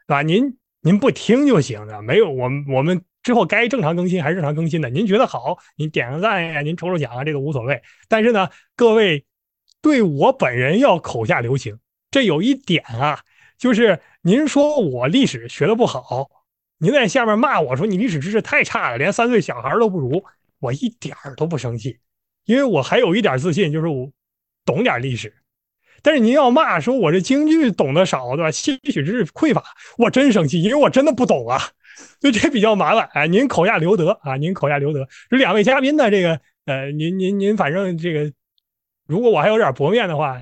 [0.07, 0.21] 对吧？
[0.21, 3.01] 您您不听就行了，没有我们我们。
[3.21, 7.81] 之后该正常更新还是正常更新的，您觉得好，您点个赞呀，您抽抽奖啊，这都无所谓。
[8.07, 9.25] 但是呢，各位
[9.81, 11.77] 对我本人要口下留情，
[12.11, 13.19] 这有一点啊，
[13.57, 16.29] 就是您说我历史学的不好，
[16.77, 20.23] 您在下面骂我说你历史知识太差了，连三岁小孩都不如，
[20.59, 21.99] 我一点儿都不生气，
[22.45, 24.09] 因为我还有一点自信，就是我
[24.65, 25.33] 懂点历史。
[26.01, 28.49] 但是您要骂说我这京剧懂得少，对吧？
[28.49, 29.61] 戏曲知识匮乏，
[29.97, 31.61] 我真生气，因为我真的不懂啊。
[32.19, 35.07] 所以这比较麻烦啊，您口下留德啊，您口下留德。
[35.29, 38.31] 这两位嘉宾呢，这个呃，您您您反正这个，
[39.07, 40.41] 如果我还有点薄面的话，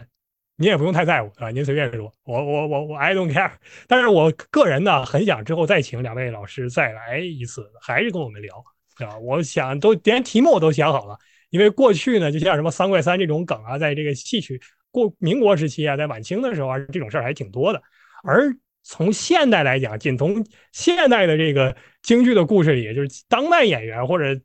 [0.58, 3.52] 您也不用太在乎啊，您随便说，我我我我 I don't care。
[3.88, 8.64] 但是我个人呢，很想之后再请两位老师再来一次，还是跟我们聊
[9.06, 9.18] 啊。
[9.20, 11.18] 我想都连题目我都想好了，
[11.52, 14.60] 因为过去呢，就像什么三怪三这种梗啊，在这个戏曲
[14.90, 17.82] 过民国时期啊，在晚清的时候啊，这种事儿还挺多的，
[18.24, 18.56] 而。
[18.90, 24.40] 从现代来讲，仅从现代的这个京剧的故事里，就是当代演员或者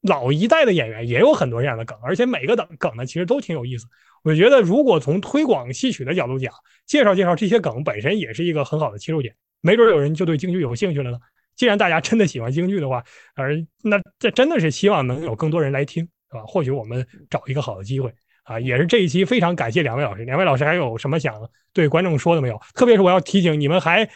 [0.00, 3.86] 老一代的演员也有很多这样的梗，而且每个梗梗呢，其实都挺有意思。
[4.24, 6.52] 我觉得，如果从推广戏曲的角度讲，
[6.86, 11.18] 介绍介绍这些梗本身也是一个很好的切入点，没准有人就对京剧有兴趣了呢。
[11.54, 13.04] 既然大家真的喜欢京剧的话，
[13.34, 16.42] 而那这真的是希望能有更多人来听，是吧？
[16.46, 18.10] 或许我们找一个好的机会。
[18.44, 20.24] 啊，也是这一期非常感谢两位老师。
[20.24, 21.34] 两位老师还有什么想
[21.72, 22.60] 对观众说的没有？
[22.74, 24.08] 特别是我要提醒你们，还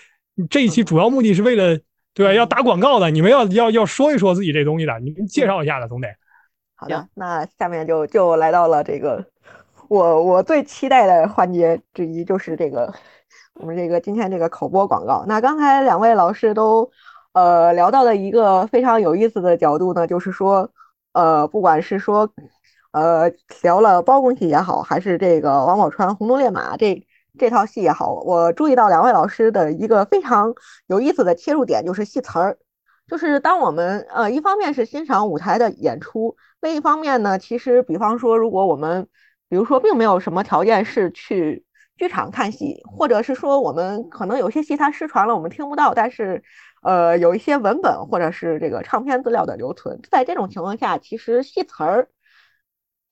[0.51, 1.79] 这一期主要目的是为了
[2.13, 2.33] 对吧？
[2.33, 6.09] 要打广告的，你们要要要说一说自己这东西的，你们介绍一下的，总得。
[6.75, 9.25] 好的，那下面就就来到了这个
[9.89, 12.93] 我我最期待的环节之一就是这个
[13.55, 15.25] 我们这个今天这个口播广告。
[15.27, 16.91] 那刚才两位老师都
[17.33, 20.71] 呃聊到的一个非常有意思的角度呢，就是说
[21.13, 22.31] 呃不管是说
[22.97, 23.31] 呃
[23.63, 27.07] 聊了包公戏也好，还是这个王宝钏红鬃烈马这
[27.39, 30.55] 这套戏也好，我注意到两位老师的一个非常
[30.87, 32.59] 有意思的切入点就是戏词儿。
[33.07, 39.07] 就是当我们呃一方面是欣赏舞台的演出，另一方面呢，其实比方说如果我们
[39.51, 41.65] 比如说并没有什么条件是去
[41.99, 46.43] 剧场看戏，或者是说我们可能有些戏它失传了，我们听不到，但是
[46.83, 52.09] 呃有一些文本或者是这个唱片资料的留存，在这种情况下，其实戏词儿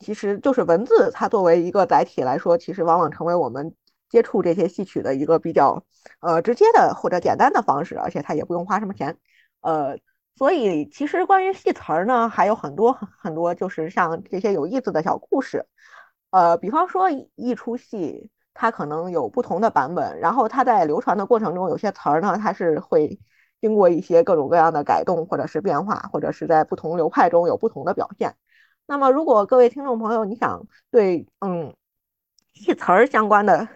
[0.05, 3.75] 其实就是文字，它作为一个载体来说，其实往往成为我们
[4.11, 5.83] 接触这些戏曲的一个比较
[6.21, 9.17] 呃直接的或者简单的方式，而且它也不用花什么钱。
[9.63, 9.99] 呃，
[10.37, 15.67] 所以其实关于戏词儿呢，还有很多很多，就是像这些有意思的小故事。
[16.31, 23.19] 呃，比方说一出戏，它可能有不同的版本，然后它在流传的过程中，有些词儿呢，它是会
[23.61, 28.35] 经过一些各种各样的改动，或者是变化，或者是在不同流派中有不同的表现。
[28.87, 31.75] 那么，如果各位听众朋友，你想对嗯
[32.53, 33.69] 戏词儿相关的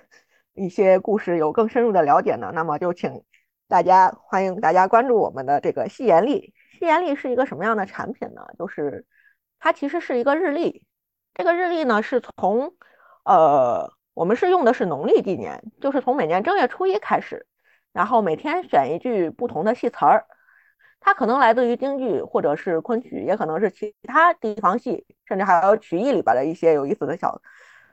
[0.54, 3.22] 一些故事有更深入的了解呢，那么就请。
[3.68, 6.54] 大家欢迎大家关注我们的这个戏言历。
[6.78, 8.46] 戏言历是一个什么样的产品呢？
[8.58, 9.04] 就是
[9.58, 10.84] 它其实是一个日历。
[11.34, 12.74] 这个日历呢是从
[13.24, 17.46] 呃我们是用的是农历纪年，就是从每年正月初一开始，
[17.92, 20.26] 然后每天选一句不同的戏词儿。
[21.00, 27.40] 它可能来自于京剧或者是昆曲，也可能是其他地方戏，甚至还有曲艺里边的一些有意思的小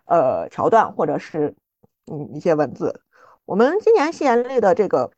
[0.06, 1.56] 呃桥段，或者是
[2.12, 3.02] 嗯一些文字。
[3.46, 5.12] 我们今年戏言历的这个。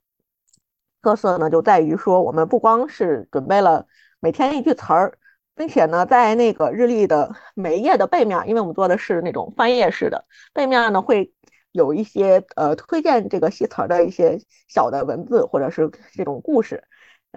[1.03, 3.85] 特色呢，就在于说，我们不光是准备了
[4.19, 5.17] 每天一句词儿，
[5.55, 11.31] 并且呢，在那个日历的每一页的背面，因为我们做的是那种翻页式的，背面呢会
[11.71, 16.83] 有一些呃推荐这个戏词儿的一些小的文字或者是这种故事，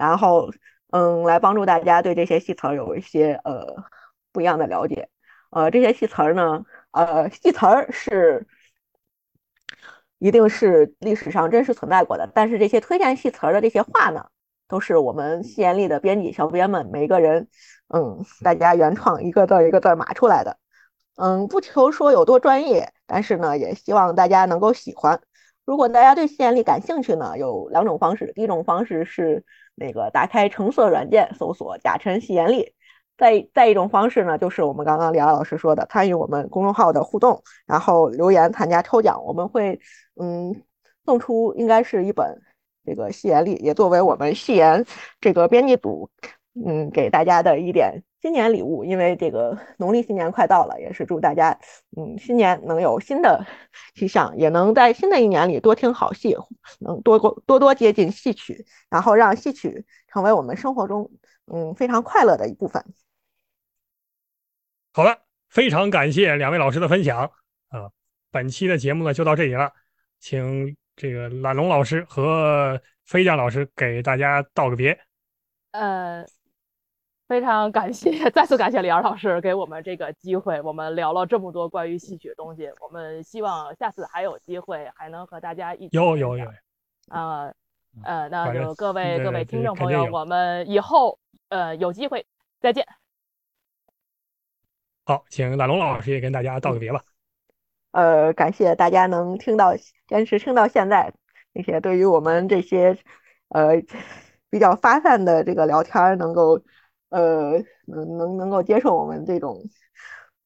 [0.01, 0.51] 然后
[0.91, 3.85] 嗯，来帮助大家对这些戏词儿有一些呃
[4.31, 5.09] 不一样的了解。
[5.51, 8.47] 呃，这些戏词儿呢，呃，戏词儿是。
[10.23, 14.27] 一定是历史上真实存在过的，但是这些推荐戏词儿的这些话呢，
[14.67, 17.47] 都是我们戏言力的编辑小编们每个人，
[17.87, 20.57] 嗯，大家原创一个字一个字码出来的，
[21.15, 25.19] 嗯，不求说有多专业，但是呢，也希望大家能够喜欢。
[25.65, 29.43] 如果大家对戏言力感兴趣呢，有两种方式，第一种方式是
[29.75, 32.73] 那个打开橙色软件，搜索“甲辰戏言历”。
[33.17, 39.79] 再再一种方式呢，就是我们刚刚李老师说的，参与我们公众号的互动，然后留言参加抽奖，我们会
[40.19, 40.63] 嗯
[41.05, 42.41] 送出应该是一本
[42.83, 44.83] 这个戏言历，也作为我们戏言
[45.19, 46.09] 这个编辑组
[46.65, 48.85] 嗯给大家的一点新年礼物。
[48.85, 51.59] 因为这个 农历新年快到了，也是祝大家
[51.97, 53.45] 嗯新年能有新的
[53.95, 56.35] 气象，也能在新的一年里多听好戏，
[56.79, 61.11] 能多多多多接近戏曲，然后让戏曲成为我们生活中
[61.51, 62.85] 嗯非常快乐的一部分。
[64.93, 65.17] 好了，
[65.49, 67.31] 非常感谢两位老师的分享
[67.69, 67.89] 啊！
[68.29, 69.71] 本期的节目呢就到这里了，
[70.19, 74.97] 请这个懒龙老师和飞将老师给大家道个别。
[75.71, 76.25] 呃，
[77.31, 85.95] 非常感谢， 再次感谢李二老师给我们这个机会，我们聊了这么多关于戏曲的东西，我们希望下次还有机会还能和大家一起。
[85.95, 86.45] 有有有。
[87.07, 87.49] 啊，
[88.03, 91.17] 呃，那就各位各位听众朋友，我们以后
[91.47, 92.25] 呃有机会
[92.59, 92.85] 再见。
[95.05, 97.01] 好，请懒龙老师也跟大家道个别吧。
[97.91, 99.73] 呃，感谢大家能听到
[100.05, 101.13] 坚持听到现在，
[101.53, 102.97] 并且对于我们这些
[103.47, 103.81] 呃
[104.49, 106.61] 比较发散的这个聊天，能够
[107.11, 109.61] 呃能能能够接受我们这种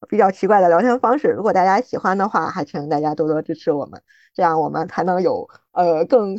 [0.08, 1.28] 比较奇怪的聊天方式。
[1.28, 4.02] 如果大家喜欢的话，还请大家多多支持我们，
[4.34, 6.38] 这样我们才能有呃更。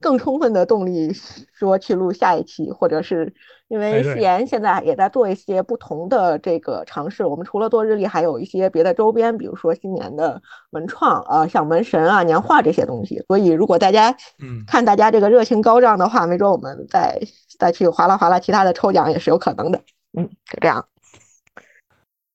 [0.00, 3.34] 更充分的动力说去录下一期，或者是
[3.68, 7.24] 因为戏言现在也在做一些不同的这个尝试。
[7.24, 10.40] 我们除了做日历，还有一些别的周边，比如说新年的
[10.70, 13.22] 文创啊，像门神啊、年画这些东西。
[13.28, 17.20] 所以如果大家嗯看大家这个热情高涨的话，没准我们再
[17.58, 19.80] 再去划拉划拉其他的抽奖也是有可能的。
[20.16, 20.86] 嗯，就这样。